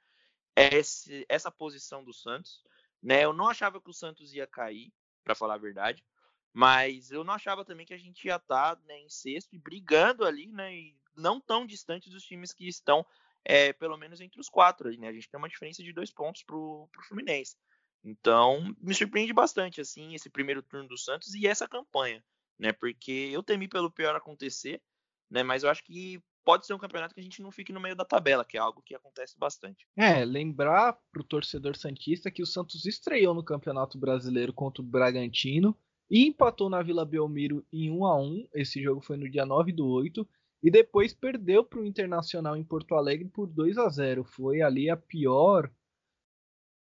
esse, 0.57 1.25
essa 1.29 1.51
posição 1.51 2.05
do 2.05 2.13
Santos. 2.13 2.63
Né? 3.03 3.25
Eu 3.25 3.33
não 3.33 3.49
achava 3.49 3.81
que 3.81 3.91
o 3.91 3.95
Santos 3.95 4.35
ia 4.35 4.47
cair, 4.47 4.93
para 5.25 5.35
falar 5.35 5.55
a 5.55 5.59
verdade, 5.59 6.05
mas 6.53 7.11
eu 7.11 7.25
não 7.25 7.33
achava 7.33 7.65
também 7.65 7.87
que 7.87 7.95
a 7.95 7.99
gente 7.99 8.27
ia 8.27 8.37
estar 8.37 8.77
tá, 8.77 8.83
né, 8.85 8.99
em 9.01 9.09
sexto 9.09 9.55
e 9.55 9.59
brigando 9.59 10.25
ali, 10.25 10.53
né? 10.53 10.75
E 10.75 10.97
não 11.17 11.41
tão 11.41 11.65
distante 11.65 12.11
dos 12.11 12.25
times 12.25 12.53
que 12.53 12.69
estão, 12.69 13.07
é, 13.45 13.73
pelo 13.73 13.97
menos 13.97 14.21
entre 14.21 14.41
os 14.41 14.49
quatro. 14.49 14.91
né? 14.99 15.09
A 15.09 15.13
gente 15.13 15.29
tem 15.31 15.39
uma 15.39 15.49
diferença 15.49 15.83
de 15.83 15.93
dois 15.93 16.11
pontos 16.11 16.43
pro, 16.43 16.89
Fluminense. 17.07 17.57
Então, 18.05 18.75
me 18.81 18.95
surpreende 18.95 19.33
bastante, 19.33 19.81
assim, 19.81 20.15
esse 20.15 20.29
primeiro 20.29 20.63
turno 20.63 20.89
do 20.89 20.99
Santos 20.99 21.35
e 21.35 21.47
essa 21.47 21.69
campanha, 21.69 22.23
né? 22.59 22.73
Porque 22.73 23.31
eu 23.33 23.43
temi 23.43 23.69
pelo 23.69 23.91
pior 23.91 24.17
acontecer, 24.17 24.83
né? 25.31 25.43
Mas 25.43 25.63
eu 25.63 25.71
acho 25.71 25.85
que 25.85 26.21
pode 26.45 26.67
ser 26.67 26.75
um 26.75 26.79
campeonato 26.79 27.15
que 27.15 27.21
a 27.21 27.23
gente 27.23 27.41
não 27.41 27.51
fique 27.51 27.73
no 27.73 27.81
meio 27.81 27.95
da 27.95 28.05
tabela, 28.05 28.45
que 28.45 28.57
é 28.57 28.61
algo 28.61 28.83
que 28.83 28.95
acontece 28.95 29.39
bastante. 29.39 29.87
É, 29.97 30.25
lembrar 30.25 30.99
pro 31.13 31.23
torcedor 31.25 31.77
santista 31.77 32.31
que 32.31 32.43
o 32.43 32.47
Santos 32.47 32.85
estreou 32.85 33.35
no 33.35 33.45
Campeonato 33.45 33.97
Brasileiro 33.99 34.53
contra 34.53 34.83
o 34.83 34.87
Bragantino 34.87 35.77
e 36.11 36.27
empatou 36.27 36.69
na 36.69 36.83
Vila 36.83 37.05
Belmiro 37.05 37.65
em 37.73 37.91
1 37.91 38.05
a 38.05 38.21
1. 38.21 38.49
Esse 38.55 38.83
jogo 38.83 39.01
foi 39.01 39.17
no 39.17 39.31
dia 39.31 39.47
9 39.47 39.73
do 39.73 39.87
8 39.87 40.29
e 40.63 40.71
depois 40.71 41.15
perdeu 41.15 41.65
para 41.65 41.81
o 41.81 41.87
Internacional 41.87 42.57
em 42.57 42.65
Porto 42.65 42.95
Alegre 42.95 43.29
por 43.29 43.47
2 43.47 43.79
a 43.79 43.89
0. 43.89 44.25
Foi 44.25 44.61
ali 44.61 44.91
a 44.91 44.97
pior 44.97 45.71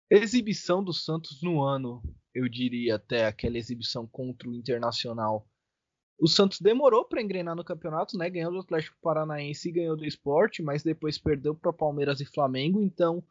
exibição 0.09 0.83
do 0.83 0.93
Santos 0.93 1.41
no 1.41 1.61
ano, 1.61 2.01
eu 2.33 2.47
diria 2.49 2.95
até 2.95 3.25
aquela 3.25 3.57
exibição 3.57 4.07
contra 4.07 4.49
o 4.49 4.53
Internacional. 4.53 5.47
O 6.19 6.27
Santos 6.27 6.61
demorou 6.61 7.05
para 7.05 7.21
engrenar 7.21 7.55
no 7.55 7.63
campeonato, 7.63 8.17
né? 8.17 8.29
Ganhou 8.29 8.51
do 8.51 8.59
Atlético 8.59 8.97
Paranaense 9.01 9.67
e 9.69 9.71
ganhou 9.71 9.97
do 9.97 10.05
Esporte, 10.05 10.63
mas 10.63 10.83
depois 10.83 11.17
perdeu 11.17 11.53
para 11.55 11.73
Palmeiras 11.73 12.21
e 12.21 12.25
Flamengo. 12.25 12.81
Então, 12.81 13.23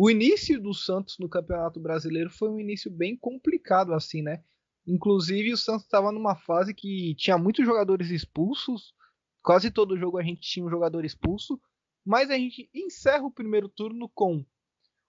O 0.00 0.08
início 0.08 0.62
do 0.62 0.72
Santos 0.72 1.16
no 1.18 1.28
Campeonato 1.28 1.80
Brasileiro 1.80 2.30
foi 2.30 2.48
um 2.48 2.60
início 2.60 2.88
bem 2.88 3.16
complicado, 3.16 3.92
assim, 3.92 4.22
né? 4.22 4.44
Inclusive, 4.86 5.52
o 5.52 5.56
Santos 5.56 5.82
estava 5.82 6.12
numa 6.12 6.36
fase 6.36 6.72
que 6.72 7.16
tinha 7.16 7.36
muitos 7.36 7.66
jogadores 7.66 8.08
expulsos. 8.10 8.94
Quase 9.42 9.72
todo 9.72 9.98
jogo 9.98 10.16
a 10.16 10.22
gente 10.22 10.40
tinha 10.40 10.64
um 10.64 10.70
jogador 10.70 11.04
expulso. 11.04 11.60
Mas 12.06 12.30
a 12.30 12.38
gente 12.38 12.70
encerra 12.72 13.24
o 13.24 13.30
primeiro 13.32 13.68
turno 13.68 14.08
com 14.14 14.46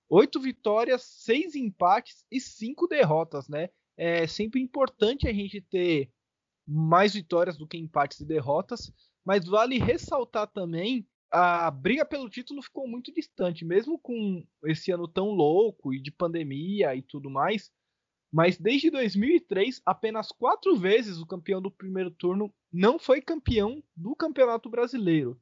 oito 0.10 0.40
vitórias, 0.40 1.04
seis 1.04 1.56
empates 1.56 2.26
e 2.32 2.40
cinco 2.40 2.88
derrotas, 2.88 3.48
né? 3.48 3.70
É 3.98 4.26
sempre 4.28 4.62
importante 4.62 5.28
a 5.28 5.34
gente 5.34 5.62
ter 5.62 6.12
mais 6.68 7.14
vitórias 7.14 7.58
do 7.58 7.68
que 7.68 7.78
empates 7.78 8.20
e 8.20 8.26
derrotas, 8.26 8.92
mas 9.26 9.46
vale 9.46 9.78
ressaltar 9.78 10.48
também 10.48 11.08
a 11.32 11.70
briga 11.70 12.04
pelo 12.06 12.30
título 12.30 12.62
ficou 12.62 12.88
muito 12.88 13.14
distante, 13.14 13.64
mesmo 13.64 14.00
com 14.00 14.44
esse 14.66 14.92
ano 14.92 15.08
tão 15.08 15.30
louco 15.30 15.94
e 15.94 16.02
de 16.02 16.12
pandemia 16.12 16.96
e 16.96 17.02
tudo 17.02 17.30
mais. 17.30 17.72
Mas 18.32 18.58
desde 18.58 18.90
2003, 18.90 19.82
apenas 19.86 20.32
quatro 20.32 20.76
vezes 20.76 21.20
o 21.20 21.26
campeão 21.26 21.62
do 21.62 21.72
primeiro 21.72 22.12
turno 22.12 22.54
não 22.72 23.00
foi 23.00 23.22
campeão 23.22 23.84
do 23.96 24.16
Campeonato 24.16 24.70
Brasileiro. 24.70 25.40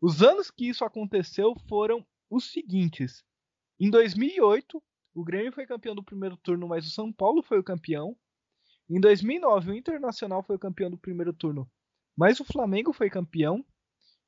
Os 0.00 0.22
anos 0.22 0.50
que 0.50 0.68
isso 0.68 0.84
aconteceu 0.84 1.54
foram 1.68 2.06
os 2.30 2.50
seguintes: 2.50 3.24
em 3.78 3.90
2008, 3.90 4.82
o 5.14 5.24
Grêmio 5.24 5.52
foi 5.52 5.66
campeão 5.66 5.94
do 5.94 6.02
primeiro 6.02 6.36
turno, 6.36 6.68
mas 6.68 6.86
o 6.86 6.90
São 6.90 7.12
Paulo 7.12 7.42
foi 7.42 7.58
o 7.58 7.64
campeão. 7.64 8.16
Em 8.88 9.00
2009, 9.00 9.70
o 9.70 9.74
Internacional 9.74 10.42
foi 10.42 10.56
o 10.56 10.58
campeão 10.58 10.90
do 10.90 10.98
primeiro 10.98 11.32
turno, 11.32 11.68
mas 12.16 12.38
o 12.40 12.44
Flamengo 12.44 12.92
foi 12.92 13.10
campeão. 13.10 13.64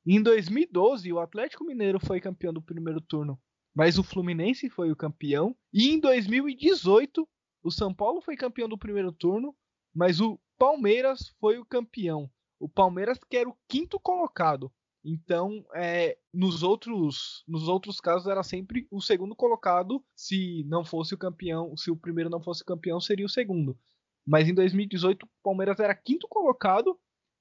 Em 0.05 0.21
2012, 0.21 1.11
o 1.13 1.19
Atlético 1.19 1.63
Mineiro 1.63 1.99
foi 1.99 2.19
campeão 2.19 2.53
do 2.53 2.61
primeiro 2.61 3.01
turno, 3.01 3.39
mas 3.73 3.97
o 3.97 4.03
Fluminense 4.03 4.69
foi 4.69 4.91
o 4.91 4.95
campeão. 4.95 5.55
E 5.73 5.89
em 5.89 5.99
2018, 5.99 7.27
o 7.63 7.71
São 7.71 7.93
Paulo 7.93 8.21
foi 8.21 8.35
campeão 8.35 8.67
do 8.67 8.77
primeiro 8.77 9.11
turno, 9.11 9.55
mas 9.93 10.19
o 10.19 10.39
Palmeiras 10.57 11.29
foi 11.39 11.57
o 11.57 11.65
campeão. 11.65 12.29
O 12.59 12.67
Palmeiras 12.67 13.17
que 13.29 13.37
era 13.37 13.49
o 13.49 13.57
quinto 13.67 13.99
colocado. 13.99 14.71
Então, 15.03 15.65
é, 15.73 16.17
nos 16.33 16.61
outros 16.61 17.43
nos 17.47 17.67
outros 17.67 18.01
casos 18.01 18.27
era 18.27 18.43
sempre 18.43 18.87
o 18.91 19.01
segundo 19.01 19.35
colocado, 19.35 20.03
se 20.15 20.63
não 20.65 20.83
fosse 20.83 21.13
o 21.13 21.17
campeão, 21.17 21.75
se 21.77 21.89
o 21.89 21.95
primeiro 21.95 22.29
não 22.29 22.41
fosse 22.41 22.63
campeão, 22.63 22.99
seria 22.99 23.25
o 23.25 23.29
segundo. 23.29 23.77
Mas 24.25 24.47
em 24.47 24.53
2018 24.53 25.23
o 25.23 25.29
Palmeiras 25.41 25.79
era 25.79 25.95
quinto 25.95 26.27
colocado 26.27 26.99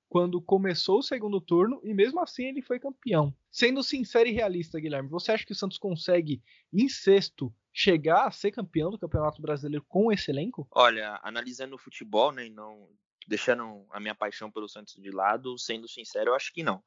quando 0.08 0.40
começou 0.40 1.00
o 1.00 1.02
segundo 1.02 1.40
turno 1.40 1.80
e 1.84 1.92
mesmo 1.92 2.20
assim 2.20 2.46
ele 2.46 2.62
foi 2.62 2.78
campeão. 2.78 3.34
Sendo 3.50 3.82
sincero 3.82 4.28
e 4.28 4.32
realista, 4.32 4.80
Guilherme, 4.80 5.08
você 5.08 5.32
acha 5.32 5.44
que 5.44 5.52
o 5.52 5.56
Santos 5.56 5.78
consegue 5.78 6.42
em 6.72 6.88
sexto 6.88 7.54
chegar 7.72 8.26
a 8.26 8.30
ser 8.30 8.50
campeão 8.50 8.90
do 8.90 8.98
Campeonato 8.98 9.42
Brasileiro 9.42 9.84
com 9.86 10.10
esse 10.10 10.30
elenco? 10.30 10.66
Olha, 10.70 11.20
analisando 11.22 11.74
o 11.76 11.78
futebol, 11.78 12.32
né, 12.32 12.46
e 12.46 12.50
não 12.50 12.88
deixando 13.26 13.86
a 13.90 14.00
minha 14.00 14.14
paixão 14.14 14.50
pelo 14.50 14.68
Santos 14.68 14.94
de 14.94 15.10
lado, 15.10 15.58
sendo 15.58 15.86
sincero, 15.86 16.30
eu 16.30 16.34
acho 16.34 16.52
que 16.52 16.62
não. 16.62 16.82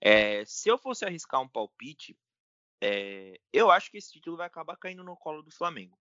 É, 0.00 0.44
se 0.44 0.68
eu 0.68 0.78
fosse 0.78 1.04
arriscar 1.04 1.40
um 1.40 1.48
palpite, 1.48 2.16
é, 2.80 3.40
eu 3.52 3.70
acho 3.70 3.90
que 3.90 3.98
esse 3.98 4.12
título 4.12 4.36
vai 4.36 4.46
acabar 4.46 4.76
caindo 4.76 5.02
no 5.02 5.16
colo 5.16 5.42
do 5.42 5.50
Flamengo. 5.50 5.98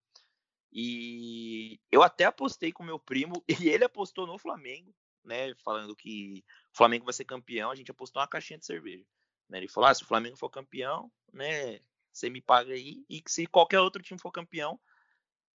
E 0.71 1.79
eu 1.91 2.03
até 2.03 2.25
apostei 2.25 2.71
com 2.71 2.83
meu 2.83 2.99
primo, 2.99 3.43
e 3.67 3.69
ele 3.69 3.85
apostou 3.85 4.27
no 4.27 4.37
Flamengo, 4.37 4.93
né? 5.23 5.55
Falando 5.63 5.95
que 5.95 6.43
o 6.73 6.77
Flamengo 6.77 7.05
vai 7.05 7.13
ser 7.13 7.25
campeão, 7.25 7.71
a 7.71 7.75
gente 7.75 7.91
apostou 7.91 8.21
uma 8.21 8.27
caixinha 8.27 8.59
de 8.59 8.65
cerveja. 8.65 9.05
Né, 9.49 9.59
ele 9.59 9.67
falou: 9.67 9.89
ah, 9.89 9.93
se 9.93 10.03
o 10.03 10.07
Flamengo 10.07 10.37
for 10.37 10.49
campeão, 10.49 11.11
né? 11.31 11.79
Você 12.11 12.29
me 12.29 12.41
paga 12.41 12.73
aí, 12.73 13.05
e 13.09 13.21
se 13.27 13.45
qualquer 13.45 13.79
outro 13.81 14.01
time 14.01 14.19
for 14.19 14.31
campeão, 14.31 14.79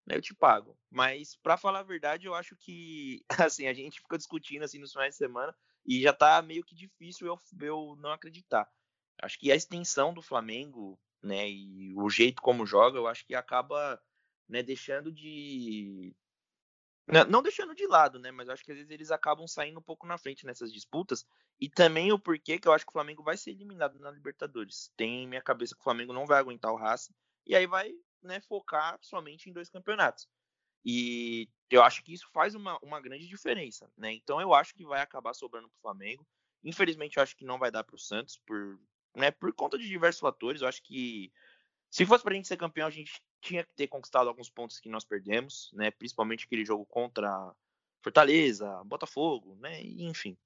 né, 0.07 0.17
eu 0.17 0.21
te 0.21 0.35
pago. 0.35 0.79
Mas, 0.91 1.35
para 1.37 1.57
falar 1.57 1.81
a 1.81 1.85
verdade, 1.85 2.27
eu 2.27 2.35
acho 2.35 2.55
que, 2.57 3.25
assim, 3.51 3.67
a 3.67 3.73
gente 3.73 4.01
fica 4.01 4.19
discutindo 4.19 4.63
assim 4.63 4.79
nos 4.79 4.93
finais 4.93 5.15
de 5.15 5.19
semana 5.19 5.55
e 5.85 6.01
já 6.01 6.13
tá 6.13 6.41
meio 6.43 6.65
que 6.65 6.75
difícil 6.75 7.27
eu, 7.27 7.39
eu 7.61 7.97
não 7.97 8.13
acreditar. 8.13 8.71
Acho 9.23 9.39
que 9.39 9.53
a 9.53 9.57
extensão 9.57 10.15
do 10.15 10.23
Flamengo, 10.23 10.99
né, 11.23 11.49
e 11.49 11.95
o 11.97 12.09
jeito 12.09 12.41
como 12.41 12.67
joga, 12.67 12.99
eu 12.99 13.07
acho 13.07 13.27
que 13.27 13.35
acaba, 13.35 14.01
né, 14.49 14.63
deixando 14.63 15.13
de 15.13 16.15
não 17.29 17.43
deixando 17.43 17.75
de 17.75 17.87
lado, 17.87 18.21
né, 18.21 18.31
mas 18.31 18.49
acho 18.49 18.65
que 18.65 18.71
às 18.71 18.77
vezes 18.77 18.91
eles 18.91 19.11
acabam 19.11 19.47
saindo 19.47 19.81
um 19.81 19.83
pouco 19.83 20.07
na 20.07 20.17
frente 20.17 20.47
nessas 20.47 20.73
disputas 20.73 21.27
e 21.61 21.69
também 21.69 22.13
o 22.13 22.19
porquê 22.19 22.59
que 22.59 22.69
eu 22.69 22.73
acho 22.73 22.85
que 22.85 22.91
o 22.91 22.93
Flamengo 22.93 23.23
vai 23.23 23.37
ser 23.37 23.51
eliminado 23.51 23.99
na 23.99 24.11
Libertadores. 24.11 24.93
Tem 24.97 25.25
em 25.25 25.27
minha 25.27 25.43
cabeça 25.43 25.75
que 25.75 25.81
o 25.81 25.85
Flamengo 25.85 26.13
não 26.13 26.25
vai 26.25 26.39
aguentar 26.39 26.73
o 26.73 26.77
Racing 26.77 27.13
e 27.47 27.57
aí 27.57 27.67
vai, 27.67 27.93
né, 28.23 28.41
focar 28.41 28.97
somente 29.03 29.51
em 29.51 29.53
dois 29.53 29.69
campeonatos. 29.69 30.29
E 30.85 31.49
eu 31.71 31.83
acho 31.83 32.03
que 32.03 32.13
isso 32.13 32.29
faz 32.33 32.55
uma, 32.55 32.79
uma 32.79 33.01
grande 33.01 33.29
diferença, 33.29 33.91
né? 33.97 34.13
Então 34.13 34.41
eu 34.41 34.55
acho 34.55 34.75
que 34.75 34.85
vai 34.85 35.01
acabar 35.01 35.35
sobrando 35.35 35.69
para 35.69 35.77
o 35.77 35.83
Flamengo. 35.83 36.27
Infelizmente, 36.65 37.17
eu 37.17 37.23
acho 37.23 37.37
que 37.37 37.45
não 37.45 37.59
vai 37.59 37.71
dar 37.71 37.85
para 37.85 37.97
o 37.97 37.99
Santos 37.99 38.39
por, 38.47 38.79
né, 39.15 39.31
por 39.31 39.53
conta 39.53 39.79
de 39.79 39.89
diversos 39.89 40.21
fatores. 40.21 40.61
Eu 40.61 40.69
acho 40.69 40.83
que 40.83 41.33
se 41.91 42.05
fosse 42.07 42.23
para 42.23 42.33
a 42.33 42.37
gente 42.37 42.49
ser 42.49 42.57
campeão, 42.57 42.87
a 42.87 42.91
gente 42.91 43.23
tinha 43.41 43.65
que 43.65 43.75
ter 43.75 43.89
conquistado 43.89 44.29
alguns 44.29 44.51
pontos 44.51 44.79
que 44.79 44.89
nós 44.89 45.05
perdemos, 45.05 45.71
né? 45.73 45.91
Principalmente 45.91 46.45
aquele 46.45 46.65
jogo 46.65 46.85
contra 46.87 47.55
Fortaleza, 48.03 48.83
Botafogo, 48.85 49.57
né? 49.57 49.83
Enfim. 49.83 50.37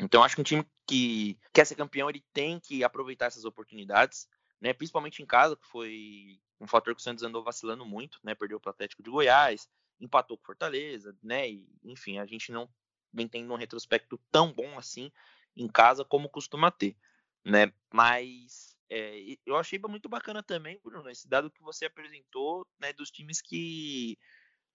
Então 0.00 0.22
acho 0.22 0.34
que 0.34 0.40
um 0.40 0.44
time 0.44 0.66
que 0.86 1.38
quer 1.52 1.66
ser 1.66 1.74
campeão, 1.74 2.08
ele 2.08 2.24
tem 2.32 2.58
que 2.58 2.82
aproveitar 2.82 3.26
essas 3.26 3.44
oportunidades, 3.44 4.28
né? 4.60 4.72
Principalmente 4.72 5.22
em 5.22 5.26
casa, 5.26 5.56
que 5.56 5.66
foi 5.66 6.40
um 6.60 6.66
fator 6.66 6.94
que 6.94 7.00
o 7.00 7.02
Santos 7.02 7.24
andou 7.24 7.42
vacilando 7.42 7.84
muito, 7.84 8.18
né? 8.22 8.34
Perdeu 8.34 8.60
para 8.60 8.70
o 8.70 8.72
Atlético 8.72 9.02
de 9.02 9.10
Goiás, 9.10 9.68
empatou 10.00 10.36
com 10.36 10.44
Fortaleza, 10.44 11.16
né? 11.22 11.48
E, 11.48 11.68
enfim, 11.84 12.18
a 12.18 12.26
gente 12.26 12.52
não 12.52 12.68
vem 13.12 13.26
tendo 13.26 13.52
um 13.52 13.56
retrospecto 13.56 14.18
tão 14.30 14.52
bom 14.52 14.78
assim 14.78 15.10
em 15.56 15.66
casa 15.66 16.04
como 16.04 16.28
costuma 16.28 16.70
ter, 16.70 16.96
né? 17.44 17.72
Mas 17.92 18.76
é, 18.88 19.36
eu 19.46 19.56
achei 19.56 19.78
muito 19.88 20.08
bacana 20.08 20.42
também, 20.42 20.80
Bruno, 20.82 21.08
esse 21.08 21.28
dado 21.28 21.50
que 21.50 21.62
você 21.62 21.86
apresentou, 21.86 22.66
né? 22.78 22.92
Dos 22.92 23.10
times 23.10 23.40
que 23.40 24.18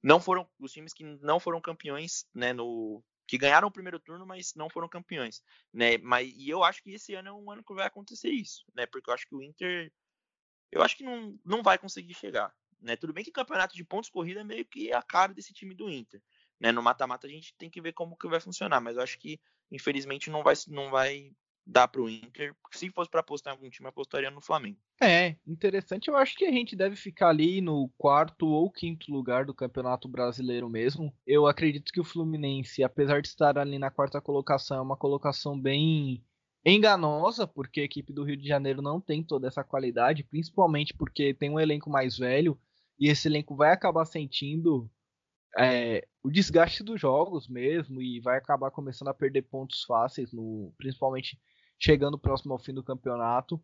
não 0.02 0.20
foram, 0.20 0.48
os 0.60 0.72
times 0.72 0.94
que 0.94 1.04
não 1.04 1.40
foram 1.40 1.62
campeões, 1.62 2.26
né? 2.34 2.54
No 2.54 3.04
que 3.28 3.38
ganharam 3.38 3.68
o 3.68 3.72
primeiro 3.72 4.00
turno, 4.00 4.26
mas 4.26 4.54
não 4.56 4.70
foram 4.70 4.88
campeões, 4.88 5.42
né? 5.74 5.98
Mas 5.98 6.32
e 6.36 6.50
eu 6.50 6.64
acho 6.64 6.82
que 6.84 6.92
esse 6.92 7.14
ano 7.16 7.30
é 7.30 7.34
um 7.34 7.52
ano 7.52 7.64
que 7.64 7.74
vai 7.74 7.88
acontecer 7.88 8.30
isso, 8.30 8.64
né? 8.74 8.86
Porque 8.86 9.10
eu 9.10 9.14
acho 9.14 9.28
que 9.28 9.36
o 9.36 9.42
Inter 9.42 9.92
eu 10.72 10.82
acho 10.82 10.98
que 10.98 11.04
não, 11.04 11.40
não 11.46 11.64
vai 11.64 11.78
conseguir 11.78 12.14
chegar. 12.14 12.54
Né? 12.82 12.96
Tudo 12.96 13.14
bem 13.14 13.24
que 13.24 13.32
campeonato 13.32 13.76
de 13.76 13.84
pontos 13.84 14.10
corrida 14.10 14.42
é 14.42 14.44
meio 14.44 14.66
que 14.66 14.92
a 14.92 15.02
cara 15.02 15.34
desse 15.34 15.54
time 15.54 15.74
do 15.74 15.90
Inter. 15.90 16.22
Né? 16.60 16.72
No 16.72 16.84
mata-mata 16.84 17.28
a 17.28 17.30
gente 17.30 17.56
tem 17.58 17.70
que 17.70 17.82
ver 17.82 17.94
como 17.94 18.18
que 18.18 18.28
vai 18.28 18.40
funcionar, 18.40 18.82
mas 18.82 18.98
eu 18.98 19.02
acho 19.02 19.18
que 19.18 19.40
infelizmente 19.72 20.30
não 20.30 20.44
vai, 20.44 20.54
não 20.68 20.92
vai 20.92 21.32
dar 21.66 21.88
para 21.88 22.02
o 22.02 22.10
Inter. 22.10 22.56
Se 22.72 22.90
fosse 22.92 23.10
para 23.10 23.22
apostar 23.22 23.54
em 23.54 23.58
algum 23.58 23.70
time, 23.70 23.88
apostaria 23.88 24.30
no 24.30 24.42
Flamengo. 24.42 24.78
É, 25.02 25.36
interessante. 25.48 26.08
Eu 26.08 26.16
acho 26.16 26.36
que 26.36 26.46
a 26.46 26.52
gente 26.52 26.76
deve 26.76 26.96
ficar 26.96 27.30
ali 27.30 27.60
no 27.60 27.90
quarto 27.98 28.48
ou 28.48 28.70
quinto 28.72 29.12
lugar 29.12 29.46
do 29.46 29.54
Campeonato 29.54 30.08
Brasileiro 30.08 30.70
mesmo. 30.70 31.14
Eu 31.26 31.48
acredito 31.48 31.92
que 31.92 32.00
o 32.00 32.06
Fluminense, 32.06 32.84
apesar 32.84 33.22
de 33.22 33.28
estar 33.28 33.58
ali 33.58 33.80
na 33.80 33.90
quarta 33.90 34.22
colocação, 34.22 34.78
é 34.78 34.82
uma 34.82 34.98
colocação 34.98 35.60
bem 35.60 36.24
enganosa, 36.64 37.48
porque 37.48 37.82
a 37.82 37.84
equipe 37.84 38.14
do 38.14 38.24
Rio 38.24 38.38
de 38.38 38.48
Janeiro 38.48 38.82
não 38.82 39.00
tem 39.00 39.24
toda 39.24 39.48
essa 39.48 39.64
qualidade, 39.64 40.24
principalmente 40.24 40.94
porque 40.94 41.34
tem 41.34 41.50
um 41.50 41.60
elenco 41.60 41.90
mais 41.90 42.18
velho 42.18 42.60
e 43.00 43.10
esse 43.10 43.28
elenco 43.28 43.56
vai 43.56 43.72
acabar 43.72 44.06
sentindo 44.06 44.90
é, 45.58 46.08
o 46.24 46.30
desgaste 46.30 46.84
dos 46.84 47.00
jogos 47.00 47.48
mesmo 47.48 48.02
e 48.02 48.20
vai 48.20 48.38
acabar 48.38 48.72
começando 48.72 49.10
a 49.10 49.14
perder 49.14 49.44
pontos 49.44 49.84
fáceis, 49.84 50.32
no, 50.32 50.74
principalmente 50.78 51.40
chegando 51.80 52.20
próximo 52.20 52.54
ao 52.54 52.60
fim 52.60 52.74
do 52.74 52.84
campeonato. 52.84 53.62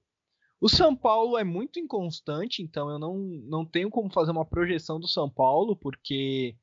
O 0.60 0.70
São 0.70 0.96
Paulo 0.96 1.38
é 1.38 1.44
muito 1.44 1.80
inconstante, 1.80 2.62
então 2.62 2.90
eu 2.90 3.00
não, 3.00 3.18
não 3.18 3.66
tenho 3.66 3.90
como 3.90 4.12
fazer 4.12 4.32
uma 4.32 4.46
projeção 4.46 5.00
do 5.00 5.08
São 5.08 5.30
Paulo, 5.30 5.76
porque 5.76 6.56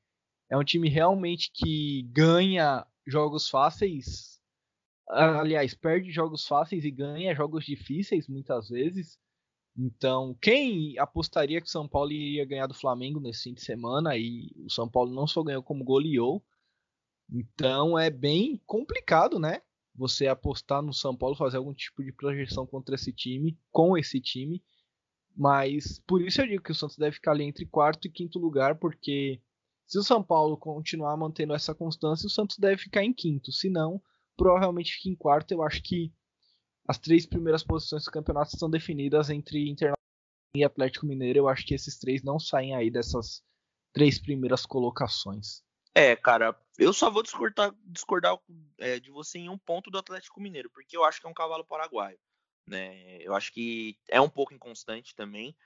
é 0.50 0.56
um 0.56 0.64
time 0.64 0.88
realmente 0.88 1.50
que 1.52 2.02
ganha 2.12 2.86
jogos 3.06 3.48
fáceis 3.48 4.38
aliás, 5.08 5.74
perde 5.74 6.10
jogos 6.10 6.46
fáceis 6.46 6.84
e 6.84 6.90
ganha 6.90 7.34
jogos 7.34 7.64
difíceis 7.64 8.28
muitas 8.28 8.68
vezes. 8.68 9.18
Então, 9.76 10.36
quem 10.40 10.98
apostaria 10.98 11.60
que 11.60 11.66
o 11.66 11.70
São 11.70 11.88
Paulo 11.88 12.10
iria 12.10 12.44
ganhar 12.44 12.66
do 12.66 12.74
Flamengo 12.74 13.20
nesse 13.20 13.44
fim 13.44 13.54
de 13.54 13.62
semana 13.62 14.16
e 14.16 14.50
o 14.56 14.70
São 14.70 14.88
Paulo 14.88 15.14
não 15.14 15.26
só 15.26 15.42
ganhou 15.42 15.62
como 15.62 15.84
goleou. 15.84 16.44
Então 17.30 17.98
é 17.98 18.10
bem 18.10 18.60
complicado, 18.66 19.38
né? 19.38 19.62
Você 19.98 20.28
apostar 20.28 20.80
no 20.80 20.94
São 20.94 21.16
Paulo, 21.16 21.34
fazer 21.34 21.56
algum 21.56 21.74
tipo 21.74 22.02
de 22.02 22.12
projeção 22.12 22.64
contra 22.66 22.94
esse 22.94 23.12
time, 23.12 23.58
com 23.70 23.98
esse 23.98 24.20
time. 24.20 24.62
Mas 25.36 26.00
por 26.06 26.22
isso 26.22 26.40
eu 26.40 26.46
digo 26.46 26.62
que 26.62 26.72
o 26.72 26.74
Santos 26.74 26.96
deve 26.96 27.16
ficar 27.16 27.32
ali 27.32 27.44
entre 27.44 27.66
quarto 27.66 28.06
e 28.06 28.10
quinto 28.10 28.38
lugar, 28.38 28.78
porque 28.78 29.42
se 29.86 29.98
o 29.98 30.02
São 30.02 30.22
Paulo 30.22 30.56
continuar 30.56 31.16
mantendo 31.16 31.52
essa 31.52 31.74
constância, 31.74 32.26
o 32.26 32.30
Santos 32.30 32.58
deve 32.58 32.80
ficar 32.80 33.04
em 33.04 33.12
quinto. 33.12 33.50
Se 33.50 33.68
não, 33.68 34.00
provavelmente 34.36 34.94
fique 34.94 35.10
em 35.10 35.16
quarto. 35.16 35.52
Eu 35.52 35.62
acho 35.62 35.82
que 35.82 36.12
as 36.86 36.98
três 36.98 37.26
primeiras 37.26 37.62
posições 37.62 38.04
do 38.04 38.10
campeonato 38.10 38.54
estão 38.54 38.70
definidas 38.70 39.28
entre 39.28 39.68
Internacional 39.68 39.98
e 40.54 40.64
Atlético 40.64 41.06
Mineiro, 41.06 41.40
eu 41.40 41.48
acho 41.48 41.66
que 41.66 41.74
esses 41.74 41.98
três 41.98 42.22
não 42.22 42.38
saem 42.38 42.74
aí 42.74 42.90
dessas 42.90 43.42
três 43.92 44.18
primeiras 44.18 44.64
colocações. 44.64 45.62
É, 45.94 46.14
cara, 46.14 46.58
eu 46.78 46.92
só 46.92 47.10
vou 47.10 47.22
discordar, 47.22 47.74
discordar 47.84 48.38
é, 48.78 49.00
de 49.00 49.10
você 49.10 49.38
em 49.38 49.48
um 49.48 49.58
ponto 49.58 49.90
do 49.90 49.98
Atlético 49.98 50.40
Mineiro, 50.40 50.70
porque 50.70 50.96
eu 50.96 51.04
acho 51.04 51.20
que 51.20 51.26
é 51.26 51.30
um 51.30 51.34
cavalo 51.34 51.64
paraguaio. 51.64 52.18
Né? 52.66 53.18
Eu 53.22 53.34
acho 53.34 53.52
que 53.52 53.98
é 54.08 54.20
um 54.20 54.28
pouco 54.28 54.54
inconstante 54.54 55.14
também. 55.14 55.56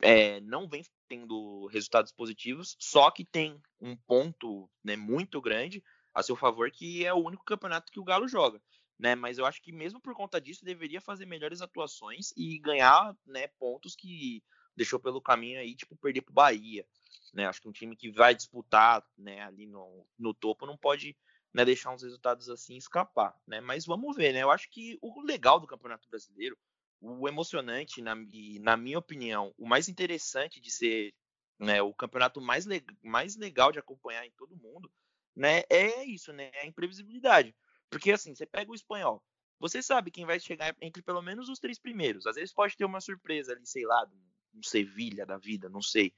É, 0.00 0.40
não 0.40 0.68
vem 0.68 0.84
tendo 1.08 1.66
resultados 1.66 2.12
positivos, 2.12 2.76
só 2.78 3.10
que 3.10 3.24
tem 3.24 3.62
um 3.80 3.96
ponto 3.96 4.68
né, 4.82 4.96
muito 4.96 5.40
grande 5.40 5.82
a 6.12 6.22
seu 6.22 6.36
favor, 6.36 6.70
que 6.70 7.04
é 7.06 7.14
o 7.14 7.24
único 7.24 7.44
campeonato 7.44 7.90
que 7.90 8.00
o 8.00 8.04
Galo 8.04 8.28
joga. 8.28 8.60
Né? 8.98 9.14
Mas 9.14 9.38
eu 9.38 9.46
acho 9.46 9.62
que 9.62 9.72
mesmo 9.72 10.00
por 10.00 10.14
conta 10.14 10.40
disso 10.40 10.64
deveria 10.64 11.00
fazer 11.00 11.24
melhores 11.24 11.62
atuações 11.62 12.32
e 12.36 12.58
ganhar 12.58 13.16
né, 13.24 13.46
pontos 13.58 13.94
que 13.94 14.42
deixou 14.76 14.98
pelo 14.98 15.20
caminho 15.20 15.60
aí, 15.60 15.74
tipo, 15.74 15.96
perder 15.96 16.22
pro 16.22 16.34
Bahia. 16.34 16.86
Né? 17.32 17.46
Acho 17.46 17.60
que 17.60 17.68
um 17.68 17.72
time 17.72 17.96
que 17.96 18.10
vai 18.10 18.34
disputar 18.34 19.04
né, 19.16 19.40
ali 19.42 19.66
no, 19.66 20.06
no 20.18 20.34
topo 20.34 20.66
não 20.66 20.76
pode 20.76 21.16
né, 21.52 21.64
deixar 21.64 21.92
uns 21.92 22.02
resultados 22.02 22.48
assim 22.48 22.76
escapar. 22.76 23.36
Né? 23.46 23.60
Mas 23.60 23.84
vamos 23.84 24.16
ver, 24.16 24.32
né? 24.32 24.42
Eu 24.42 24.50
acho 24.50 24.70
que 24.70 24.98
o 25.00 25.20
legal 25.22 25.60
do 25.60 25.66
Campeonato 25.66 26.08
Brasileiro, 26.08 26.56
o 27.00 27.28
emocionante, 27.28 28.00
na, 28.00 28.14
na 28.60 28.76
minha 28.76 28.98
opinião, 28.98 29.52
o 29.58 29.66
mais 29.66 29.88
interessante 29.88 30.60
de 30.60 30.70
ser 30.70 31.14
né, 31.58 31.80
o 31.82 31.92
campeonato 31.94 32.40
mais, 32.40 32.66
le 32.66 32.84
mais 33.02 33.36
legal 33.36 33.70
de 33.70 33.78
acompanhar 33.78 34.26
em 34.26 34.32
todo 34.32 34.56
mundo, 34.56 34.90
né, 35.34 35.62
é 35.70 36.04
isso, 36.04 36.32
né? 36.32 36.50
É 36.54 36.62
a 36.62 36.66
imprevisibilidade. 36.66 37.54
Porque 37.88 38.10
assim, 38.10 38.34
você 38.34 38.46
pega 38.46 38.70
o 38.70 38.74
espanhol, 38.74 39.22
você 39.60 39.82
sabe 39.82 40.10
quem 40.10 40.26
vai 40.26 40.40
chegar 40.40 40.74
entre 40.80 41.02
pelo 41.02 41.22
menos 41.22 41.48
os 41.48 41.58
três 41.58 41.78
primeiros. 41.78 42.26
Às 42.26 42.34
vezes 42.34 42.52
pode 42.52 42.76
ter 42.76 42.84
uma 42.84 43.00
surpresa 43.00 43.52
ali, 43.52 43.66
sei 43.66 43.84
lá, 43.86 44.08
um 44.54 44.62
Sevilha 44.62 45.24
da 45.24 45.38
vida, 45.38 45.68
não 45.68 45.80
sei, 45.80 46.12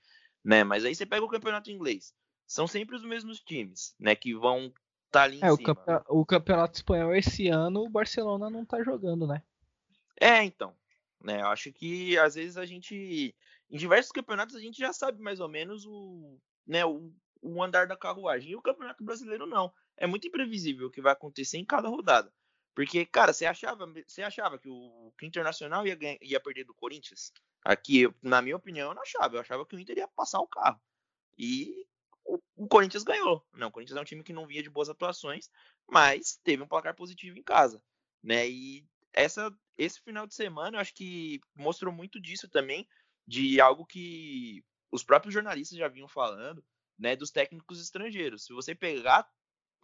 né? 0.45 0.63
Mas 0.63 0.85
aí 0.85 0.95
você 0.95 1.07
pega 1.07 1.25
o 1.25 1.29
campeonato 1.29 1.71
inglês. 1.71 2.15
São 2.47 2.67
sempre 2.67 2.95
os 2.95 3.05
mesmos 3.05 3.41
times, 3.41 3.95
né, 3.99 4.15
que 4.15 4.35
vão 4.35 4.67
estar 4.67 4.75
tá 5.11 5.23
ali 5.23 5.37
em 5.37 5.45
é, 5.45 5.51
cima. 5.51 5.55
O, 5.55 5.63
campe 5.63 6.05
o 6.09 6.27
campeonato 6.27 6.77
espanhol 6.77 7.15
esse 7.15 7.49
ano 7.49 7.85
o 7.85 7.91
Barcelona 7.91 8.51
não 8.51 8.65
tá 8.65 8.83
jogando, 8.83 9.27
né? 9.27 9.43
É, 10.21 10.45
então, 10.45 10.77
né? 11.23 11.41
Eu 11.41 11.47
acho 11.47 11.73
que 11.73 12.19
às 12.19 12.35
vezes 12.35 12.57
a 12.59 12.67
gente 12.67 13.35
em 13.71 13.77
diversos 13.77 14.13
campeonatos 14.13 14.55
a 14.55 14.61
gente 14.61 14.79
já 14.79 14.93
sabe 14.93 15.23
mais 15.23 15.41
ou 15.41 15.49
menos 15.49 15.87
o, 15.87 16.39
né, 16.67 16.85
o, 16.85 17.13
o 17.41 17.63
andar 17.63 17.87
da 17.87 17.97
carruagem. 17.97 18.53
E 18.53 18.57
o 18.57 18.63
Campeonato 18.63 19.03
Brasileiro 19.03 19.47
não 19.47 19.73
é 19.97 20.07
muito 20.07 20.27
imprevisível 20.27 20.89
o 20.89 20.91
que 20.91 21.01
vai 21.01 21.13
acontecer 21.13 21.59
em 21.59 21.65
cada 21.65 21.89
rodada. 21.89 22.33
Porque, 22.75 23.07
cara, 23.07 23.33
você 23.33 23.47
achava, 23.47 23.87
você 24.07 24.23
achava 24.23 24.59
que 24.59 24.69
o, 24.69 25.13
que 25.19 25.27
Internacional 25.27 25.87
ia, 25.87 25.97
ia 26.21 26.41
perder 26.41 26.65
do 26.65 26.75
Corinthians? 26.75 27.33
Aqui, 27.65 28.13
na 28.21 28.43
minha 28.43 28.57
opinião, 28.57 28.91
eu 28.91 28.95
não 28.95 29.03
achava. 29.03 29.37
Eu 29.37 29.41
achava 29.41 29.65
que 29.65 29.77
o 29.77 29.79
Inter 29.79 29.99
ia 29.99 30.09
passar 30.09 30.41
o 30.41 30.49
carro. 30.49 30.81
E 31.39 31.87
o, 32.25 32.41
o 32.57 32.67
Corinthians 32.67 33.05
ganhou. 33.05 33.47
Não, 33.53 33.69
o 33.69 33.71
Corinthians 33.71 33.97
é 33.97 34.01
um 34.01 34.05
time 34.05 34.25
que 34.25 34.33
não 34.33 34.47
vinha 34.47 34.63
de 34.63 34.71
boas 34.71 34.89
atuações, 34.89 35.49
mas 35.89 36.41
teve 36.43 36.63
um 36.63 36.69
placar 36.69 36.95
positivo 36.97 37.39
em 37.39 37.43
casa. 37.43 37.83
Né? 38.23 38.49
E 38.49 38.85
essa, 39.13 39.57
esse 39.79 40.01
final 40.01 40.27
de 40.27 40.35
semana 40.35 40.77
eu 40.77 40.81
acho 40.81 40.95
que 40.95 41.41
mostrou 41.55 41.93
muito 41.93 42.21
disso 42.21 42.49
também, 42.49 42.89
de 43.27 43.61
algo 43.61 43.87
que 43.87 44.65
os 44.91 45.05
próprios 45.05 45.33
jornalistas 45.33 45.79
já 45.79 45.89
vinham 45.89 46.09
falando, 46.09 46.65
né, 46.99 47.17
dos 47.17 47.31
técnicos 47.31 47.81
estrangeiros. 47.81 48.45
Se 48.45 48.53
você 48.53 48.75
pegar 48.75 49.29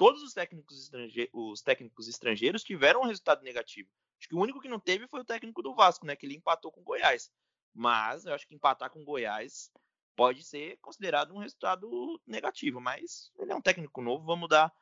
todos 0.00 0.22
os 0.22 0.32
técnicos, 0.32 0.80
estrangeiros, 0.80 1.30
os 1.34 1.60
técnicos 1.60 2.08
estrangeiros 2.08 2.64
tiveram 2.64 3.02
um 3.02 3.06
resultado 3.06 3.42
negativo. 3.42 3.90
Acho 4.18 4.30
que 4.30 4.34
o 4.34 4.40
único 4.40 4.58
que 4.58 4.68
não 4.68 4.80
teve 4.80 5.06
foi 5.06 5.20
o 5.20 5.24
técnico 5.24 5.60
do 5.60 5.74
Vasco, 5.74 6.06
né? 6.06 6.16
Que 6.16 6.24
ele 6.24 6.36
empatou 6.36 6.72
com 6.72 6.80
o 6.80 6.84
Goiás. 6.84 7.30
Mas 7.74 8.24
eu 8.24 8.32
acho 8.32 8.48
que 8.48 8.54
empatar 8.54 8.88
com 8.88 9.02
o 9.02 9.04
Goiás 9.04 9.70
pode 10.16 10.42
ser 10.42 10.78
considerado 10.78 11.34
um 11.34 11.38
resultado 11.38 12.18
negativo. 12.26 12.80
Mas 12.80 13.30
ele 13.38 13.52
é 13.52 13.54
um 13.54 13.60
técnico 13.60 14.00
novo, 14.00 14.24
vamos 14.24 14.48
dar 14.48 14.72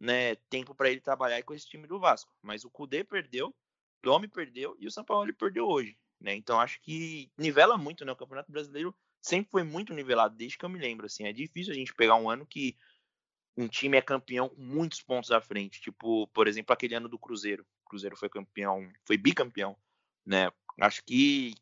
né, 0.00 0.34
tempo 0.48 0.74
para 0.74 0.88
ele 0.88 1.02
trabalhar 1.02 1.42
com 1.42 1.52
esse 1.52 1.68
time 1.68 1.86
do 1.86 2.00
Vasco. 2.00 2.34
Mas 2.40 2.64
o 2.64 2.70
Cudê 2.70 3.04
perdeu, 3.04 3.48
o 3.48 3.54
Domi 4.02 4.28
perdeu 4.28 4.74
e 4.78 4.86
o 4.86 4.90
São 4.90 5.04
Paulo 5.04 5.30
perdeu 5.34 5.66
hoje. 5.68 5.94
Né? 6.18 6.34
Então 6.36 6.58
acho 6.58 6.80
que 6.80 7.30
nivela 7.36 7.76
muito, 7.76 8.02
né? 8.02 8.12
O 8.12 8.16
Campeonato 8.16 8.50
Brasileiro 8.50 8.96
sempre 9.20 9.50
foi 9.50 9.62
muito 9.62 9.92
nivelado, 9.92 10.34
desde 10.34 10.56
que 10.56 10.64
eu 10.64 10.70
me 10.70 10.78
lembro. 10.78 11.04
Assim, 11.04 11.24
é 11.24 11.34
difícil 11.34 11.74
a 11.74 11.76
gente 11.76 11.94
pegar 11.94 12.14
um 12.14 12.30
ano 12.30 12.46
que 12.46 12.74
um 13.56 13.68
time 13.68 13.96
é 13.96 14.02
campeão 14.02 14.48
com 14.48 14.60
muitos 14.60 15.00
pontos 15.00 15.30
à 15.30 15.40
frente. 15.40 15.80
Tipo, 15.80 16.26
por 16.28 16.48
exemplo, 16.48 16.72
aquele 16.72 16.94
ano 16.94 17.08
do 17.08 17.18
Cruzeiro. 17.18 17.64
O 17.84 17.90
Cruzeiro 17.90 18.16
foi 18.16 18.28
campeão, 18.28 18.90
foi 19.04 19.16
bicampeão, 19.16 19.76
né? 20.26 20.50
Acho 20.80 21.04
que 21.04 21.54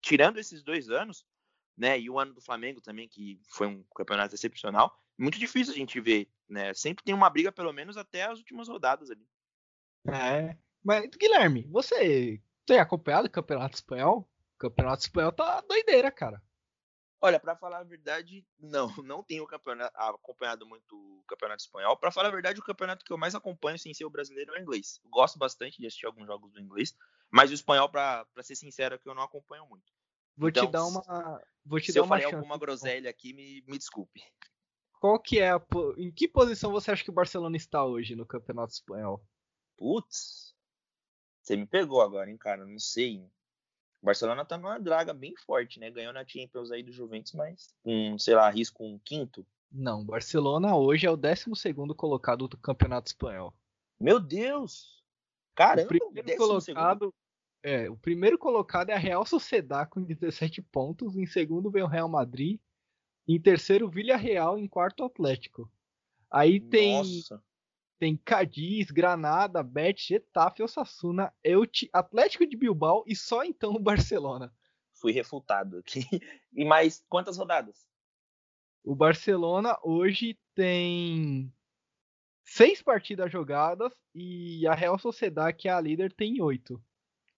tirando 0.00 0.38
esses 0.38 0.62
dois 0.62 0.90
anos, 0.90 1.24
né, 1.76 1.98
e 1.98 2.10
o 2.10 2.18
ano 2.18 2.34
do 2.34 2.40
Flamengo 2.40 2.80
também, 2.80 3.08
que 3.08 3.40
foi 3.48 3.66
um 3.66 3.82
campeonato 3.94 4.34
excepcional, 4.34 4.98
muito 5.18 5.38
difícil 5.38 5.72
a 5.72 5.76
gente 5.76 6.00
ver, 6.00 6.28
né? 6.48 6.74
Sempre 6.74 7.04
tem 7.04 7.14
uma 7.14 7.30
briga 7.30 7.52
pelo 7.52 7.72
menos 7.72 7.96
até 7.96 8.24
as 8.24 8.38
últimas 8.38 8.68
rodadas 8.68 9.10
ali. 9.10 9.26
É, 10.08 10.56
mas 10.82 11.08
Guilherme, 11.10 11.66
você 11.70 12.42
tem 12.66 12.78
acompanhado 12.78 13.28
o 13.28 13.30
Campeonato 13.30 13.76
Espanhol? 13.76 14.28
O 14.54 14.58
Campeonato 14.58 15.02
Espanhol 15.02 15.32
tá 15.32 15.60
doideira, 15.60 16.10
cara. 16.10 16.42
Olha, 17.22 17.38
para 17.38 17.54
falar 17.54 17.80
a 17.80 17.84
verdade, 17.84 18.46
não, 18.58 18.86
não 19.04 19.22
tenho 19.22 19.46
acompanhado 19.94 20.66
muito 20.66 20.96
o 20.96 21.22
campeonato 21.26 21.62
espanhol. 21.62 21.96
Para 21.96 22.10
falar 22.10 22.28
a 22.28 22.32
verdade, 22.32 22.60
o 22.60 22.64
campeonato 22.64 23.04
que 23.04 23.12
eu 23.12 23.18
mais 23.18 23.34
acompanho 23.34 23.78
sem 23.78 23.92
ser 23.92 24.04
o 24.04 24.10
brasileiro 24.10 24.54
é 24.54 24.58
o 24.58 24.62
inglês. 24.62 25.00
Gosto 25.04 25.38
bastante 25.38 25.78
de 25.78 25.86
assistir 25.86 26.06
alguns 26.06 26.26
jogos 26.26 26.50
do 26.52 26.60
inglês, 26.60 26.96
mas 27.30 27.50
o 27.50 27.54
espanhol, 27.54 27.88
para 27.90 28.26
ser 28.42 28.56
sincero, 28.56 28.94
é 28.94 28.98
que 28.98 29.08
eu 29.08 29.14
não 29.14 29.22
acompanho 29.22 29.66
muito. 29.66 29.92
Vou 30.36 30.48
então, 30.48 30.66
te 30.66 30.72
dar 30.72 30.86
uma, 30.86 31.42
vou 31.64 31.78
te 31.78 31.86
se 31.86 31.92
dar 31.92 32.00
eu 32.00 32.04
uma 32.04 32.18
falei 32.18 32.24
alguma 32.24 32.56
groselha 32.56 33.10
aqui, 33.10 33.34
me, 33.34 33.62
me 33.66 33.76
desculpe. 33.76 34.22
Qual 34.98 35.18
que 35.18 35.40
é 35.40 35.50
a, 35.50 35.60
em 35.96 36.10
que 36.10 36.28
posição 36.28 36.72
você 36.72 36.90
acha 36.90 37.04
que 37.04 37.10
o 37.10 37.14
Barcelona 37.14 37.56
está 37.56 37.84
hoje 37.84 38.14
no 38.14 38.26
campeonato 38.26 38.72
espanhol? 38.72 39.22
Putz, 39.76 40.54
você 41.42 41.56
me 41.56 41.66
pegou 41.66 42.00
agora, 42.00 42.30
hein, 42.30 42.36
cara? 42.36 42.64
Não 42.64 42.78
sei. 42.78 43.26
O 44.02 44.06
Barcelona 44.06 44.44
tá 44.44 44.56
numa 44.56 44.78
draga 44.78 45.12
bem 45.12 45.34
forte, 45.36 45.78
né? 45.78 45.90
Ganhou 45.90 46.12
na 46.12 46.26
Champions 46.26 46.70
aí 46.70 46.82
do 46.82 46.92
Juventus, 46.92 47.32
mas 47.32 47.74
um, 47.84 48.18
sei 48.18 48.34
lá, 48.34 48.48
risco 48.50 48.84
um 48.84 48.98
quinto. 48.98 49.46
Não, 49.70 50.04
Barcelona 50.04 50.74
hoje 50.74 51.06
é 51.06 51.10
o 51.10 51.16
12 51.16 51.44
colocado 51.96 52.48
do 52.48 52.56
Campeonato 52.56 53.08
Espanhol. 53.08 53.54
Meu 54.00 54.18
Deus! 54.18 55.04
Caramba, 55.54 55.84
o 55.84 56.12
primeiro 56.12 56.36
colocado 56.38 57.14
é, 57.62 57.90
o 57.90 57.96
primeiro 57.96 58.38
colocado 58.38 58.90
é 58.90 58.94
a 58.94 58.98
Real 58.98 59.24
Sociedad 59.26 59.86
com 59.88 60.02
17 60.02 60.62
pontos, 60.62 61.16
em 61.16 61.26
segundo 61.26 61.70
vem 61.70 61.82
o 61.82 61.86
Real 61.86 62.08
Madrid, 62.08 62.58
em 63.28 63.38
terceiro 63.38 63.88
Villarreal, 63.88 64.58
em 64.58 64.66
quarto 64.66 65.04
Atlético. 65.04 65.70
Aí 66.30 66.58
tem 66.58 66.96
Nossa. 66.96 67.42
Tem 68.00 68.16
Cadiz, 68.16 68.90
Granada, 68.90 69.62
Betis, 69.62 70.06
Getafe, 70.06 70.62
Osasuna, 70.62 71.30
Elche, 71.44 71.90
Atlético 71.92 72.46
de 72.46 72.56
Bilbao 72.56 73.04
e 73.06 73.14
só 73.14 73.44
então 73.44 73.74
o 73.74 73.78
Barcelona. 73.78 74.50
Fui 74.94 75.12
refutado 75.12 75.76
aqui. 75.76 76.00
E 76.52 76.64
mais 76.64 77.04
quantas 77.08 77.36
rodadas? 77.36 77.86
O 78.82 78.94
Barcelona 78.94 79.78
hoje 79.84 80.36
tem 80.54 81.52
seis 82.42 82.82
partidas 82.82 83.30
jogadas 83.30 83.92
e 84.14 84.66
a 84.66 84.74
Real 84.74 84.98
Sociedade, 84.98 85.58
que 85.58 85.68
é 85.68 85.72
a 85.72 85.80
líder, 85.80 86.12
tem 86.12 86.40
oito. 86.42 86.82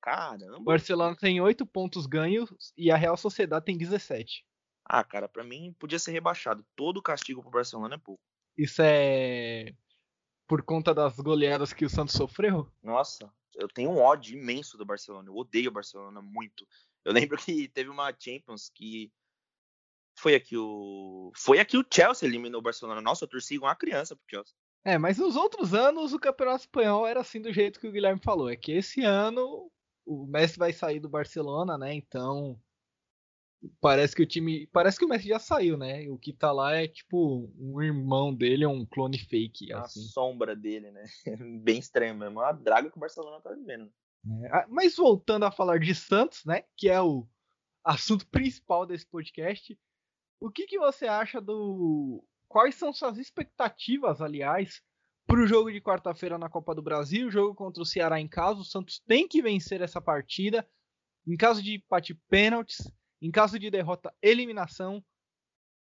Caramba! 0.01 0.59
O 0.59 0.65
Barcelona 0.65 1.17
tem 1.17 1.41
oito 1.41 1.67
pontos 1.67 2.07
ganhos 2.07 2.73
e 2.77 2.91
a 2.91 2.97
Real 2.97 3.17
Sociedade 3.17 3.65
tem 3.65 3.77
17. 3.77 4.47
Ah, 4.85 5.03
cara, 5.03 5.29
para 5.29 5.45
mim 5.45 5.75
podia 5.79 5.99
ser 5.99 6.13
rebaixado. 6.13 6.65
Todo 6.77 7.03
castigo 7.03 7.43
pro 7.43 7.51
Barcelona 7.51 7.97
é 7.97 7.99
pouco. 7.99 8.23
Isso 8.57 8.81
é 8.81 9.75
por 10.53 10.63
conta 10.63 10.93
das 10.93 11.17
goleadas 11.17 11.73
que 11.73 11.83
o 11.83 11.89
Santos 11.89 12.15
sofreu? 12.15 12.71
Nossa, 12.83 13.33
eu 13.55 13.67
tenho 13.69 13.89
um 13.89 13.99
ódio 13.99 14.39
imenso 14.39 14.77
do 14.77 14.85
Barcelona. 14.85 15.27
Eu 15.31 15.35
odeio 15.35 15.71
o 15.71 15.73
Barcelona 15.73 16.21
muito. 16.21 16.69
Eu 17.03 17.11
lembro 17.15 17.39
que 17.39 17.69
teve 17.69 17.89
uma 17.89 18.13
Champions 18.13 18.69
que 18.69 19.11
foi 20.15 20.35
aqui 20.35 20.55
o 20.59 21.33
foi 21.35 21.59
aqui 21.59 21.79
o 21.79 21.87
Chelsea 21.91 22.29
eliminou 22.29 22.61
o 22.61 22.63
Barcelona. 22.63 23.01
Nossa, 23.01 23.25
eu 23.25 23.29
torci 23.29 23.57
uma 23.57 23.75
criança 23.75 24.15
pro 24.15 24.27
Chelsea. 24.29 24.55
É, 24.85 24.99
mas 24.99 25.17
nos 25.17 25.37
outros 25.37 25.73
anos 25.73 26.13
o 26.13 26.19
Campeonato 26.19 26.65
Espanhol 26.65 27.07
era 27.07 27.21
assim 27.21 27.41
do 27.41 27.51
jeito 27.51 27.81
que 27.81 27.89
o 27.89 27.93
Guilherme 27.93 28.21
falou. 28.23 28.51
É 28.51 28.55
que 28.55 28.73
esse 28.73 29.03
ano 29.03 29.73
o 30.05 30.27
Messi 30.27 30.59
vai 30.59 30.75
sair 30.75 31.01
do 31.01 31.09
Barcelona, 31.09 31.79
né? 31.79 31.95
Então 31.95 32.61
Parece 33.81 34.15
que 34.17 34.23
o 34.23 34.27
time. 34.27 34.67
Parece 34.69 34.99
que 34.99 35.05
o 35.05 35.09
Messi 35.09 35.29
já 35.29 35.39
saiu, 35.39 35.77
né? 35.77 36.09
O 36.09 36.19
que 36.19 36.33
tá 36.33 36.51
lá 36.51 36.75
é 36.75 36.89
tipo 36.89 37.49
um 37.59 37.81
irmão 37.81 38.35
dele, 38.35 38.65
é 38.65 38.69
um 38.69 38.85
clone 38.85 39.19
fake. 39.19 39.73
A 39.73 39.83
assim. 39.83 40.01
sombra 40.01 40.57
dele, 40.57 40.91
né? 40.91 41.05
Bem 41.63 41.79
estranho 41.79 42.17
mesmo. 42.17 42.41
É 42.41 42.45
uma 42.45 42.53
draga 42.53 42.91
que 42.91 42.97
o 42.97 43.01
Barcelona 43.01 43.41
tá 43.41 43.53
vivendo. 43.53 43.93
É, 44.45 44.67
mas 44.69 44.97
voltando 44.97 45.45
a 45.45 45.53
falar 45.53 45.79
de 45.79 45.95
Santos, 45.95 46.45
né? 46.45 46.65
Que 46.77 46.89
é 46.89 47.01
o 47.01 47.27
assunto 47.85 48.27
principal 48.29 48.85
desse 48.85 49.07
podcast. 49.07 49.79
O 50.41 50.51
que, 50.51 50.67
que 50.67 50.79
você 50.79 51.07
acha 51.07 51.41
do. 51.41 52.25
Quais 52.49 52.75
são 52.75 52.93
suas 52.93 53.17
expectativas, 53.17 54.21
aliás, 54.21 54.83
para 55.25 55.41
o 55.41 55.47
jogo 55.47 55.71
de 55.71 55.81
quarta-feira 55.81 56.37
na 56.37 56.49
Copa 56.49 56.75
do 56.75 56.83
Brasil? 56.83 57.29
O 57.29 57.31
jogo 57.31 57.55
contra 57.55 57.81
o 57.81 57.87
Ceará 57.87 58.21
em 58.21 58.29
casa. 58.29 58.61
O 58.61 58.65
Santos 58.65 58.99
tem 59.07 59.29
que 59.29 59.41
vencer 59.41 59.81
essa 59.81 60.01
partida. 60.01 60.69
Em 61.25 61.37
caso 61.37 61.63
de 61.63 61.77
empate 61.77 62.13
pênaltis 62.29 62.91
Em 63.23 63.31
caso 63.31 63.57
de 63.57 63.71
derrota, 63.71 64.13
eliminação. 64.21 65.03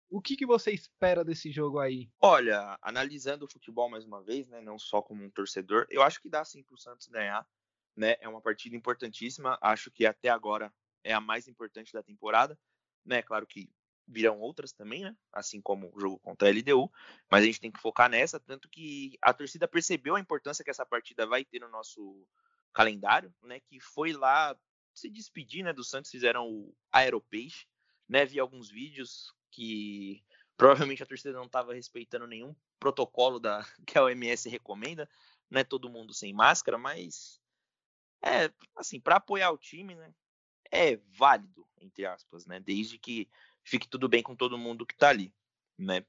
O 0.09 0.19
que, 0.19 0.35
que 0.35 0.45
você 0.45 0.71
espera 0.71 1.23
desse 1.23 1.51
jogo 1.51 1.77
aí? 1.77 2.09
Olha, 2.19 2.79
analisando 2.81 3.45
o 3.45 3.47
futebol 3.47 3.87
mais 3.87 4.03
uma 4.05 4.23
vez, 4.23 4.47
né, 4.47 4.59
não 4.59 4.79
só 4.79 5.03
como 5.03 5.23
um 5.23 5.29
torcedor, 5.29 5.85
eu 5.91 6.01
acho 6.01 6.19
que 6.19 6.29
dá 6.29 6.43
sim 6.43 6.63
para 6.63 6.73
o 6.73 6.79
Santos 6.79 7.07
ganhar. 7.07 7.47
Né, 7.95 8.15
é 8.21 8.27
uma 8.27 8.41
partida 8.41 8.75
importantíssima. 8.75 9.55
Acho 9.61 9.91
que 9.91 10.03
até 10.03 10.29
agora 10.29 10.73
é 11.03 11.13
a 11.13 11.21
mais 11.21 11.47
importante 11.47 11.93
da 11.93 12.01
temporada. 12.01 12.57
Né, 13.05 13.21
claro 13.21 13.45
que 13.45 13.69
virão 14.07 14.39
outras 14.39 14.71
também, 14.71 15.03
né? 15.03 15.15
Assim 15.31 15.61
como 15.61 15.91
o 15.93 15.99
jogo 15.99 16.17
contra 16.19 16.47
a 16.47 16.51
LDU, 16.51 16.89
mas 17.29 17.43
a 17.43 17.45
gente 17.45 17.59
tem 17.59 17.71
que 17.71 17.81
focar 17.81 18.09
nessa, 18.09 18.39
tanto 18.39 18.69
que 18.69 19.17
a 19.21 19.33
torcida 19.33 19.67
percebeu 19.67 20.15
a 20.15 20.19
importância 20.19 20.63
que 20.63 20.71
essa 20.71 20.85
partida 20.85 21.27
vai 21.27 21.43
ter 21.43 21.59
no 21.59 21.67
nosso 21.69 22.25
calendário, 22.73 23.33
né? 23.43 23.59
Que 23.59 23.79
foi 23.79 24.13
lá 24.13 24.57
se 24.97 25.09
despedir, 25.09 25.63
né? 25.63 25.73
Do 25.73 25.83
Santos 25.83 26.11
fizeram 26.11 26.49
o 26.49 26.75
Aeropeixe, 26.91 27.67
né? 28.07 28.25
Vi 28.25 28.39
alguns 28.39 28.69
vídeos 28.69 29.33
que 29.51 30.23
provavelmente 30.57 31.03
a 31.03 31.05
torcida 31.05 31.33
não 31.33 31.45
estava 31.45 31.73
respeitando 31.73 32.27
nenhum 32.27 32.55
protocolo 32.79 33.39
da 33.39 33.63
que 33.85 33.97
a 33.97 34.03
OMS 34.03 34.49
recomenda, 34.49 35.09
né? 35.49 35.63
Todo 35.63 35.89
mundo 35.89 36.13
sem 36.13 36.33
máscara, 36.33 36.77
mas 36.77 37.39
é 38.23 38.51
assim 38.75 38.99
para 38.99 39.17
apoiar 39.17 39.51
o 39.51 39.57
time, 39.57 39.95
né? 39.95 40.13
É 40.71 40.97
válido 40.97 41.67
entre 41.79 42.05
aspas, 42.05 42.45
né? 42.45 42.59
Desde 42.59 42.97
que 42.97 43.29
fique 43.63 43.87
tudo 43.87 44.07
bem 44.07 44.23
com 44.23 44.35
todo 44.35 44.57
mundo 44.57 44.85
que 44.85 44.95
tá 44.95 45.09
ali, 45.09 45.33
né? 45.77 46.05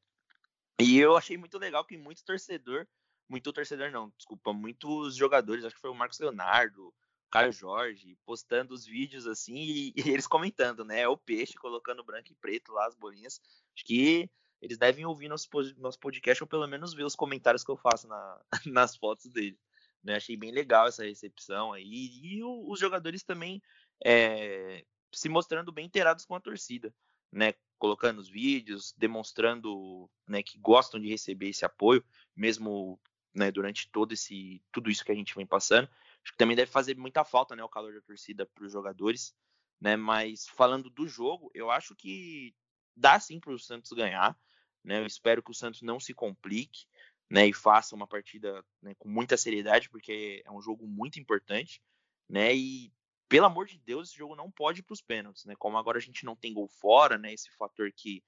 E 0.81 0.99
eu 0.99 1.17
achei 1.17 1.37
muito 1.37 1.59
legal 1.59 1.85
que 1.85 1.97
muito 1.97 2.25
torcedor, 2.25 2.87
muito 3.29 3.53
torcedor 3.53 3.91
não, 3.91 4.11
desculpa, 4.17 4.53
muitos 4.53 5.17
jogadores, 5.17 5.65
acho 5.65 5.75
que 5.75 5.81
foi 5.81 5.91
o 5.91 5.95
Marcos 5.95 6.19
Leonardo, 6.21 6.95
Caio 7.31 7.53
Jorge, 7.53 8.17
postando 8.25 8.75
os 8.75 8.87
vídeos 8.87 9.27
assim 9.27 9.57
e, 9.57 9.93
e, 9.97 10.11
eles 10.11 10.27
comentando, 10.27 10.85
né? 10.85 11.07
O 11.09 11.17
peixe 11.17 11.55
colocando 11.55 12.05
branco 12.05 12.33
e 12.33 12.35
preto 12.35 12.73
lá 12.73 12.87
as 12.87 12.95
bolinhas. 12.95 13.41
Acho 13.75 13.85
que 13.85 14.31
eles 14.61 14.79
devem 14.79 15.05
ouvir 15.05 15.29
nosso, 15.29 15.49
nosso 15.77 15.99
podcast 15.99 16.43
ou 16.43 16.49
pelo 16.49 16.67
menos 16.67 16.95
ver 16.95 17.05
os 17.05 17.15
comentários 17.15 17.63
que 17.63 17.71
eu 17.71 17.77
faço 17.77 18.09
na, 18.09 18.41
nas 18.67 18.97
fotos 18.97 19.31
dele. 19.31 19.59
Né? 20.03 20.17
Achei 20.17 20.37
bem 20.37 20.51
legal 20.51 20.87
essa 20.87 21.05
recepção 21.05 21.73
aí. 21.73 21.85
E, 22.23 22.43
o, 22.43 22.71
os 22.71 22.81
jogadores 22.81 23.23
também 23.23 23.63
é, 24.05 24.85
se 25.13 25.29
mostrando 25.29 25.71
bem 25.71 25.87
inteirados 25.87 26.25
com 26.25 26.35
a 26.35 26.41
torcida 26.41 26.95
né, 27.33 27.55
colocando 27.79 28.19
os 28.19 28.29
vídeos, 28.29 28.95
demonstrando 28.97 30.11
né, 30.27 30.43
que 30.43 30.59
gostam 30.59 30.99
de 31.01 31.09
receber 31.09 31.49
esse 31.49 31.65
apoio, 31.65 32.05
mesmo 32.35 32.99
né, 33.35 33.51
durante 33.51 33.89
todo 33.91 34.13
esse 34.13 34.63
tudo 34.73 34.91
isso 34.91 35.05
que 35.05 35.13
a 35.13 35.15
gente 35.15 35.35
vem 35.35 35.47
passando. 35.47 35.89
Acho 36.29 36.33
que 36.35 36.39
também 36.39 36.55
deve 36.55 36.71
fazer 36.71 36.95
muita 36.95 37.25
falta 37.25 37.57
né, 37.57 37.65
o 37.65 37.69
calor 37.71 37.95
da 37.95 38.03
torcida 38.03 38.45
para 38.45 38.65
os 38.65 38.71
jogadores. 38.71 39.35
Né, 39.81 39.97
mas 39.97 40.47
falando 40.47 40.91
do 40.91 41.09
jogo, 41.09 41.51
eu 41.55 41.71
acho 41.71 41.97
que 41.97 42.55
dá 42.95 43.19
sim 43.19 43.41
para 43.41 43.53
o 43.53 43.59
Santos 43.59 43.93
ganhar. 43.93 44.39
Né, 44.85 44.99
eu 45.01 45.07
espero 45.07 45.43
que 45.43 45.51
o 45.51 45.55
Santos 45.55 45.81
não 45.81 45.99
se 45.99 46.13
complique 46.13 46.85
né, 47.31 47.47
e 47.47 47.53
faça 47.55 47.95
uma 47.95 48.07
partida 48.07 48.63
né, 48.83 48.95
com 48.99 49.09
muita 49.09 49.39
seriedade, 49.39 49.89
porque 49.89 50.43
é 50.45 50.51
um 50.51 50.61
jogo 50.61 50.87
muito 50.87 51.19
importante. 51.19 51.81
Né, 52.29 52.55
e 52.55 52.93
pelo 53.27 53.47
amor 53.47 53.65
de 53.65 53.79
Deus, 53.79 54.09
esse 54.09 54.19
jogo 54.19 54.37
não 54.37 54.51
pode 54.51 54.81
ir 54.81 54.83
para 54.83 54.93
os 54.93 55.01
pênaltis, 55.01 55.47
né? 55.47 55.55
Como 55.59 55.79
agora 55.79 55.97
a 55.97 56.01
gente 56.01 56.25
não 56.25 56.37
tem 56.37 56.53
gol 56.53 56.69
fora, 56.69 57.17
né? 57.17 57.33
Esse 57.33 57.51
fator 57.57 57.91
que 57.93 58.23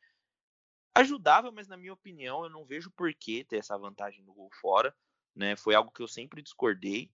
ajudava, 0.94 1.50
mas 1.50 1.68
na 1.68 1.76
minha 1.76 1.92
opinião 1.92 2.44
eu 2.44 2.50
não 2.50 2.64
vejo 2.64 2.90
por 2.90 3.12
que 3.14 3.44
ter 3.44 3.56
essa 3.58 3.76
vantagem 3.78 4.24
do 4.24 4.32
gol 4.32 4.50
fora, 4.60 4.94
né? 5.34 5.54
Foi 5.56 5.74
algo 5.74 5.90
que 5.90 6.02
eu 6.02 6.08
sempre 6.08 6.42
discordei, 6.42 7.10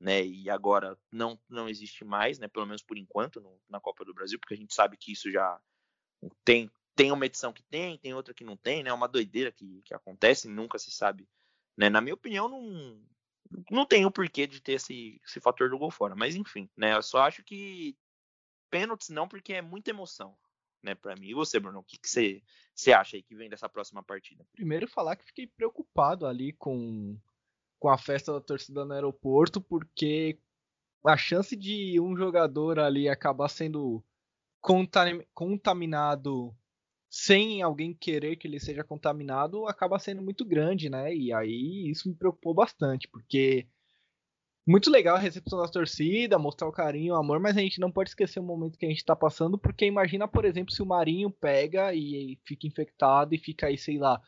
né? 0.00 0.24
E 0.24 0.48
agora 0.48 0.98
não 1.12 1.38
não 1.48 1.68
existe 1.68 2.04
mais, 2.04 2.38
né? 2.38 2.48
Pelo 2.48 2.66
menos 2.66 2.82
por 2.82 2.96
enquanto 2.96 3.40
no, 3.40 3.60
na 3.68 3.80
Copa 3.80 4.04
do 4.04 4.14
Brasil, 4.14 4.38
porque 4.38 4.54
a 4.54 4.56
gente 4.56 4.74
sabe 4.74 4.96
que 4.96 5.12
isso 5.12 5.30
já 5.30 5.60
tem 6.44 6.70
tem 6.96 7.12
uma 7.12 7.24
edição 7.24 7.52
que 7.52 7.62
tem, 7.62 7.96
tem 7.98 8.12
outra 8.12 8.34
que 8.34 8.44
não 8.44 8.56
tem, 8.56 8.82
né? 8.82 8.90
É 8.90 8.92
uma 8.92 9.08
doideira 9.08 9.52
que, 9.52 9.80
que 9.82 9.94
acontece, 9.94 10.48
nunca 10.48 10.78
se 10.78 10.90
sabe, 10.90 11.28
né? 11.76 11.88
Na 11.88 12.00
minha 12.00 12.14
opinião 12.14 12.48
não 12.48 13.00
não 13.70 13.84
tem 13.84 14.06
o 14.06 14.10
porquê 14.10 14.46
de 14.46 14.60
ter 14.60 14.74
esse, 14.74 15.20
esse 15.26 15.40
fator 15.40 15.68
do 15.68 15.78
gol 15.78 15.90
fora. 15.90 16.14
Mas 16.14 16.36
enfim, 16.36 16.68
né? 16.76 16.94
Eu 16.94 17.02
só 17.02 17.22
acho 17.22 17.42
que 17.42 17.96
pênaltis 18.70 19.08
não, 19.08 19.28
porque 19.28 19.52
é 19.52 19.60
muita 19.60 19.90
emoção, 19.90 20.36
né, 20.82 20.94
para 20.94 21.16
mim. 21.16 21.28
E 21.28 21.34
você, 21.34 21.58
Bruno, 21.58 21.80
o 21.80 21.84
que, 21.84 21.98
que 21.98 22.08
você, 22.08 22.42
você 22.74 22.92
acha 22.92 23.16
aí 23.16 23.22
que 23.22 23.34
vem 23.34 23.50
dessa 23.50 23.68
próxima 23.68 24.02
partida? 24.02 24.46
Primeiro 24.52 24.86
falar 24.86 25.16
que 25.16 25.24
fiquei 25.24 25.46
preocupado 25.46 26.26
ali 26.26 26.52
com, 26.52 27.18
com 27.80 27.88
a 27.88 27.98
festa 27.98 28.32
da 28.32 28.40
torcida 28.40 28.84
no 28.84 28.92
aeroporto, 28.92 29.60
porque 29.60 30.38
a 31.04 31.16
chance 31.16 31.56
de 31.56 31.98
um 31.98 32.16
jogador 32.16 32.78
ali 32.78 33.08
acabar 33.08 33.48
sendo 33.48 34.04
contaminado 35.34 36.54
sem 37.08 37.62
alguém 37.62 37.94
querer 37.94 38.36
que 38.36 38.46
ele 38.46 38.60
seja 38.60 38.84
contaminado, 38.84 39.66
acaba 39.66 39.98
sendo 39.98 40.22
muito 40.22 40.44
grande, 40.44 40.90
né? 40.90 41.12
E 41.12 41.32
aí 41.32 41.90
isso 41.90 42.08
me 42.08 42.14
preocupou 42.14 42.54
bastante, 42.54 43.08
porque 43.08 43.66
muito 44.66 44.90
legal 44.90 45.16
a 45.16 45.18
recepção 45.18 45.58
da 45.58 45.66
torcida, 45.66 46.38
mostrar 46.38 46.68
o 46.68 46.72
carinho, 46.72 47.14
o 47.14 47.16
amor, 47.16 47.40
mas 47.40 47.56
a 47.56 47.60
gente 47.60 47.80
não 47.80 47.90
pode 47.90 48.10
esquecer 48.10 48.38
o 48.38 48.42
momento 48.42 48.78
que 48.78 48.86
a 48.86 48.88
gente 48.88 48.98
está 48.98 49.16
passando, 49.16 49.58
porque 49.58 49.86
imagina, 49.86 50.28
por 50.28 50.44
exemplo, 50.44 50.72
se 50.72 50.82
o 50.82 50.86
Marinho 50.86 51.30
pega 51.30 51.92
e 51.94 52.38
fica 52.44 52.66
infectado 52.66 53.34
e 53.34 53.38
fica 53.38 53.66
aí, 53.66 53.78
sei 53.78 53.98
lá, 53.98 54.20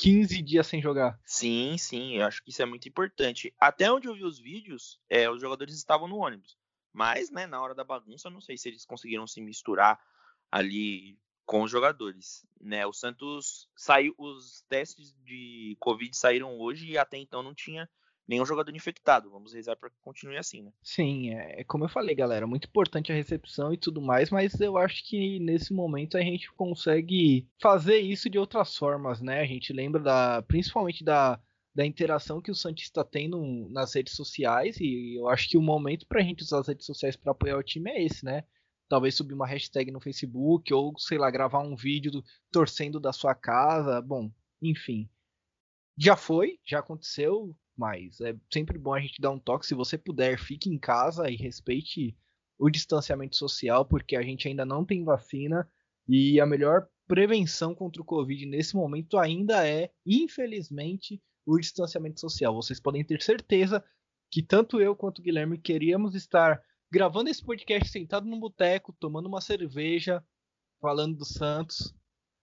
15 0.00 0.40
dias 0.42 0.66
sem 0.66 0.80
jogar. 0.80 1.20
Sim, 1.24 1.76
sim, 1.76 2.16
eu 2.16 2.26
acho 2.26 2.42
que 2.42 2.50
isso 2.50 2.62
é 2.62 2.64
muito 2.64 2.88
importante. 2.88 3.54
Até 3.60 3.92
onde 3.92 4.08
eu 4.08 4.14
vi 4.14 4.24
os 4.24 4.38
vídeos, 4.38 4.98
é, 5.10 5.30
os 5.30 5.40
jogadores 5.40 5.74
estavam 5.74 6.08
no 6.08 6.16
ônibus. 6.16 6.56
Mas, 6.92 7.30
né, 7.30 7.46
na 7.46 7.60
hora 7.60 7.74
da 7.74 7.84
bagunça, 7.84 8.30
não 8.30 8.40
sei 8.40 8.56
se 8.56 8.68
eles 8.68 8.86
conseguiram 8.86 9.26
se 9.26 9.40
misturar 9.40 10.00
ali 10.50 11.18
com 11.44 11.62
os 11.62 11.70
jogadores, 11.70 12.46
né? 12.60 12.86
O 12.86 12.92
Santos 12.92 13.68
saiu, 13.76 14.14
os 14.16 14.62
testes 14.68 15.14
de 15.22 15.76
Covid 15.78 16.16
saíram 16.16 16.58
hoje 16.58 16.90
e 16.90 16.98
até 16.98 17.18
então 17.18 17.42
não 17.42 17.54
tinha 17.54 17.88
nenhum 18.30 18.46
jogador 18.46 18.74
infectado. 18.74 19.30
Vamos 19.30 19.52
rezar 19.52 19.76
para 19.76 19.90
que 19.90 19.96
continue 20.00 20.36
assim, 20.36 20.62
né? 20.62 20.72
Sim, 20.82 21.34
é, 21.34 21.60
é 21.60 21.64
como 21.64 21.84
eu 21.84 21.88
falei, 21.88 22.14
galera, 22.14 22.46
muito 22.46 22.68
importante 22.68 23.12
a 23.12 23.14
recepção 23.14 23.72
e 23.72 23.76
tudo 23.76 24.00
mais, 24.00 24.30
mas 24.30 24.58
eu 24.60 24.78
acho 24.78 25.06
que 25.06 25.38
nesse 25.40 25.72
momento 25.72 26.16
a 26.16 26.22
gente 26.22 26.50
consegue 26.52 27.46
fazer 27.60 27.98
isso 27.98 28.30
de 28.30 28.38
outras 28.38 28.76
formas, 28.76 29.20
né? 29.20 29.40
A 29.40 29.46
gente 29.46 29.72
lembra 29.72 30.00
da, 30.00 30.42
principalmente 30.42 31.04
da 31.04 31.38
da 31.72 31.86
interação 31.86 32.42
que 32.42 32.50
o 32.50 32.54
Santista 32.54 33.04
tem 33.04 33.28
no, 33.28 33.70
nas 33.70 33.94
redes 33.94 34.14
sociais 34.14 34.76
e 34.80 35.14
eu 35.16 35.28
acho 35.28 35.48
que 35.48 35.56
o 35.56 35.62
momento 35.62 36.04
para 36.04 36.20
a 36.20 36.22
gente 36.22 36.42
usar 36.42 36.58
as 36.58 36.66
redes 36.66 36.84
sociais 36.84 37.14
para 37.14 37.30
apoiar 37.30 37.56
o 37.56 37.62
time 37.62 37.88
é 37.92 38.02
esse, 38.02 38.24
né? 38.24 38.42
talvez 38.90 39.14
subir 39.14 39.34
uma 39.34 39.46
hashtag 39.46 39.92
no 39.92 40.00
Facebook 40.00 40.74
ou, 40.74 40.92
sei 40.98 41.16
lá, 41.16 41.30
gravar 41.30 41.60
um 41.60 41.76
vídeo 41.76 42.10
do, 42.10 42.24
torcendo 42.50 42.98
da 42.98 43.12
sua 43.12 43.36
casa. 43.36 44.02
Bom, 44.02 44.28
enfim. 44.60 45.08
Já 45.96 46.16
foi, 46.16 46.58
já 46.66 46.80
aconteceu, 46.80 47.56
mas 47.76 48.20
é 48.20 48.36
sempre 48.52 48.78
bom 48.78 48.94
a 48.94 49.00
gente 49.00 49.20
dar 49.20 49.30
um 49.30 49.38
toque. 49.38 49.66
Se 49.66 49.74
você 49.74 49.96
puder, 49.96 50.38
fique 50.38 50.68
em 50.68 50.78
casa 50.78 51.30
e 51.30 51.36
respeite 51.36 52.16
o 52.58 52.68
distanciamento 52.68 53.36
social, 53.36 53.84
porque 53.84 54.16
a 54.16 54.22
gente 54.22 54.46
ainda 54.46 54.64
não 54.64 54.84
tem 54.84 55.02
vacina 55.02 55.68
e 56.06 56.40
a 56.40 56.46
melhor 56.46 56.86
prevenção 57.08 57.74
contra 57.74 58.02
o 58.02 58.04
Covid 58.04 58.44
nesse 58.46 58.76
momento 58.76 59.18
ainda 59.18 59.66
é, 59.66 59.90
infelizmente, 60.06 61.20
o 61.46 61.58
distanciamento 61.58 62.20
social. 62.20 62.54
Vocês 62.54 62.78
podem 62.78 63.04
ter 63.04 63.22
certeza 63.22 63.84
que 64.30 64.42
tanto 64.42 64.80
eu 64.80 64.94
quanto 64.94 65.18
o 65.18 65.22
Guilherme 65.22 65.58
queríamos 65.58 66.14
estar 66.14 66.62
gravando 66.92 67.30
esse 67.30 67.44
podcast 67.44 67.88
sentado 67.88 68.26
num 68.26 68.38
boteco, 68.38 68.92
tomando 68.92 69.26
uma 69.26 69.40
cerveja, 69.40 70.22
falando 70.80 71.16
do 71.16 71.24
Santos. 71.24 71.94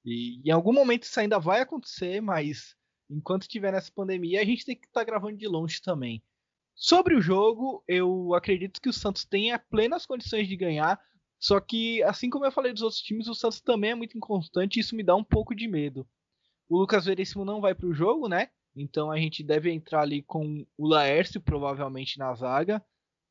E 0.03 0.41
em 0.43 0.51
algum 0.51 0.73
momento 0.73 1.03
isso 1.03 1.19
ainda 1.19 1.39
vai 1.39 1.61
acontecer, 1.61 2.21
mas 2.21 2.75
enquanto 3.10 3.43
estiver 3.43 3.72
nessa 3.72 3.91
pandemia, 3.91 4.41
a 4.41 4.45
gente 4.45 4.66
tem 4.66 4.76
que 4.76 4.88
estar 4.88 5.01
tá 5.01 5.05
gravando 5.05 5.38
de 5.38 5.47
longe 5.47 5.82
também. 5.82 6.22
Sobre 6.76 7.16
o 7.16 7.22
jogo, 7.22 7.84
eu 7.88 8.34
acredito 8.36 8.82
que 8.82 8.89
o 8.89 8.93
Santos 8.93 9.26
tenha 9.26 9.58
plenas 9.58 10.05
condições 10.05 10.47
de 10.47 10.55
ganhar, 10.55 10.99
só 11.39 11.60
que, 11.60 12.03
assim 12.03 12.30
como 12.30 12.45
eu 12.45 12.51
falei 12.51 12.74
dos 12.74 12.82
outros 12.82 13.01
times, 13.01 13.28
o 13.28 13.34
Santos 13.34 13.62
também 13.62 13.91
é 13.91 13.95
muito 13.95 14.18
inconstante 14.18 14.78
e 14.78 14.80
isso 14.80 14.95
me 14.95 15.03
dá 15.03 15.16
um 15.16 15.24
pouco 15.24 15.55
de 15.55 15.68
medo. 15.68 16.08
O 16.70 16.78
Lucas 16.78 17.05
Veríssimo 17.05 17.45
não 17.45 17.62
vai 17.62 17.74
para 17.74 17.88
o 17.88 17.93
jogo, 17.93 18.28
né? 18.28 18.49
Então 18.76 19.10
a 19.12 19.18
gente 19.18 19.43
deve 19.43 19.72
entrar 19.72 20.01
ali 20.01 20.22
com 20.22 20.66
o 20.78 20.88
Laércio, 20.88 21.41
provavelmente 21.41 22.20
na 22.20 22.34
zaga. 22.36 22.84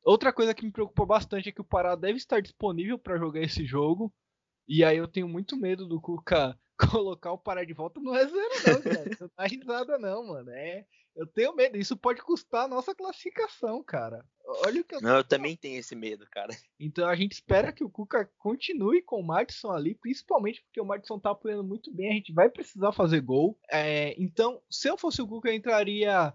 Outra 0.03 0.33
coisa 0.33 0.53
que 0.53 0.65
me 0.65 0.71
preocupa 0.71 1.05
bastante 1.05 1.49
é 1.49 1.51
que 1.51 1.61
o 1.61 1.65
Pará 1.65 1.95
deve 1.95 2.17
estar 2.17 2.41
disponível 2.41 2.97
para 2.97 3.17
jogar 3.17 3.41
esse 3.41 3.65
jogo. 3.65 4.13
E 4.67 4.83
aí 4.83 4.97
eu 4.97 5.07
tenho 5.07 5.27
muito 5.27 5.55
medo 5.55 5.87
do 5.87 6.01
Cuca 6.01 6.57
colocar 6.91 7.31
o 7.31 7.37
Pará 7.37 7.63
de 7.63 7.73
volta. 7.73 7.99
Não 7.99 8.15
é 8.15 8.25
zero, 8.25 8.53
não, 8.67 8.81
cara. 8.81 9.17
Não 9.19 9.29
dá 9.35 9.45
risada, 9.45 9.97
não, 9.97 10.27
mano. 10.27 10.49
É, 10.51 10.85
eu 11.15 11.25
tenho 11.25 11.55
medo. 11.55 11.77
Isso 11.77 11.97
pode 11.97 12.21
custar 12.21 12.65
a 12.65 12.67
nossa 12.67 12.93
classificação, 12.93 13.83
cara. 13.83 14.23
Olha 14.65 14.81
o 14.81 14.83
que 14.83 14.95
eu. 14.95 15.01
Não, 15.01 15.17
eu 15.17 15.23
também 15.23 15.55
tenho 15.55 15.79
esse 15.79 15.95
medo, 15.95 16.25
cara. 16.29 16.55
Então 16.79 17.07
a 17.07 17.15
gente 17.15 17.33
espera 17.33 17.73
que 17.73 17.83
o 17.83 17.89
Cuca 17.89 18.29
continue 18.37 19.01
com 19.01 19.19
o 19.19 19.25
Madison 19.25 19.71
ali, 19.71 19.95
principalmente 19.95 20.61
porque 20.63 20.79
o 20.79 20.85
Madison 20.85 21.19
tá 21.19 21.31
apoiando 21.31 21.63
muito 21.63 21.91
bem. 21.93 22.11
A 22.11 22.13
gente 22.13 22.31
vai 22.31 22.49
precisar 22.49 22.91
fazer 22.91 23.21
gol. 23.21 23.59
É, 23.69 24.15
então, 24.21 24.61
se 24.69 24.87
eu 24.87 24.97
fosse 24.97 25.21
o 25.21 25.27
Cuca, 25.27 25.49
eu 25.49 25.55
entraria 25.55 26.33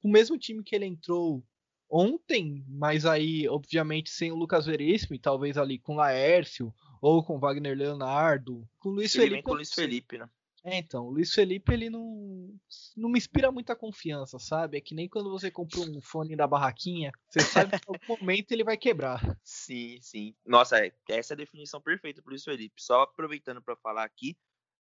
com 0.00 0.08
o 0.08 0.12
mesmo 0.12 0.36
time 0.36 0.62
que 0.62 0.74
ele 0.74 0.86
entrou 0.86 1.42
ontem, 1.88 2.64
mas 2.68 3.06
aí, 3.06 3.48
obviamente, 3.48 4.10
sem 4.10 4.32
o 4.32 4.36
Lucas 4.36 4.66
Veríssimo 4.66 5.14
e 5.14 5.18
talvez 5.18 5.56
ali 5.56 5.78
com 5.78 5.92
o 5.92 5.96
Laércio 5.96 6.74
ou 7.04 7.22
com 7.22 7.38
Wagner 7.38 7.76
Leonardo, 7.76 8.66
com 8.78 8.88
Luiz 8.88 9.14
ele 9.14 9.24
Felipe. 9.24 9.34
Vem 9.34 9.42
com 9.42 9.50
o 9.50 9.54
Luiz 9.56 9.74
Felipe, 9.74 10.16
né? 10.16 10.26
É, 10.64 10.78
então, 10.78 11.04
o 11.04 11.10
Luiz 11.10 11.34
Felipe 11.34 11.70
ele 11.74 11.90
não, 11.90 12.58
não 12.96 13.10
me 13.10 13.18
inspira 13.18 13.52
muita 13.52 13.76
confiança, 13.76 14.38
sabe? 14.38 14.78
É 14.78 14.80
que 14.80 14.94
nem 14.94 15.06
quando 15.06 15.30
você 15.30 15.50
compra 15.50 15.80
um 15.80 16.00
fone 16.00 16.34
da 16.34 16.46
barraquinha, 16.46 17.12
você 17.28 17.40
sabe 17.40 17.78
que 17.78 17.84
em 17.86 17.94
algum 17.94 17.98
momento 18.24 18.52
ele 18.52 18.64
vai 18.64 18.78
quebrar. 18.78 19.20
Sim, 19.44 19.98
sim. 20.00 20.34
Nossa, 20.46 20.78
é, 20.78 20.94
essa 21.10 21.34
é 21.34 21.34
a 21.34 21.36
definição 21.36 21.78
perfeita 21.78 22.22
pro 22.22 22.30
Luiz 22.30 22.42
Felipe. 22.42 22.82
Só 22.82 23.02
aproveitando 23.02 23.60
para 23.60 23.76
falar 23.76 24.04
aqui, 24.04 24.34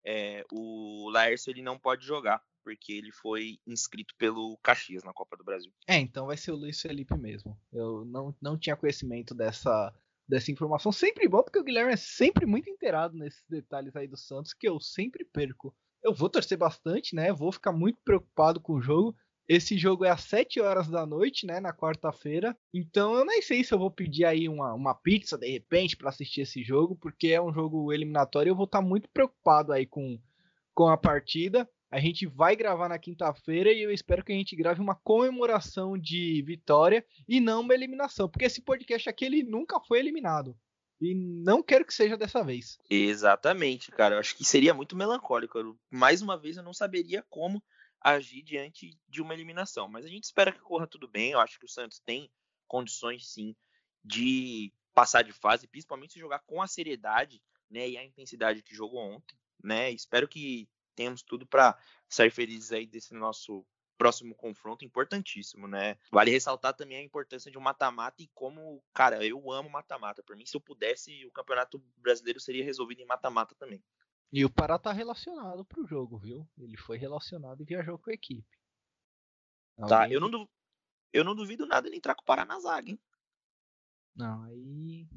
é, 0.05 0.45
o 0.51 1.09
Laércio 1.09 1.49
ele 1.49 1.63
não 1.63 1.79
pode 1.79 2.05
jogar, 2.05 2.43
porque 2.63 2.93
ele 2.93 3.11
foi 3.11 3.59
inscrito 3.65 4.13
pelo 4.19 4.59
Caxias 4.61 5.03
na 5.03 5.11
Copa 5.11 5.35
do 5.35 5.43
Brasil. 5.43 5.73
É, 5.87 5.97
então 5.97 6.27
vai 6.27 6.37
ser 6.37 6.51
o 6.51 6.55
Luiz 6.55 6.79
Felipe 6.79 7.17
mesmo. 7.17 7.59
Eu 7.73 8.05
não, 8.05 8.35
não 8.39 8.55
tinha 8.55 8.75
conhecimento 8.75 9.33
dessa, 9.33 9.91
dessa 10.31 10.49
informação. 10.49 10.93
Sempre 10.93 11.27
bom, 11.27 11.43
porque 11.43 11.59
o 11.59 11.63
Guilherme 11.63 11.91
é 11.91 11.97
sempre 11.97 12.45
muito 12.45 12.69
inteirado 12.69 13.17
nesses 13.17 13.43
detalhes 13.49 13.93
aí 13.97 14.07
do 14.07 14.15
Santos, 14.15 14.53
que 14.53 14.67
eu 14.67 14.79
sempre 14.79 15.25
perco. 15.25 15.75
Eu 16.01 16.13
vou 16.13 16.29
torcer 16.29 16.57
bastante, 16.57 17.13
né? 17.13 17.33
Vou 17.33 17.51
ficar 17.51 17.73
muito 17.73 17.99
preocupado 18.03 18.61
com 18.61 18.73
o 18.73 18.81
jogo. 18.81 19.13
Esse 19.45 19.77
jogo 19.77 20.05
é 20.05 20.09
às 20.09 20.21
7 20.21 20.61
horas 20.61 20.87
da 20.87 21.05
noite, 21.05 21.45
né? 21.45 21.59
Na 21.59 21.73
quarta-feira. 21.73 22.57
Então 22.73 23.13
eu 23.13 23.25
nem 23.25 23.41
sei 23.41 23.61
se 23.61 23.73
eu 23.73 23.77
vou 23.77 23.91
pedir 23.91 24.23
aí 24.23 24.47
uma, 24.47 24.73
uma 24.73 24.95
pizza 24.95 25.37
de 25.37 25.51
repente 25.51 25.97
para 25.97 26.09
assistir 26.09 26.41
esse 26.41 26.63
jogo, 26.63 26.95
porque 26.95 27.27
é 27.27 27.41
um 27.41 27.53
jogo 27.53 27.91
eliminatório 27.91 28.49
e 28.49 28.51
eu 28.51 28.55
vou 28.55 28.65
estar 28.65 28.81
muito 28.81 29.09
preocupado 29.09 29.73
aí 29.73 29.85
com, 29.85 30.17
com 30.73 30.87
a 30.87 30.95
partida. 30.97 31.69
A 31.91 31.99
gente 31.99 32.25
vai 32.25 32.55
gravar 32.55 32.87
na 32.87 32.97
quinta-feira 32.97 33.69
e 33.69 33.83
eu 33.83 33.91
espero 33.91 34.23
que 34.23 34.31
a 34.31 34.35
gente 34.35 34.55
grave 34.55 34.79
uma 34.79 34.95
comemoração 34.95 35.97
de 35.97 36.41
vitória 36.41 37.05
e 37.27 37.41
não 37.41 37.59
uma 37.59 37.73
eliminação, 37.73 38.29
porque 38.29 38.45
esse 38.45 38.61
podcast 38.61 39.09
aqui 39.09 39.25
ele 39.25 39.43
nunca 39.43 39.77
foi 39.81 39.99
eliminado. 39.99 40.57
E 41.01 41.13
não 41.13 41.61
quero 41.61 41.83
que 41.83 41.93
seja 41.93 42.15
dessa 42.15 42.43
vez. 42.43 42.77
Exatamente, 42.89 43.91
cara. 43.91 44.15
Eu 44.15 44.19
acho 44.19 44.37
que 44.37 44.45
seria 44.45 44.73
muito 44.73 44.95
melancólico. 44.95 45.57
Eu, 45.57 45.77
mais 45.89 46.21
uma 46.21 46.37
vez, 46.37 46.55
eu 46.55 46.63
não 46.63 46.73
saberia 46.73 47.25
como 47.27 47.61
agir 47.99 48.43
diante 48.43 48.97
de 49.09 49.21
uma 49.21 49.33
eliminação. 49.33 49.89
Mas 49.89 50.05
a 50.05 50.07
gente 50.07 50.25
espera 50.25 50.51
que 50.51 50.59
corra 50.59 50.87
tudo 50.87 51.09
bem. 51.09 51.31
Eu 51.31 51.39
acho 51.39 51.59
que 51.59 51.65
o 51.65 51.69
Santos 51.69 51.99
tem 51.99 52.31
condições, 52.67 53.27
sim, 53.33 53.55
de 54.05 54.71
passar 54.93 55.23
de 55.23 55.33
fase, 55.33 55.67
principalmente 55.67 56.13
se 56.13 56.19
jogar 56.19 56.39
com 56.45 56.61
a 56.61 56.67
seriedade 56.67 57.41
né, 57.69 57.89
e 57.89 57.97
a 57.97 58.05
intensidade 58.05 58.61
que 58.61 58.75
jogou 58.75 58.99
ontem. 58.99 59.35
Né? 59.61 59.91
Espero 59.91 60.27
que 60.27 60.69
temos 61.01 61.23
tudo 61.23 61.47
para 61.47 61.77
sair 62.07 62.29
felizes 62.29 62.71
aí 62.71 62.85
desse 62.85 63.13
nosso 63.13 63.65
próximo 63.97 64.35
confronto 64.35 64.85
importantíssimo, 64.85 65.67
né? 65.67 65.97
Vale 66.11 66.31
ressaltar 66.31 66.73
também 66.73 66.97
a 66.97 67.03
importância 67.03 67.51
de 67.51 67.57
um 67.57 67.61
mata-mata 67.61 68.21
e 68.21 68.27
como, 68.33 68.83
cara, 68.93 69.25
eu 69.25 69.51
amo 69.51 69.69
mata-mata. 69.69 70.23
Por 70.23 70.35
mim, 70.35 70.45
se 70.45 70.55
eu 70.55 70.61
pudesse, 70.61 71.25
o 71.25 71.31
Campeonato 71.31 71.79
Brasileiro 71.97 72.39
seria 72.39 72.63
resolvido 72.63 73.01
em 73.01 73.05
mata-mata 73.05 73.55
também. 73.55 73.83
E 74.31 74.45
o 74.45 74.49
Pará 74.49 74.79
tá 74.79 74.91
relacionado 74.91 75.65
pro 75.65 75.85
jogo, 75.85 76.17
viu? 76.17 76.47
Ele 76.57 76.77
foi 76.77 76.97
relacionado 76.97 77.61
e 77.61 77.65
viajou 77.65 77.97
com 77.97 78.09
a 78.09 78.13
equipe. 78.13 78.47
Tá, 79.87 80.09
eu 80.09 80.19
não, 80.19 80.29
duvido, 80.29 80.49
eu 81.11 81.23
não 81.23 81.35
duvido 81.35 81.65
nada 81.65 81.89
de 81.89 81.95
entrar 81.95 82.15
com 82.15 82.21
o 82.21 82.25
Pará 82.25 82.45
na 82.45 82.59
zaga, 82.59 82.89
hein? 82.89 82.99
Não, 84.15 84.43
aí. 84.43 85.07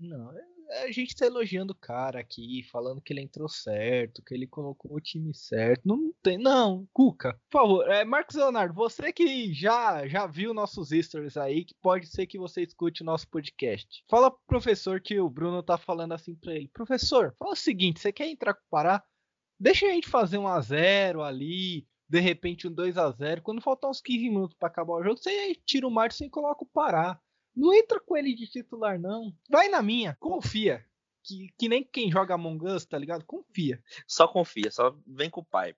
Não, 0.00 0.32
a 0.70 0.90
gente 0.90 1.16
tá 1.16 1.26
elogiando 1.26 1.72
o 1.72 1.76
cara 1.76 2.20
aqui, 2.20 2.62
falando 2.70 3.00
que 3.00 3.12
ele 3.12 3.20
entrou 3.20 3.48
certo, 3.48 4.22
que 4.22 4.32
ele 4.32 4.46
colocou 4.46 4.94
o 4.94 5.00
time 5.00 5.34
certo. 5.34 5.82
Não 5.84 6.12
tem. 6.22 6.38
Não, 6.38 6.88
Cuca, 6.92 7.34
por 7.50 7.60
favor. 7.60 7.90
É, 7.90 8.04
Marcos 8.04 8.36
Leonardo, 8.36 8.74
você 8.74 9.12
que 9.12 9.52
já, 9.52 10.06
já 10.06 10.26
viu 10.26 10.54
nossos 10.54 10.90
stories 10.90 11.36
aí, 11.36 11.64
que 11.64 11.74
pode 11.82 12.06
ser 12.06 12.26
que 12.26 12.38
você 12.38 12.62
escute 12.62 13.02
o 13.02 13.06
nosso 13.06 13.28
podcast. 13.28 14.04
Fala 14.08 14.30
pro 14.30 14.40
professor 14.46 15.00
que 15.00 15.18
o 15.18 15.28
Bruno 15.28 15.62
tá 15.62 15.76
falando 15.76 16.12
assim 16.12 16.34
pra 16.34 16.54
ele. 16.54 16.68
Professor, 16.68 17.34
fala 17.38 17.52
o 17.52 17.56
seguinte: 17.56 18.00
você 18.00 18.12
quer 18.12 18.28
entrar 18.28 18.54
com 18.54 18.60
o 18.60 18.70
Pará? 18.70 19.02
Deixa 19.58 19.86
a 19.86 19.90
gente 19.90 20.08
fazer 20.08 20.38
um 20.38 20.48
a 20.48 20.60
0 20.60 21.22
ali, 21.22 21.86
de 22.08 22.20
repente 22.20 22.66
um 22.66 22.72
2 22.72 22.96
a 22.96 23.10
0 23.10 23.42
Quando 23.42 23.60
faltar 23.60 23.90
uns 23.90 24.00
15 24.00 24.28
minutos 24.30 24.56
para 24.58 24.68
acabar 24.68 24.94
o 24.94 25.02
jogo, 25.02 25.18
você 25.18 25.54
tira 25.66 25.86
o 25.86 25.90
Márcio 25.90 26.24
e 26.26 26.30
coloca 26.30 26.64
o 26.64 26.68
Pará. 26.68 27.20
Não 27.54 27.74
entra 27.74 28.00
com 28.00 28.16
ele 28.16 28.34
de 28.34 28.46
titular, 28.46 28.98
não. 28.98 29.34
Vai 29.48 29.68
na 29.68 29.82
minha, 29.82 30.16
confia. 30.20 30.84
Que, 31.22 31.48
que 31.58 31.68
nem 31.68 31.84
quem 31.84 32.10
joga 32.10 32.34
Among 32.34 32.66
Us, 32.66 32.86
tá 32.86 32.96
ligado? 32.96 33.24
Confia. 33.24 33.82
Só 34.06 34.26
confia, 34.26 34.70
só 34.70 34.96
vem 35.06 35.28
com 35.28 35.40
o 35.40 35.44
pai. 35.44 35.74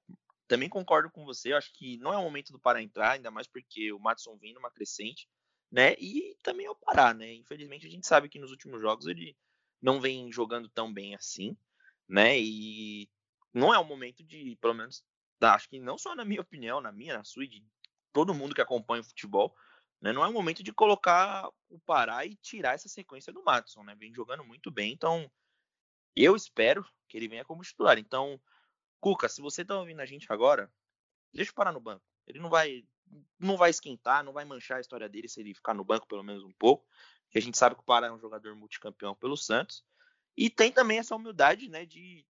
Também 0.46 0.68
concordo 0.68 1.10
com 1.10 1.24
você, 1.24 1.52
eu 1.52 1.56
acho 1.56 1.72
que 1.72 1.96
não 1.98 2.12
é 2.12 2.18
o 2.18 2.22
momento 2.22 2.52
do 2.52 2.60
Pará 2.60 2.82
entrar, 2.82 3.12
ainda 3.12 3.30
mais 3.30 3.46
porque 3.46 3.92
o 3.92 3.98
Matson 3.98 4.36
vem 4.36 4.52
numa 4.52 4.70
crescente, 4.70 5.28
né? 5.70 5.94
E 5.98 6.36
também 6.42 6.66
é 6.66 6.70
o 6.70 6.76
Pará, 6.76 7.14
né? 7.14 7.32
Infelizmente 7.32 7.86
a 7.86 7.90
gente 7.90 8.06
sabe 8.06 8.28
que 8.28 8.38
nos 8.38 8.50
últimos 8.50 8.80
jogos 8.80 9.06
ele 9.06 9.36
não 9.80 10.00
vem 10.00 10.30
jogando 10.30 10.68
tão 10.68 10.92
bem 10.92 11.14
assim, 11.14 11.56
né? 12.08 12.38
E 12.38 13.08
não 13.52 13.72
é 13.72 13.78
o 13.78 13.84
momento 13.84 14.22
de, 14.22 14.56
pelo 14.60 14.74
menos, 14.74 15.04
acho 15.40 15.68
que 15.68 15.80
não 15.80 15.98
só 15.98 16.14
na 16.14 16.24
minha 16.24 16.40
opinião, 16.40 16.80
na 16.80 16.92
minha, 16.92 17.16
na 17.16 17.24
sua 17.24 17.46
de 17.46 17.64
todo 18.12 18.34
mundo 18.34 18.54
que 18.54 18.60
acompanha 18.60 19.00
o 19.00 19.04
futebol, 19.04 19.54
né? 20.02 20.12
Não 20.12 20.24
é 20.24 20.28
o 20.28 20.32
momento 20.32 20.62
de 20.62 20.72
colocar 20.72 21.48
o 21.70 21.78
Pará 21.78 22.26
e 22.26 22.34
tirar 22.34 22.74
essa 22.74 22.88
sequência 22.88 23.32
do 23.32 23.42
Matson, 23.44 23.84
né? 23.84 23.94
Vem 23.94 24.12
jogando 24.12 24.44
muito 24.44 24.68
bem, 24.68 24.92
então 24.92 25.30
eu 26.16 26.34
espero 26.34 26.84
que 27.08 27.16
ele 27.16 27.28
venha 27.28 27.44
como 27.44 27.62
titular. 27.62 27.96
Então, 27.96 28.38
Cuca, 29.00 29.28
se 29.28 29.40
você 29.40 29.64
tá 29.64 29.78
ouvindo 29.78 30.00
a 30.00 30.06
gente 30.06 30.26
agora, 30.30 30.70
deixa 31.32 31.52
o 31.52 31.54
Pará 31.54 31.70
no 31.70 31.80
banco. 31.80 32.04
Ele 32.26 32.40
não 32.40 32.50
vai 32.50 32.84
não 33.38 33.56
vai 33.56 33.68
esquentar, 33.68 34.24
não 34.24 34.32
vai 34.32 34.44
manchar 34.44 34.78
a 34.78 34.80
história 34.80 35.08
dele 35.08 35.28
se 35.28 35.38
ele 35.38 35.54
ficar 35.54 35.74
no 35.74 35.84
banco 35.84 36.06
pelo 36.06 36.22
menos 36.22 36.42
um 36.44 36.52
pouco, 36.52 36.88
a 37.34 37.40
gente 37.40 37.58
sabe 37.58 37.74
que 37.74 37.82
o 37.82 37.84
Pará 37.84 38.08
é 38.08 38.12
um 38.12 38.18
jogador 38.18 38.54
multicampeão 38.54 39.14
pelo 39.14 39.36
Santos. 39.36 39.84
E 40.36 40.50
tem 40.50 40.72
também 40.72 40.98
essa 40.98 41.14
humildade, 41.14 41.68
né, 41.68 41.84
de 41.84 42.26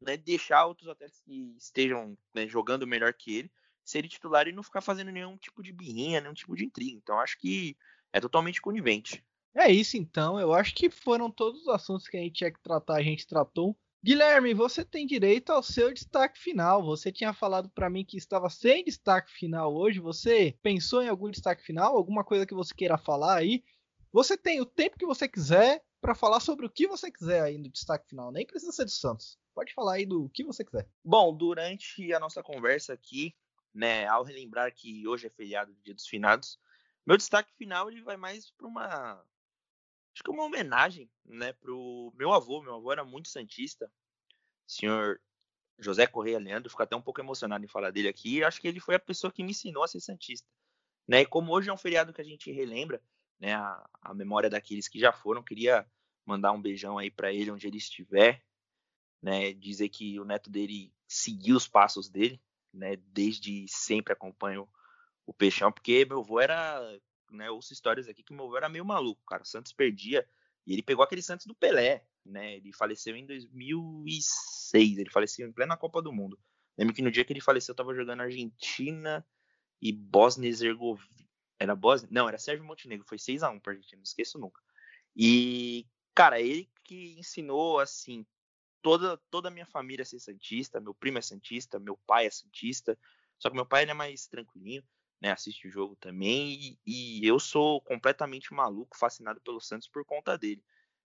né, 0.00 0.16
deixar 0.16 0.64
outros 0.64 0.88
atletas 0.88 1.20
que 1.20 1.54
estejam 1.56 2.16
né, 2.34 2.46
jogando 2.46 2.86
melhor 2.86 3.12
que 3.12 3.36
ele 3.36 3.52
ser 3.84 4.06
titular 4.08 4.46
e 4.48 4.52
não 4.52 4.62
ficar 4.62 4.80
fazendo 4.80 5.10
nenhum 5.10 5.36
tipo 5.36 5.62
de 5.62 5.72
birrinha, 5.72 6.20
nenhum 6.20 6.34
tipo 6.34 6.54
de 6.54 6.64
intriga. 6.64 6.96
Então 6.96 7.18
acho 7.18 7.38
que 7.38 7.76
é 8.12 8.20
totalmente 8.20 8.60
conivente. 8.60 9.24
É 9.54 9.70
isso 9.70 9.98
então, 9.98 10.40
eu 10.40 10.54
acho 10.54 10.74
que 10.74 10.88
foram 10.88 11.30
todos 11.30 11.62
os 11.62 11.68
assuntos 11.68 12.08
que 12.08 12.16
a 12.16 12.20
gente 12.20 12.34
tinha 12.34 12.50
que 12.50 12.60
tratar, 12.62 12.96
a 12.96 13.02
gente 13.02 13.26
tratou. 13.26 13.76
Guilherme, 14.04 14.52
você 14.52 14.84
tem 14.84 15.06
direito 15.06 15.50
ao 15.52 15.62
seu 15.62 15.92
destaque 15.92 16.36
final. 16.36 16.82
Você 16.82 17.12
tinha 17.12 17.32
falado 17.32 17.70
para 17.70 17.88
mim 17.88 18.04
que 18.04 18.16
estava 18.16 18.50
sem 18.50 18.82
destaque 18.82 19.30
final 19.30 19.72
hoje. 19.72 20.00
Você 20.00 20.58
pensou 20.60 21.02
em 21.02 21.08
algum 21.08 21.30
destaque 21.30 21.62
final? 21.62 21.96
Alguma 21.96 22.24
coisa 22.24 22.44
que 22.44 22.52
você 22.52 22.74
queira 22.74 22.98
falar 22.98 23.36
aí? 23.36 23.62
Você 24.12 24.36
tem 24.36 24.60
o 24.60 24.66
tempo 24.66 24.98
que 24.98 25.06
você 25.06 25.28
quiser 25.28 25.84
para 26.00 26.16
falar 26.16 26.40
sobre 26.40 26.66
o 26.66 26.70
que 26.70 26.88
você 26.88 27.12
quiser 27.12 27.42
aí 27.42 27.56
no 27.56 27.68
destaque 27.68 28.08
final. 28.08 28.32
Nem 28.32 28.44
precisa 28.44 28.72
ser 28.72 28.86
do 28.86 28.90
Santos. 28.90 29.38
Pode 29.54 29.72
falar 29.72 29.94
aí 29.94 30.04
do 30.04 30.28
que 30.30 30.42
você 30.42 30.64
quiser. 30.64 30.88
Bom, 31.04 31.32
durante 31.32 32.12
a 32.12 32.18
nossa 32.18 32.42
conversa 32.42 32.92
aqui, 32.92 33.32
né, 33.74 34.06
ao 34.06 34.22
relembrar 34.22 34.74
que 34.74 35.06
hoje 35.06 35.26
é 35.26 35.30
feriado, 35.30 35.74
Dia 35.82 35.94
dos 35.94 36.06
Finados, 36.06 36.58
meu 37.06 37.16
destaque 37.16 37.52
final 37.54 37.90
ele 37.90 38.02
vai 38.02 38.16
mais 38.16 38.50
para 38.50 38.66
uma 38.66 39.24
acho 40.14 40.22
que 40.22 40.30
uma 40.30 40.44
homenagem, 40.44 41.10
né, 41.24 41.52
pro 41.54 42.12
meu 42.16 42.32
avô. 42.32 42.62
Meu 42.62 42.74
avô 42.74 42.92
era 42.92 43.04
muito 43.04 43.28
santista, 43.28 43.90
senhor 44.66 45.20
José 45.78 46.06
Correia 46.06 46.38
Leandro. 46.38 46.70
Fico 46.70 46.82
até 46.82 46.94
um 46.94 47.02
pouco 47.02 47.20
emocionado 47.20 47.64
em 47.64 47.68
falar 47.68 47.90
dele 47.90 48.08
aqui. 48.08 48.44
Acho 48.44 48.60
que 48.60 48.68
ele 48.68 48.80
foi 48.80 48.94
a 48.94 49.00
pessoa 49.00 49.32
que 49.32 49.42
me 49.42 49.50
ensinou 49.50 49.82
a 49.82 49.88
ser 49.88 50.00
santista, 50.00 50.48
né? 51.08 51.22
E 51.22 51.26
como 51.26 51.52
hoje 51.52 51.70
é 51.70 51.72
um 51.72 51.78
feriado 51.78 52.12
que 52.12 52.20
a 52.20 52.24
gente 52.24 52.52
relembra, 52.52 53.02
né, 53.40 53.54
a, 53.54 53.90
a 54.00 54.14
memória 54.14 54.50
daqueles 54.50 54.86
que 54.86 54.98
já 55.00 55.12
foram, 55.12 55.42
queria 55.42 55.86
mandar 56.24 56.52
um 56.52 56.62
beijão 56.62 56.98
aí 56.98 57.10
para 57.10 57.32
ele 57.32 57.50
onde 57.50 57.66
ele 57.66 57.78
estiver, 57.78 58.44
né? 59.20 59.52
Dizer 59.54 59.88
que 59.88 60.20
o 60.20 60.24
neto 60.24 60.50
dele 60.50 60.92
seguiu 61.08 61.56
os 61.56 61.66
passos 61.66 62.08
dele, 62.08 62.40
né? 62.72 62.96
Desde 62.96 63.66
sempre 63.68 64.12
acompanho 64.12 64.68
o 65.26 65.32
Peixão, 65.32 65.70
porque 65.70 66.04
meu 66.04 66.20
avô 66.20 66.40
era, 66.40 66.80
né? 67.30 67.50
Ouço 67.50 67.72
histórias 67.72 68.08
aqui 68.08 68.22
que 68.22 68.32
meu 68.32 68.46
avô 68.46 68.56
era 68.56 68.68
meio 68.68 68.84
maluco, 68.84 69.22
cara. 69.26 69.42
O 69.42 69.46
Santos 69.46 69.72
perdia 69.72 70.28
e 70.66 70.72
ele 70.72 70.82
pegou 70.82 71.04
aquele 71.04 71.22
Santos 71.22 71.46
do 71.46 71.54
Pelé, 71.54 72.06
né? 72.24 72.56
Ele 72.56 72.72
faleceu 72.72 73.16
em 73.16 73.26
2006, 73.26 74.98
ele 74.98 75.10
faleceu 75.10 75.46
em 75.46 75.52
plena 75.52 75.76
Copa 75.76 76.00
do 76.00 76.12
Mundo. 76.12 76.38
Lembro 76.76 76.94
que 76.94 77.02
no 77.02 77.10
dia 77.10 77.24
que 77.24 77.32
ele 77.32 77.40
faleceu 77.40 77.72
eu 77.72 77.76
tava 77.76 77.94
jogando 77.94 78.22
Argentina 78.22 79.26
e 79.80 79.92
Bosnia 79.92 80.48
Herzegovina. 80.48 81.28
Era 81.58 81.76
Bosnia? 81.76 82.08
Não, 82.12 82.28
era 82.28 82.38
Sérgio 82.38 82.64
Montenegro, 82.64 83.06
foi 83.06 83.18
6 83.18 83.42
a 83.42 83.50
1 83.50 83.60
pra 83.60 83.72
Argentina, 83.72 83.98
não 83.98 84.04
esqueço 84.04 84.38
nunca. 84.38 84.60
E, 85.14 85.86
cara, 86.14 86.40
ele 86.40 86.70
que 86.82 87.18
ensinou, 87.18 87.78
assim, 87.78 88.26
toda, 88.82 89.16
toda 89.30 89.48
a 89.48 89.50
minha 89.50 89.66
família 89.66 90.04
ser 90.04 90.18
santista, 90.18 90.80
meu 90.80 90.94
primo 90.94 91.18
é 91.18 91.22
santista, 91.22 91.78
meu 91.78 91.96
pai 92.06 92.26
é 92.26 92.30
santista, 92.30 92.98
só 93.38 93.48
que 93.48 93.56
meu 93.56 93.66
pai 93.66 93.84
é 93.84 93.94
mais 93.94 94.26
tranquilinho, 94.26 94.82
né, 95.20 95.30
assiste 95.30 95.68
o 95.68 95.70
jogo 95.70 95.96
também, 95.96 96.78
e, 96.84 97.20
e, 97.20 97.26
eu 97.26 97.38
sou 97.38 97.80
completamente 97.80 98.52
maluco, 98.52 98.98
fascinado 98.98 99.40
pelo 99.40 99.60
Santos 99.60 99.88
por 99.88 100.04
conta 100.04 100.36
dele, 100.36 100.62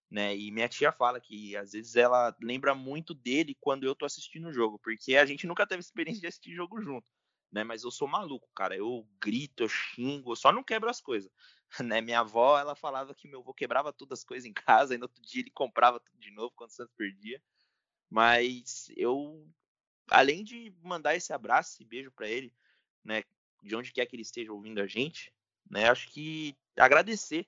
né, 0.09 0.35
e 0.35 0.51
minha 0.51 0.67
tia 0.67 0.91
fala 0.91 1.19
que 1.19 1.55
às 1.55 1.71
vezes 1.73 1.95
ela 1.95 2.35
lembra 2.41 2.73
muito 2.73 3.13
dele 3.13 3.55
quando 3.59 3.85
eu 3.85 3.95
tô 3.95 4.05
assistindo 4.05 4.47
o 4.47 4.53
jogo, 4.53 4.79
porque 4.79 5.15
a 5.15 5.25
gente 5.25 5.45
nunca 5.45 5.67
teve 5.67 5.81
experiência 5.81 6.21
de 6.21 6.27
assistir 6.27 6.53
jogo 6.53 6.81
junto, 6.81 7.07
né, 7.51 7.63
mas 7.63 7.83
eu 7.83 7.91
sou 7.91 8.07
maluco, 8.07 8.49
cara, 8.55 8.75
eu 8.75 9.07
grito, 9.21 9.63
eu 9.63 9.69
xingo, 9.69 10.31
eu 10.31 10.35
só 10.35 10.51
não 10.51 10.63
quebro 10.63 10.89
as 10.89 10.99
coisas, 10.99 11.31
Né? 11.85 12.01
Minha 12.01 12.21
avó, 12.21 12.57
ela 12.57 12.75
falava 12.75 13.13
que 13.13 13.27
meu 13.27 13.39
avô 13.39 13.53
quebrava 13.53 13.93
todas 13.93 14.19
as 14.19 14.25
coisas 14.25 14.45
em 14.45 14.53
casa 14.53 14.95
e 14.95 14.97
no 14.97 15.05
outro 15.05 15.21
dia 15.21 15.41
ele 15.41 15.51
comprava 15.51 15.99
tudo 15.99 16.19
de 16.19 16.31
novo 16.31 16.53
quando 16.55 16.69
o 16.69 16.73
Santos 16.73 16.93
perdia. 16.95 17.41
Mas 18.09 18.89
eu, 18.95 19.47
além 20.09 20.43
de 20.43 20.73
mandar 20.81 21.15
esse 21.15 21.33
abraço 21.33 21.81
e 21.81 21.85
beijo 21.85 22.11
para 22.11 22.27
ele, 22.27 22.53
né, 23.03 23.23
de 23.61 23.75
onde 23.75 23.91
quer 23.91 24.05
que 24.05 24.15
ele 24.15 24.23
esteja 24.23 24.53
ouvindo 24.53 24.79
a 24.79 24.87
gente, 24.87 25.33
né, 25.69 25.89
acho 25.89 26.09
que 26.09 26.55
agradecer 26.77 27.47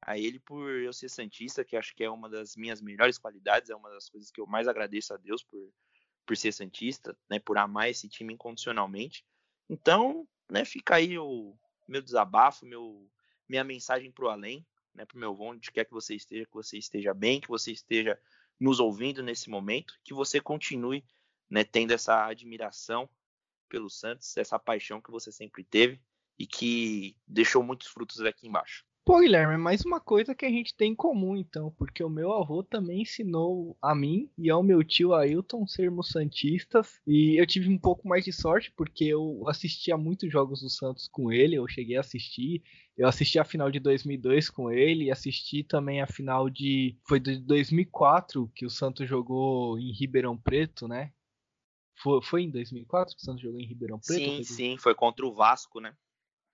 a 0.00 0.18
ele 0.18 0.40
por 0.40 0.68
eu 0.68 0.92
ser 0.92 1.08
santista, 1.08 1.64
que 1.64 1.76
acho 1.76 1.94
que 1.94 2.02
é 2.02 2.10
uma 2.10 2.28
das 2.28 2.56
minhas 2.56 2.80
melhores 2.80 3.18
qualidades, 3.18 3.70
é 3.70 3.76
uma 3.76 3.90
das 3.90 4.08
coisas 4.08 4.30
que 4.30 4.40
eu 4.40 4.46
mais 4.46 4.66
agradeço 4.66 5.14
a 5.14 5.16
Deus 5.16 5.44
por, 5.44 5.72
por 6.26 6.36
ser 6.36 6.52
santista, 6.52 7.16
né, 7.30 7.38
por 7.38 7.56
amar 7.56 7.88
esse 7.88 8.08
time 8.08 8.34
incondicionalmente. 8.34 9.24
Então, 9.70 10.28
né, 10.50 10.64
fica 10.64 10.96
aí 10.96 11.16
o 11.18 11.56
meu 11.86 12.02
desabafo, 12.02 12.66
meu 12.66 13.08
minha 13.48 13.64
mensagem 13.64 14.10
para 14.10 14.24
o 14.24 14.28
além, 14.28 14.66
né, 14.94 15.04
para 15.04 15.16
o 15.16 15.20
meu 15.20 15.30
avô, 15.30 15.50
onde 15.50 15.70
quer 15.70 15.84
que 15.84 15.92
você 15.92 16.14
esteja, 16.14 16.46
que 16.46 16.54
você 16.54 16.78
esteja 16.78 17.14
bem, 17.14 17.40
que 17.40 17.48
você 17.48 17.70
esteja 17.70 18.18
nos 18.62 18.78
ouvindo 18.78 19.22
nesse 19.22 19.50
momento, 19.50 19.98
que 20.04 20.14
você 20.14 20.40
continue 20.40 21.04
né, 21.50 21.64
tendo 21.64 21.90
essa 21.92 22.26
admiração 22.26 23.10
pelo 23.68 23.90
Santos, 23.90 24.36
essa 24.36 24.58
paixão 24.58 25.00
que 25.00 25.10
você 25.10 25.32
sempre 25.32 25.64
teve 25.64 26.00
e 26.38 26.46
que 26.46 27.16
deixou 27.26 27.62
muitos 27.62 27.88
frutos 27.88 28.20
aqui 28.20 28.46
embaixo. 28.46 28.84
Pô, 29.04 29.18
Guilherme, 29.18 29.54
é 29.54 29.56
mais 29.56 29.84
uma 29.84 30.00
coisa 30.00 30.32
que 30.32 30.46
a 30.46 30.48
gente 30.48 30.76
tem 30.76 30.92
em 30.92 30.94
comum, 30.94 31.36
então, 31.36 31.72
porque 31.72 32.04
o 32.04 32.08
meu 32.08 32.32
avô 32.32 32.62
também 32.62 33.02
ensinou 33.02 33.76
a 33.82 33.96
mim 33.96 34.30
e 34.38 34.48
ao 34.48 34.62
meu 34.62 34.84
tio 34.84 35.12
Ailton 35.12 35.66
sermos 35.66 36.10
santistas, 36.10 37.00
e 37.04 37.40
eu 37.40 37.44
tive 37.44 37.68
um 37.68 37.78
pouco 37.78 38.06
mais 38.06 38.24
de 38.24 38.32
sorte, 38.32 38.70
porque 38.70 39.04
eu 39.04 39.42
assistia 39.48 39.96
muitos 39.96 40.30
jogos 40.30 40.60
do 40.60 40.70
Santos 40.70 41.08
com 41.08 41.32
ele, 41.32 41.56
eu 41.56 41.66
cheguei 41.66 41.96
a 41.96 42.00
assistir, 42.00 42.62
eu 42.96 43.08
assisti 43.08 43.40
a 43.40 43.44
final 43.44 43.72
de 43.72 43.80
2002 43.80 44.48
com 44.48 44.70
ele, 44.70 45.06
e 45.06 45.10
assisti 45.10 45.64
também 45.64 46.00
a 46.00 46.06
final 46.06 46.48
de, 46.48 46.96
foi 47.04 47.18
de 47.18 47.40
2004, 47.40 48.48
que 48.54 48.64
o 48.64 48.70
Santos 48.70 49.08
jogou 49.08 49.80
em 49.80 49.90
Ribeirão 49.92 50.38
Preto, 50.38 50.86
né? 50.86 51.12
Foi, 52.00 52.22
foi 52.22 52.42
em 52.42 52.50
2004 52.50 53.16
que 53.16 53.22
o 53.22 53.24
Santos 53.24 53.42
jogou 53.42 53.58
em 53.58 53.66
Ribeirão 53.66 53.98
Preto? 53.98 54.20
Sim, 54.20 54.44
sim, 54.44 54.78
foi 54.78 54.94
contra 54.94 55.26
o 55.26 55.34
Vasco, 55.34 55.80
né? 55.80 55.92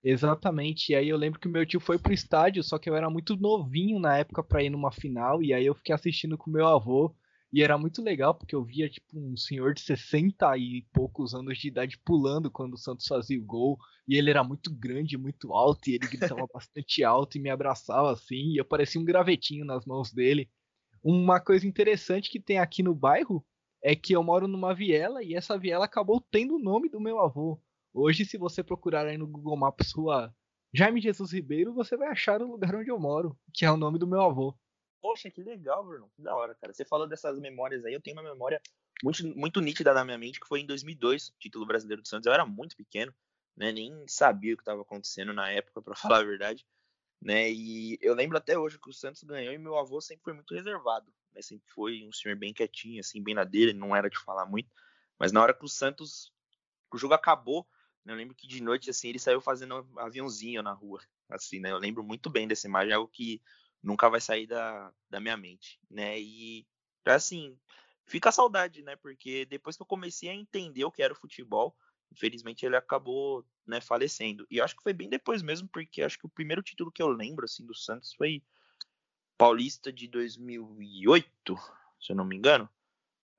Exatamente. 0.03 0.91
E 0.91 0.95
aí 0.95 1.09
eu 1.09 1.17
lembro 1.17 1.39
que 1.39 1.47
o 1.47 1.51
meu 1.51 1.65
tio 1.65 1.79
foi 1.79 1.97
pro 1.99 2.13
estádio, 2.13 2.63
só 2.63 2.77
que 2.79 2.89
eu 2.89 2.95
era 2.95 3.09
muito 3.09 3.35
novinho 3.35 3.99
na 3.99 4.17
época 4.17 4.41
para 4.43 4.63
ir 4.63 4.69
numa 4.69 4.91
final, 4.91 5.43
e 5.43 5.53
aí 5.53 5.65
eu 5.65 5.75
fiquei 5.75 5.93
assistindo 5.93 6.37
com 6.37 6.49
meu 6.49 6.67
avô. 6.67 7.13
E 7.51 7.63
era 7.63 7.77
muito 7.79 8.01
legal, 8.03 8.35
porque 8.35 8.55
eu 8.55 8.63
via, 8.63 8.87
tipo, 8.87 9.07
um 9.19 9.35
senhor 9.35 9.73
de 9.73 9.81
60 9.81 10.55
e 10.57 10.85
poucos 10.93 11.33
anos 11.33 11.57
de 11.57 11.67
idade 11.67 11.97
pulando 12.05 12.51
quando 12.51 12.75
o 12.75 12.77
Santos 12.77 13.07
fazia 13.07 13.39
o 13.39 13.43
gol. 13.43 13.77
E 14.07 14.17
ele 14.17 14.29
era 14.29 14.43
muito 14.43 14.71
grande, 14.73 15.17
muito 15.17 15.51
alto, 15.51 15.89
e 15.89 15.95
ele 15.95 16.07
gritava 16.07 16.45
bastante 16.53 17.03
alto 17.03 17.37
e 17.37 17.41
me 17.41 17.49
abraçava 17.49 18.11
assim. 18.11 18.53
E 18.53 18.57
eu 18.57 18.65
parecia 18.65 19.01
um 19.01 19.05
gravetinho 19.05 19.65
nas 19.65 19.83
mãos 19.85 20.13
dele. 20.13 20.47
Uma 21.03 21.39
coisa 21.39 21.67
interessante 21.67 22.29
que 22.29 22.39
tem 22.39 22.59
aqui 22.59 22.83
no 22.83 22.93
bairro 22.95 23.43
é 23.83 23.95
que 23.95 24.13
eu 24.13 24.23
moro 24.23 24.47
numa 24.47 24.73
viela 24.75 25.23
e 25.23 25.33
essa 25.33 25.57
viela 25.57 25.85
acabou 25.85 26.21
tendo 26.31 26.55
o 26.55 26.59
nome 26.59 26.89
do 26.89 26.99
meu 26.99 27.19
avô. 27.19 27.59
Hoje, 27.93 28.25
se 28.25 28.37
você 28.37 28.63
procurar 28.63 29.05
aí 29.07 29.17
no 29.17 29.27
Google 29.27 29.57
Maps 29.57 29.91
rua 29.91 30.33
Jaime 30.71 31.01
Jesus 31.01 31.31
Ribeiro, 31.31 31.73
você 31.73 31.97
vai 31.97 32.09
achar 32.09 32.41
o 32.41 32.51
lugar 32.51 32.75
onde 32.75 32.91
eu 32.91 32.99
moro, 32.99 33.37
que 33.53 33.65
é 33.65 33.71
o 33.71 33.77
nome 33.77 33.97
do 33.97 34.05
meu 34.05 34.21
avô. 34.21 34.55
Poxa, 35.01 35.31
que 35.31 35.41
legal, 35.41 35.83
Bruno. 35.83 36.11
Que 36.15 36.21
da 36.21 36.35
hora, 36.35 36.53
cara. 36.55 36.73
Você 36.73 36.85
falou 36.85 37.07
dessas 37.07 37.39
memórias 37.39 37.83
aí. 37.85 37.93
Eu 37.93 38.01
tenho 38.01 38.15
uma 38.17 38.23
memória 38.23 38.61
muito, 39.03 39.25
muito 39.35 39.61
nítida 39.61 39.93
na 39.93 40.05
minha 40.05 40.17
mente, 40.17 40.39
que 40.39 40.47
foi 40.47 40.59
em 40.59 40.65
2002, 40.65 41.33
título 41.39 41.65
brasileiro 41.65 42.01
do 42.01 42.07
Santos. 42.07 42.27
Eu 42.27 42.33
era 42.33 42.45
muito 42.45 42.75
pequeno, 42.75 43.13
né? 43.55 43.71
Nem 43.71 44.05
sabia 44.07 44.53
o 44.53 44.57
que 44.57 44.61
estava 44.61 44.81
acontecendo 44.81 45.33
na 45.33 45.49
época, 45.49 45.81
para 45.81 45.95
falar 45.95 46.19
a 46.19 46.23
verdade. 46.23 46.65
Né? 47.21 47.51
E 47.51 47.97
eu 48.01 48.13
lembro 48.13 48.37
até 48.37 48.57
hoje 48.57 48.79
que 48.79 48.89
o 48.89 48.93
Santos 48.93 49.23
ganhou 49.23 49.53
e 49.53 49.57
meu 49.57 49.77
avô 49.77 49.99
sempre 49.99 50.23
foi 50.23 50.33
muito 50.33 50.53
reservado. 50.53 51.11
Né? 51.33 51.41
Sempre 51.41 51.67
foi 51.71 52.07
um 52.07 52.13
senhor 52.13 52.37
bem 52.37 52.53
quietinho, 52.53 52.99
assim, 52.99 53.21
bem 53.21 53.33
na 53.33 53.43
dele, 53.43 53.73
não 53.73 53.95
era 53.95 54.09
de 54.09 54.19
falar 54.19 54.45
muito. 54.45 54.69
Mas 55.17 55.31
na 55.31 55.41
hora 55.41 55.53
que 55.53 55.65
o 55.65 55.69
Santos, 55.69 56.31
o 56.93 56.97
jogo 56.97 57.13
acabou, 57.13 57.67
eu 58.05 58.15
lembro 58.15 58.35
que 58.35 58.47
de 58.47 58.61
noite, 58.61 58.89
assim, 58.89 59.09
ele 59.09 59.19
saiu 59.19 59.41
fazendo 59.41 59.75
um 59.75 59.99
aviãozinho 59.99 60.63
na 60.63 60.73
rua, 60.73 61.01
assim, 61.29 61.59
né? 61.59 61.71
Eu 61.71 61.77
lembro 61.77 62.03
muito 62.03 62.29
bem 62.29 62.47
dessa 62.47 62.67
imagem, 62.67 62.91
é 62.91 62.95
algo 62.95 63.09
que 63.09 63.41
nunca 63.81 64.09
vai 64.09 64.19
sair 64.19 64.47
da, 64.47 64.91
da 65.09 65.19
minha 65.19 65.37
mente, 65.37 65.79
né? 65.89 66.19
E, 66.19 66.65
assim, 67.05 67.57
fica 68.05 68.29
a 68.29 68.31
saudade, 68.31 68.81
né? 68.81 68.95
Porque 68.95 69.45
depois 69.45 69.75
que 69.75 69.81
eu 69.81 69.87
comecei 69.87 70.29
a 70.29 70.33
entender 70.33 70.83
o 70.83 70.91
que 70.91 71.03
era 71.03 71.13
o 71.13 71.15
futebol, 71.15 71.75
infelizmente 72.11 72.65
ele 72.65 72.75
acabou, 72.75 73.45
né, 73.65 73.79
falecendo. 73.79 74.45
E 74.49 74.59
acho 74.59 74.75
que 74.75 74.83
foi 74.83 74.93
bem 74.93 75.09
depois 75.09 75.41
mesmo, 75.41 75.67
porque 75.67 76.01
acho 76.01 76.17
que 76.17 76.25
o 76.25 76.29
primeiro 76.29 76.63
título 76.63 76.91
que 76.91 77.01
eu 77.01 77.07
lembro, 77.07 77.45
assim, 77.45 77.65
do 77.65 77.75
Santos 77.75 78.13
foi 78.13 78.43
Paulista 79.37 79.93
de 79.93 80.07
2008, 80.07 81.55
se 82.01 82.11
eu 82.11 82.15
não 82.15 82.25
me 82.25 82.35
engano. 82.35 82.69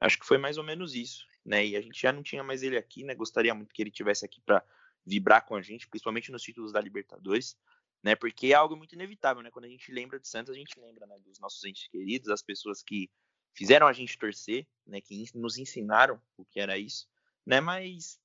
Acho 0.01 0.19
que 0.19 0.27
foi 0.27 0.39
mais 0.39 0.57
ou 0.59 0.65
menos 0.65 0.95
isso 0.95 1.31
né? 1.45 1.67
E 1.67 1.77
a 1.77 1.81
gente 1.81 2.01
já 2.01 2.13
não 2.13 2.23
tinha 2.23 2.43
mais 2.43 2.63
ele 2.63 2.77
aqui, 2.77 3.05
né? 3.05 3.15
Gostaria 3.15 3.55
muito 3.55 3.73
que 3.75 3.83
ele 3.83 3.91
tivesse 3.91 4.25
aqui 4.25 4.41
para 4.41 4.65
vibrar 5.05 5.45
com 5.47 5.55
a 5.55 5.63
gente, 5.63 5.89
principalmente 5.89 6.31
nos 6.31 6.43
títulos 6.43 6.73
da 6.73 6.81
Libertadores, 6.81 7.57
né? 8.03 8.15
Porque 8.15 8.49
é 8.49 8.55
algo 8.55 8.77
muito 8.77 8.95
inevitável, 8.95 9.43
né? 9.43 9.51
Quando 9.51 9.65
a 9.65 9.69
gente 9.69 9.91
lembra 9.93 10.19
de 10.19 10.29
Santos, 10.29 10.55
a 10.55 10.59
gente 10.59 10.79
lembra, 10.79 11.07
né, 11.07 11.19
dos 11.21 11.39
nossos 11.39 11.63
entes 11.65 11.89
queridos, 11.89 12.29
das 12.29 12.43
pessoas 12.43 12.83
que 12.83 13.11
fizeram 13.55 13.87
a 13.87 13.93
gente 13.93 14.19
torcer, 14.19 14.67
né, 14.87 15.01
que 15.01 15.25
nos 15.35 15.59
ensinaram 15.59 16.23
o 16.37 16.45
que 16.45 16.61
era 16.61 16.79
isso, 16.79 17.09
né? 17.45 17.61
Mas 17.61 18.21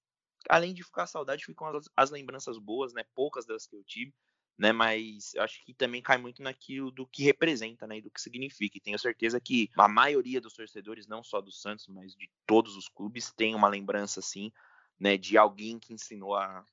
além 0.49 0.73
de 0.73 0.84
ficar 0.84 1.07
saudade, 1.07 1.45
ficam 1.45 1.67
as, 1.67 1.89
as 1.95 2.11
lembranças 2.11 2.57
boas, 2.57 2.93
né? 2.93 3.03
Poucas 3.15 3.45
das 3.45 3.65
que 3.65 3.76
eu 3.76 3.84
tive, 3.84 4.13
né? 4.58 4.72
Mas 4.72 5.34
acho 5.38 5.64
que 5.66 5.74
também 5.74 6.01
cai 6.01 6.18
muito 6.18 6.41
naquilo 6.41 6.91
do 6.91 7.06
que 7.06 7.24
representa, 7.24 7.86
né? 7.86 7.97
E 7.97 8.01
do 8.01 8.12
que 8.12 8.22
significa. 8.22 8.78
E 8.78 8.82
tenho 8.82 8.99
certeza 8.99 9.39
que 9.39 9.70
a 9.78 9.88
maioria 9.88 10.41
dos 10.41 10.53
torcedores, 10.53 11.08
não 11.08 11.24
só 11.24 11.41
do 11.41 11.51
Santos, 11.51 11.88
mas 11.88 12.16
de 12.16 12.30
todos 12.45 12.76
os 12.76 12.88
clubes, 12.88 13.32
tem 13.32 13.56
uma 13.56 13.68
lembrança 13.68 14.20
assim, 14.20 14.51
né? 14.99 15.18
De 15.18 15.38
alguém 15.38 15.80
que 15.80 15.93
ensinou 15.93 16.36
a 16.36 16.66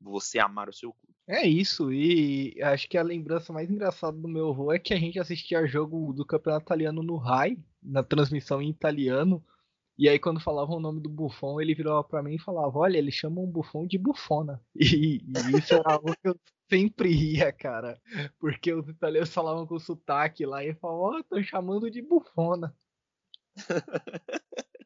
você 0.00 0.38
amar 0.38 0.68
o 0.68 0.72
seu 0.72 0.92
clube. 0.92 1.14
É 1.28 1.46
isso, 1.46 1.92
e 1.92 2.60
acho 2.62 2.88
que 2.88 2.98
a 2.98 3.02
lembrança 3.02 3.52
mais 3.52 3.70
engraçada 3.70 4.16
do 4.16 4.26
meu 4.26 4.48
avô 4.48 4.72
é 4.72 4.78
que 4.78 4.92
a 4.92 4.98
gente 4.98 5.18
assistia 5.18 5.66
jogo 5.66 6.12
do 6.12 6.24
campeonato 6.26 6.64
italiano 6.64 7.02
no 7.02 7.16
RAI, 7.16 7.56
na 7.80 8.02
transmissão 8.02 8.60
em 8.60 8.70
italiano, 8.70 9.44
e 10.00 10.08
aí, 10.08 10.18
quando 10.18 10.40
falavam 10.40 10.78
o 10.78 10.80
nome 10.80 10.98
do 10.98 11.10
Buffon, 11.10 11.60
ele 11.60 11.74
virava 11.74 12.02
para 12.02 12.22
mim 12.22 12.36
e 12.36 12.42
falava: 12.42 12.78
Olha, 12.78 12.96
eles 12.96 13.14
chamam 13.14 13.44
o 13.44 13.46
Buffon 13.46 13.86
de 13.86 13.98
Bufona. 13.98 14.58
E, 14.74 15.18
e 15.18 15.58
isso 15.58 15.74
era 15.74 15.92
algo 15.92 16.16
que 16.16 16.26
eu 16.26 16.40
sempre 16.70 17.10
ria, 17.10 17.52
cara. 17.52 18.00
Porque 18.38 18.72
os 18.72 18.88
italianos 18.88 19.34
falavam 19.34 19.66
com 19.66 19.78
sotaque 19.78 20.46
lá 20.46 20.64
e 20.64 20.74
falavam: 20.76 21.02
Ó, 21.02 21.18
oh, 21.18 21.24
tô 21.24 21.42
chamando 21.42 21.90
de 21.90 22.00
Bufona. 22.00 22.74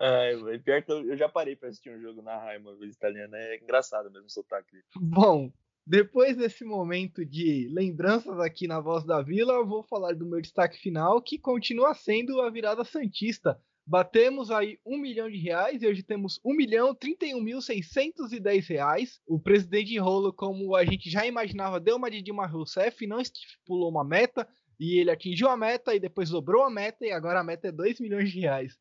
Ai, 0.00 0.58
pior 0.60 0.82
que 0.82 0.92
eu, 0.92 1.14
já 1.14 1.28
parei 1.28 1.54
pra 1.54 1.68
assistir 1.68 1.90
um 1.90 2.00
jogo 2.00 2.22
na 2.22 2.38
raia 2.38 2.58
uma 2.58 2.74
vez 2.74 2.94
italiana. 2.94 3.36
É 3.36 3.58
engraçado 3.58 4.10
mesmo 4.10 4.28
o 4.28 4.30
sotaque. 4.30 4.78
Bom, 4.96 5.52
depois 5.86 6.38
desse 6.38 6.64
momento 6.64 7.22
de 7.22 7.68
lembranças 7.70 8.40
aqui 8.40 8.66
na 8.66 8.80
Voz 8.80 9.04
da 9.04 9.20
Vila, 9.20 9.52
eu 9.52 9.66
vou 9.66 9.82
falar 9.82 10.14
do 10.14 10.24
meu 10.24 10.40
destaque 10.40 10.78
final, 10.78 11.20
que 11.20 11.38
continua 11.38 11.92
sendo 11.92 12.40
a 12.40 12.48
virada 12.48 12.82
Santista. 12.82 13.60
Batemos 13.88 14.50
aí 14.50 14.80
um 14.84 14.98
milhão 14.98 15.30
de 15.30 15.36
reais 15.36 15.80
e 15.80 15.86
hoje 15.86 16.02
temos 16.02 16.40
um 16.44 16.52
milhão 16.52 16.92
trinta 16.92 17.24
e 17.24 17.34
um 17.34 17.40
mil 17.40 17.62
seiscentos 17.62 18.32
e 18.32 18.40
dez 18.40 18.66
reais. 18.66 19.20
O 19.24 19.38
presidente 19.38 19.96
Rolo, 19.96 20.32
como 20.32 20.74
a 20.74 20.84
gente 20.84 21.08
já 21.08 21.24
imaginava, 21.24 21.78
deu 21.78 21.94
uma 21.94 22.10
de 22.10 22.20
Dilma 22.20 22.46
Rousseff, 22.46 23.06
não 23.06 23.20
estipulou 23.20 23.88
uma 23.88 24.02
meta 24.02 24.46
e 24.80 24.98
ele 24.98 25.10
atingiu 25.10 25.48
a 25.48 25.56
meta 25.56 25.94
e 25.94 26.00
depois 26.00 26.30
dobrou 26.30 26.64
a 26.64 26.70
meta 26.70 27.06
e 27.06 27.12
agora 27.12 27.38
a 27.38 27.44
meta 27.44 27.68
é 27.68 27.72
2 27.72 28.00
milhões 28.00 28.32
de 28.32 28.40
reais. 28.40 28.76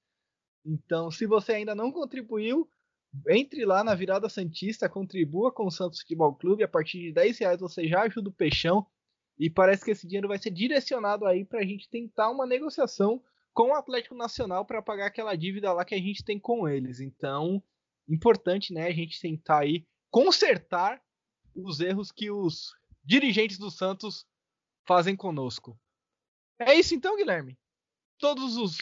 Então, 0.65 1.11
se 1.11 1.27
você 1.27 1.53
ainda 1.53 1.75
não 1.75 1.91
contribuiu, 1.91 2.67
entre 3.29 3.63
lá 3.63 3.83
na 3.83 3.93
Virada 3.93 4.27
Santista, 4.27 4.89
contribua 4.89 5.51
com 5.51 5.67
o 5.67 5.71
Santos 5.71 5.99
Futebol 5.99 6.33
Clube. 6.33 6.63
A 6.63 6.67
partir 6.67 6.99
de 6.99 7.13
10 7.13 7.37
reais 7.37 7.59
você 7.59 7.87
já 7.87 8.01
ajuda 8.01 8.29
o 8.29 8.33
Peixão. 8.33 8.85
E 9.37 9.51
parece 9.51 9.85
que 9.85 9.91
esse 9.91 10.07
dinheiro 10.07 10.27
vai 10.27 10.39
ser 10.39 10.49
direcionado 10.49 11.25
aí 11.25 11.45
para 11.45 11.59
a 11.59 11.65
gente 11.65 11.87
tentar 11.89 12.31
uma 12.31 12.47
negociação 12.47 13.21
com 13.55 13.69
o 13.69 13.73
Atlético 13.73 14.13
Nacional 14.13 14.65
para 14.65 14.81
pagar 14.81 15.07
aquela 15.07 15.33
dívida 15.33 15.71
lá 15.71 15.85
que 15.85 15.95
a 15.95 15.97
gente 15.97 16.25
tem 16.25 16.37
com 16.37 16.67
eles. 16.67 16.99
Então, 16.99 17.63
importante, 18.07 18.73
né, 18.73 18.85
a 18.85 18.91
gente 18.91 19.19
tentar 19.19 19.59
aí 19.59 19.87
consertar 20.11 21.01
os 21.55 21.79
erros 21.79 22.11
que 22.11 22.29
os 22.29 22.75
dirigentes 23.01 23.57
do 23.57 23.71
Santos 23.71 24.27
fazem 24.85 25.15
conosco. 25.15 25.79
É 26.59 26.75
isso 26.75 26.93
então, 26.93 27.15
Guilherme? 27.15 27.57
Todos 28.19 28.57
os 28.57 28.77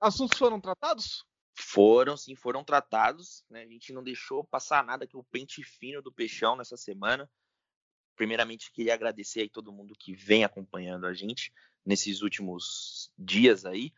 assuntos 0.00 0.36
foram 0.36 0.60
tratados? 0.60 1.24
Foram, 1.56 2.16
sim, 2.16 2.34
foram 2.34 2.64
tratados. 2.64 3.44
Né? 3.48 3.62
A 3.62 3.68
gente 3.68 3.92
não 3.92 4.02
deixou 4.02 4.42
passar 4.42 4.82
nada 4.84 5.06
que 5.06 5.16
o 5.16 5.24
pente 5.24 5.62
fino 5.62 6.02
do 6.02 6.12
Peixão 6.12 6.56
nessa 6.56 6.76
semana. 6.76 7.30
Primeiramente, 8.16 8.72
queria 8.72 8.94
agradecer 8.94 9.42
aí 9.42 9.48
todo 9.48 9.72
mundo 9.72 9.94
que 9.96 10.12
vem 10.12 10.42
acompanhando 10.42 11.06
a 11.06 11.14
gente 11.14 11.52
nesses 11.86 12.20
últimos 12.20 13.12
dias 13.16 13.64
aí 13.64 13.92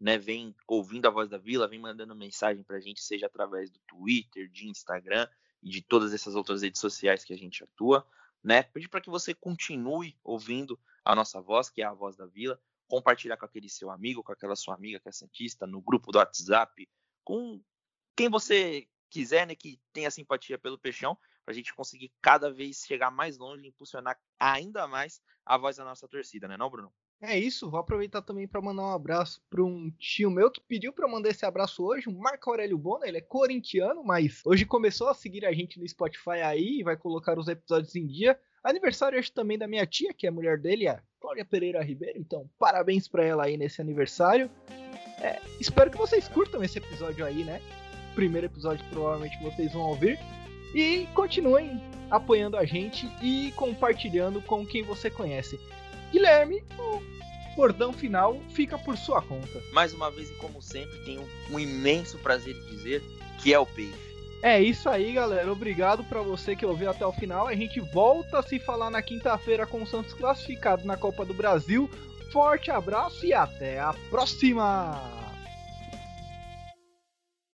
né, 0.00 0.18
vem 0.18 0.54
ouvindo 0.66 1.06
a 1.06 1.10
voz 1.10 1.28
da 1.30 1.38
Vila, 1.38 1.68
vem 1.68 1.78
mandando 1.78 2.14
mensagem 2.14 2.62
para 2.62 2.76
a 2.76 2.80
gente, 2.80 3.02
seja 3.02 3.26
através 3.26 3.70
do 3.70 3.78
Twitter, 3.86 4.48
de 4.48 4.68
Instagram 4.68 5.28
e 5.62 5.70
de 5.70 5.82
todas 5.82 6.12
essas 6.12 6.34
outras 6.34 6.62
redes 6.62 6.80
sociais 6.80 7.24
que 7.24 7.32
a 7.32 7.38
gente 7.38 7.62
atua. 7.64 8.06
né? 8.42 8.62
Pedir 8.62 8.88
para 8.88 9.00
que 9.00 9.08
você 9.08 9.32
continue 9.32 10.18
ouvindo 10.22 10.78
a 11.04 11.14
nossa 11.14 11.40
voz, 11.40 11.70
que 11.70 11.80
é 11.80 11.84
a 11.86 11.94
voz 11.94 12.16
da 12.16 12.26
Vila, 12.26 12.60
compartilhar 12.86 13.36
com 13.36 13.46
aquele 13.46 13.68
seu 13.68 13.90
amigo, 13.90 14.22
com 14.22 14.32
aquela 14.32 14.54
sua 14.54 14.74
amiga 14.74 15.00
que 15.00 15.08
é 15.08 15.12
santista, 15.12 15.66
no 15.66 15.80
grupo 15.80 16.12
do 16.12 16.18
WhatsApp, 16.18 16.88
com 17.24 17.62
quem 18.14 18.28
você 18.28 18.86
quiser, 19.08 19.46
né, 19.46 19.54
que 19.54 19.80
tenha 19.92 20.10
simpatia 20.10 20.58
pelo 20.58 20.78
Peixão, 20.78 21.16
para 21.44 21.52
a 21.52 21.54
gente 21.54 21.74
conseguir 21.74 22.12
cada 22.20 22.52
vez 22.52 22.84
chegar 22.86 23.10
mais 23.10 23.38
longe 23.38 23.64
e 23.64 23.68
impulsionar 23.68 24.18
ainda 24.38 24.86
mais 24.86 25.22
a 25.44 25.56
voz 25.56 25.76
da 25.76 25.84
nossa 25.84 26.08
torcida, 26.08 26.48
né, 26.48 26.56
não, 26.56 26.68
Bruno? 26.68 26.92
É 27.20 27.38
isso, 27.38 27.70
vou 27.70 27.80
aproveitar 27.80 28.20
também 28.20 28.46
para 28.46 28.60
mandar 28.60 28.82
um 28.82 28.92
abraço 28.92 29.40
para 29.48 29.62
um 29.62 29.90
tio 29.98 30.30
meu 30.30 30.50
que 30.50 30.60
pediu 30.60 30.92
para 30.92 31.08
mandar 31.08 31.30
esse 31.30 31.46
abraço 31.46 31.82
hoje, 31.82 32.08
o 32.08 32.12
Marco 32.12 32.50
Aurélio 32.50 32.76
Bona, 32.76 33.08
ele 33.08 33.16
é 33.16 33.22
corintiano, 33.22 34.04
mas 34.04 34.42
hoje 34.44 34.66
começou 34.66 35.08
a 35.08 35.14
seguir 35.14 35.46
a 35.46 35.52
gente 35.52 35.80
no 35.80 35.88
Spotify 35.88 36.42
aí 36.44 36.82
vai 36.82 36.96
colocar 36.96 37.38
os 37.38 37.48
episódios 37.48 37.96
em 37.96 38.06
dia. 38.06 38.38
Aniversário 38.62 39.18
hoje 39.18 39.32
também 39.32 39.56
da 39.56 39.66
minha 39.66 39.86
tia, 39.86 40.12
que 40.12 40.26
é 40.26 40.28
a 40.28 40.32
mulher 40.32 40.58
dele, 40.58 40.86
a 40.86 41.02
Cláudia 41.20 41.44
Pereira 41.44 41.82
Ribeiro, 41.82 42.18
então 42.18 42.48
parabéns 42.58 43.08
para 43.08 43.24
ela 43.24 43.44
aí 43.44 43.56
nesse 43.56 43.80
aniversário. 43.80 44.50
É, 45.20 45.40
espero 45.58 45.90
que 45.90 45.96
vocês 45.96 46.28
curtam 46.28 46.62
esse 46.62 46.76
episódio 46.76 47.24
aí, 47.24 47.44
né? 47.44 47.62
Primeiro 48.14 48.46
episódio 48.46 48.84
provavelmente 48.90 49.42
vocês 49.42 49.72
vão 49.72 49.82
ouvir. 49.82 50.18
E 50.74 51.06
continuem 51.14 51.80
apoiando 52.10 52.56
a 52.56 52.64
gente 52.64 53.06
e 53.22 53.52
compartilhando 53.52 54.42
com 54.42 54.66
quem 54.66 54.82
você 54.82 55.08
conhece. 55.08 55.58
Guilherme, 56.14 56.62
o 56.78 57.02
bordão 57.56 57.92
final 57.92 58.40
fica 58.50 58.78
por 58.78 58.96
sua 58.96 59.20
conta. 59.20 59.60
Mais 59.72 59.92
uma 59.92 60.12
vez 60.12 60.30
e 60.30 60.34
como 60.34 60.62
sempre, 60.62 60.96
tenho 61.04 61.28
um 61.50 61.58
imenso 61.58 62.16
prazer 62.18 62.54
de 62.54 62.70
dizer 62.70 63.02
que 63.42 63.52
é 63.52 63.58
o 63.58 63.66
peixe. 63.66 63.98
É 64.40 64.62
isso 64.62 64.88
aí, 64.88 65.12
galera. 65.12 65.50
Obrigado 65.50 66.04
para 66.04 66.22
você 66.22 66.54
que 66.54 66.64
ouviu 66.64 66.88
até 66.88 67.04
o 67.04 67.12
final. 67.12 67.48
A 67.48 67.54
gente 67.56 67.80
volta 67.80 68.38
a 68.38 68.42
se 68.44 68.60
falar 68.60 68.90
na 68.90 69.02
quinta-feira 69.02 69.66
com 69.66 69.82
o 69.82 69.86
Santos 69.86 70.12
classificado 70.12 70.86
na 70.86 70.96
Copa 70.96 71.24
do 71.24 71.34
Brasil. 71.34 71.90
Forte 72.30 72.70
abraço 72.70 73.26
e 73.26 73.32
até 73.32 73.80
a 73.80 73.92
próxima! 74.08 75.23